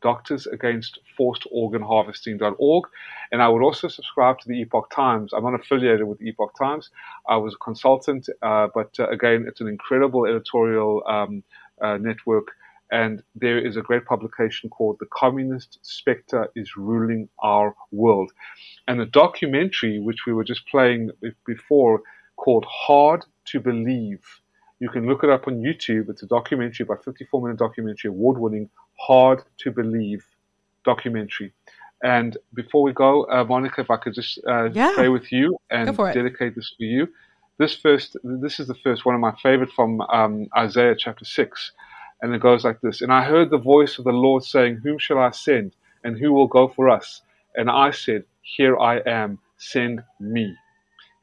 [0.02, 2.86] Doctors Against Forced Organ Harvesting.org.
[3.32, 5.34] And I would also subscribe to the Epoch Times.
[5.34, 6.90] I'm not affiliated with the Epoch Times.
[7.28, 11.44] I was a consultant, uh, but uh, again, it's an incredible editorial um,
[11.82, 12.48] uh, network.
[12.94, 18.32] And there is a great publication called The Communist Spectre is Ruling Our World.
[18.88, 21.10] And the documentary, which we were just playing
[21.44, 22.04] before,
[22.36, 24.24] called Hard to Believe.
[24.80, 26.08] You can look it up on YouTube.
[26.10, 30.24] It's a documentary, about 54 minute documentary, award winning, Hard to Believe
[30.86, 31.52] documentary.
[32.04, 34.92] And before we go, uh, Monica, if I could just uh, Yeah.
[34.94, 37.08] pray with you and dedicate this for you.
[37.58, 41.72] This first, this is the first one of my favorite from um, Isaiah chapter six,
[42.24, 45.00] and it goes like this: And I heard the voice of the Lord saying, "Whom
[45.00, 45.76] shall I send?
[46.04, 47.22] And who will go for us?"
[47.56, 49.40] And I said, "Here I am.
[49.58, 50.58] Send me."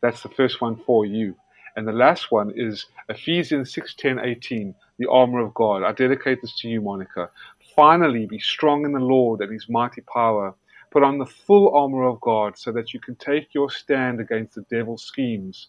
[0.02, 1.36] That's the first one for you.
[1.76, 5.84] And the last one is Ephesians 6, 10, 18, the armor of God.
[5.84, 7.30] I dedicate this to you, Monica.
[7.76, 10.54] Finally, be strong in the Lord and his mighty power.
[10.92, 14.56] Put on the full armor of God so that you can take your stand against
[14.56, 15.68] the devil's schemes.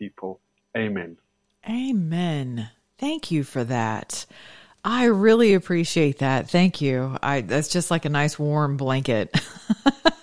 [0.00, 0.40] people.
[0.76, 1.16] Amen.
[1.68, 2.70] Amen.
[2.98, 4.26] Thank you for that.
[4.84, 6.50] I really appreciate that.
[6.50, 7.16] Thank you.
[7.22, 9.38] I that's just like a nice warm blanket.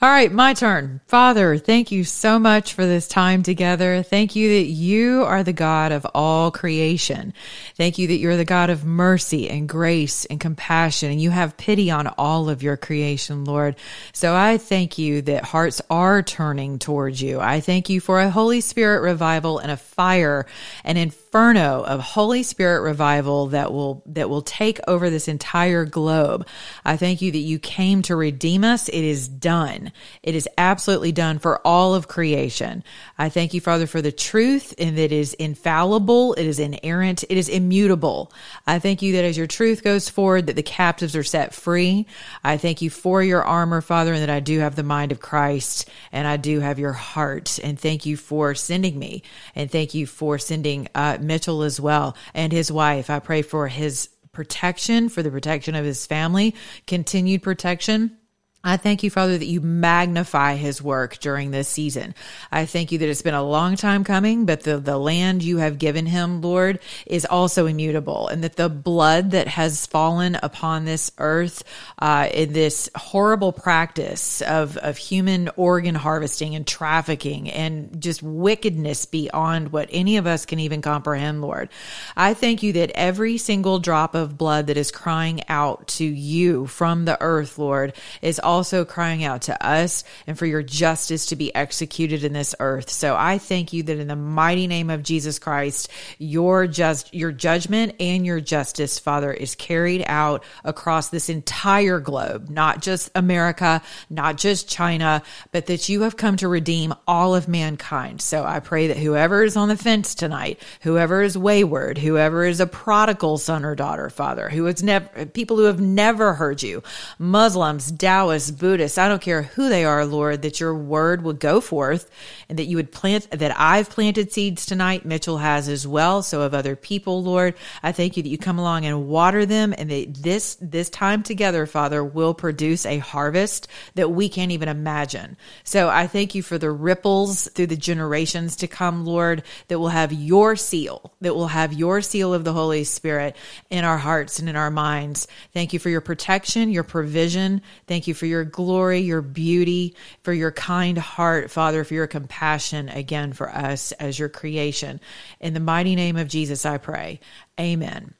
[0.00, 1.00] All right, my turn.
[1.08, 4.04] Father, thank you so much for this time together.
[4.04, 7.34] Thank you that you are the God of all creation.
[7.74, 11.56] Thank you that you're the God of mercy and grace and compassion, and you have
[11.56, 13.74] pity on all of your creation, Lord.
[14.12, 17.40] So I thank you that hearts are turning towards you.
[17.40, 20.46] I thank you for a Holy Spirit revival and a fire
[20.84, 25.84] and in inferno of Holy Spirit revival that will that will take over this entire
[25.84, 26.48] globe.
[26.84, 28.88] I thank you that you came to redeem us.
[28.88, 29.92] It is done.
[30.24, 32.82] It is absolutely done for all of creation.
[33.16, 37.38] I thank you, Father, for the truth and that is infallible, it is inerrant, it
[37.38, 38.32] is immutable.
[38.66, 42.06] I thank you that as your truth goes forward, that the captives are set free.
[42.42, 45.20] I thank you for your armor, Father, and that I do have the mind of
[45.20, 47.60] Christ and I do have your heart.
[47.62, 49.22] And thank you for sending me
[49.54, 53.08] and thank you for sending uh, Mitchell as well and his wife.
[53.08, 58.17] I pray for his protection, for the protection of his family, continued protection
[58.64, 62.12] I thank you, Father, that you magnify his work during this season.
[62.50, 65.58] I thank you that it's been a long time coming, but the, the land you
[65.58, 70.84] have given him, Lord, is also immutable and that the blood that has fallen upon
[70.84, 71.62] this earth,
[72.00, 79.06] uh, in this horrible practice of, of human organ harvesting and trafficking and just wickedness
[79.06, 81.68] beyond what any of us can even comprehend, Lord.
[82.16, 86.66] I thank you that every single drop of blood that is crying out to you
[86.66, 91.36] from the earth, Lord, is also crying out to us and for your justice to
[91.36, 92.88] be executed in this earth.
[92.88, 97.30] So I thank you that in the mighty name of Jesus Christ, your just your
[97.30, 103.82] judgment and your justice, Father, is carried out across this entire globe, not just America,
[104.08, 108.22] not just China, but that you have come to redeem all of mankind.
[108.22, 112.60] So I pray that whoever is on the fence tonight, whoever is wayward, whoever is
[112.60, 116.82] a prodigal son or daughter, Father, who has never people who have never heard you,
[117.18, 121.60] Muslims, Taoists, Buddhists, I don't care who they are, Lord, that your word would go
[121.60, 122.10] forth
[122.48, 125.04] and that you would plant, that I've planted seeds tonight.
[125.04, 126.22] Mitchell has as well.
[126.22, 129.74] So of other people, Lord, I thank you that you come along and water them
[129.76, 134.68] and that this, this time together, Father, will produce a harvest that we can't even
[134.68, 135.36] imagine.
[135.64, 139.88] So I thank you for the ripples through the generations to come, Lord, that will
[139.88, 143.36] have your seal, that will have your seal of the Holy Spirit
[143.70, 145.26] in our hearts and in our minds.
[145.52, 147.62] Thank you for your protection, your provision.
[147.86, 152.88] Thank you for your glory, your beauty, for your kind heart, Father, for your compassion
[152.88, 155.00] again for us as your creation.
[155.40, 157.20] In the mighty name of Jesus, I pray.
[157.58, 158.14] Amen.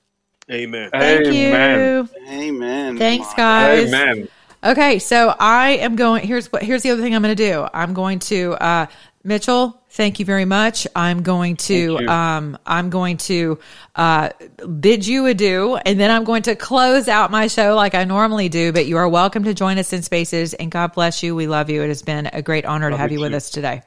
[0.51, 0.91] Amen.
[0.91, 2.09] Thank Amen.
[2.17, 2.21] you.
[2.29, 2.99] Amen.
[2.99, 3.89] Thanks, guys.
[3.89, 4.29] Amen.
[4.65, 6.27] Okay, so I am going.
[6.27, 6.63] Here's what.
[6.63, 7.67] Here's the other thing I'm going to do.
[7.73, 8.87] I'm going to uh,
[9.29, 9.81] Mitchell.
[9.91, 10.87] Thank you very much.
[10.97, 13.59] I'm going to um, I'm going to
[13.95, 14.31] uh,
[14.81, 18.49] bid you adieu, and then I'm going to close out my show like I normally
[18.49, 18.73] do.
[18.73, 21.35] But you are welcome to join us in Spaces, and God bless you.
[21.35, 21.83] We love you.
[21.83, 23.83] It has been a great honor to have you you with us today.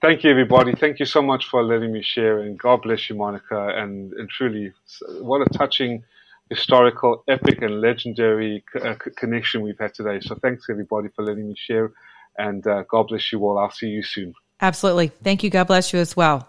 [0.00, 0.74] Thank you, everybody.
[0.74, 3.68] Thank you so much for letting me share, and God bless you, Monica.
[3.68, 4.72] And, and truly,
[5.20, 6.02] what a touching,
[6.50, 10.18] historical, epic, and legendary uh, c- connection we've had today.
[10.20, 11.92] So, thanks, everybody, for letting me share,
[12.38, 13.58] and uh, God bless you all.
[13.58, 14.34] I'll see you soon.
[14.60, 15.08] Absolutely.
[15.08, 15.50] Thank you.
[15.50, 16.48] God bless you as well.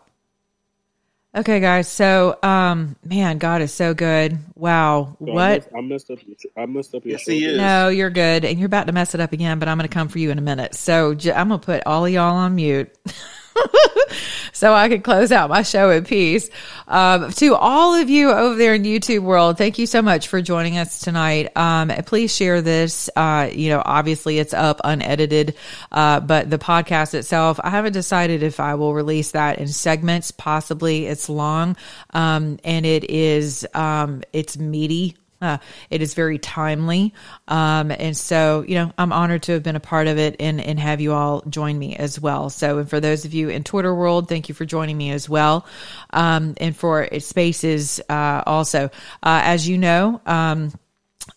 [1.35, 1.87] Okay, guys.
[1.87, 4.37] So, um, man, God is so good.
[4.55, 5.17] Wow.
[5.17, 5.49] So I what?
[5.49, 6.19] messed, I messed up.
[6.27, 7.57] Your, I messed up your Yes, he is.
[7.57, 8.45] No, you're good.
[8.45, 10.29] And you're about to mess it up again, but I'm going to come for you
[10.29, 10.75] in a minute.
[10.75, 12.95] So j- I'm going to put all of y'all on mute.
[14.53, 16.49] so I can close out my show in peace.
[16.87, 20.41] Um, to all of you over there in YouTube world, thank you so much for
[20.41, 21.55] joining us tonight.
[21.55, 23.09] Um, please share this.
[23.15, 25.55] Uh, you know, obviously it's up unedited,
[25.91, 30.31] uh, but the podcast itself, I haven't decided if I will release that in segments.
[30.31, 31.75] Possibly it's long,
[32.13, 35.17] um, and it is, um, it's meaty.
[35.43, 35.57] Uh,
[35.89, 37.13] it is very timely.
[37.49, 40.61] Um, and so, you know, I'm honored to have been a part of it and,
[40.61, 42.49] and have you all join me as well.
[42.49, 45.27] So, and for those of you in Twitter world, thank you for joining me as
[45.27, 45.67] well.
[46.11, 48.85] Um, and for Spaces, uh, also,
[49.21, 50.71] uh, as you know, um,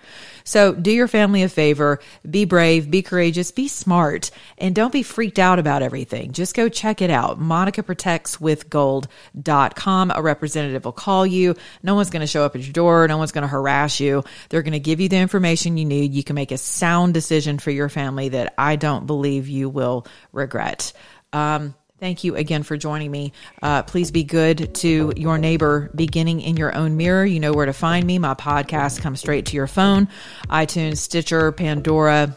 [0.43, 1.99] So do your family a favor,
[2.29, 6.33] be brave, be courageous, be smart, and don't be freaked out about everything.
[6.33, 7.39] Just go check it out.
[7.39, 10.11] MonicaProtectsWithGold.com.
[10.13, 11.55] A representative will call you.
[11.81, 13.07] No one's going to show up at your door.
[13.07, 14.23] No one's going to harass you.
[14.49, 16.13] They're going to give you the information you need.
[16.13, 20.05] You can make a sound decision for your family that I don't believe you will
[20.31, 20.93] regret.
[21.31, 23.31] Um, Thank you again for joining me.
[23.61, 27.23] Uh, please be good to your neighbor, beginning in your own mirror.
[27.23, 28.19] You know where to find me.
[28.19, 30.09] My podcast comes straight to your phone
[30.49, 32.35] iTunes, Stitcher, Pandora.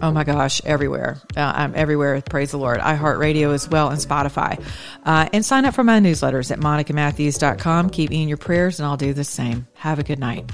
[0.00, 1.20] Oh my gosh, everywhere.
[1.36, 2.22] Uh, I'm everywhere.
[2.22, 2.78] Praise the Lord.
[2.78, 4.64] iHeartRadio as well and Spotify.
[5.04, 7.90] Uh, and sign up for my newsletters at monicamatthews.com.
[7.90, 9.66] Keep me in your prayers, and I'll do the same.
[9.78, 10.48] Have a good night.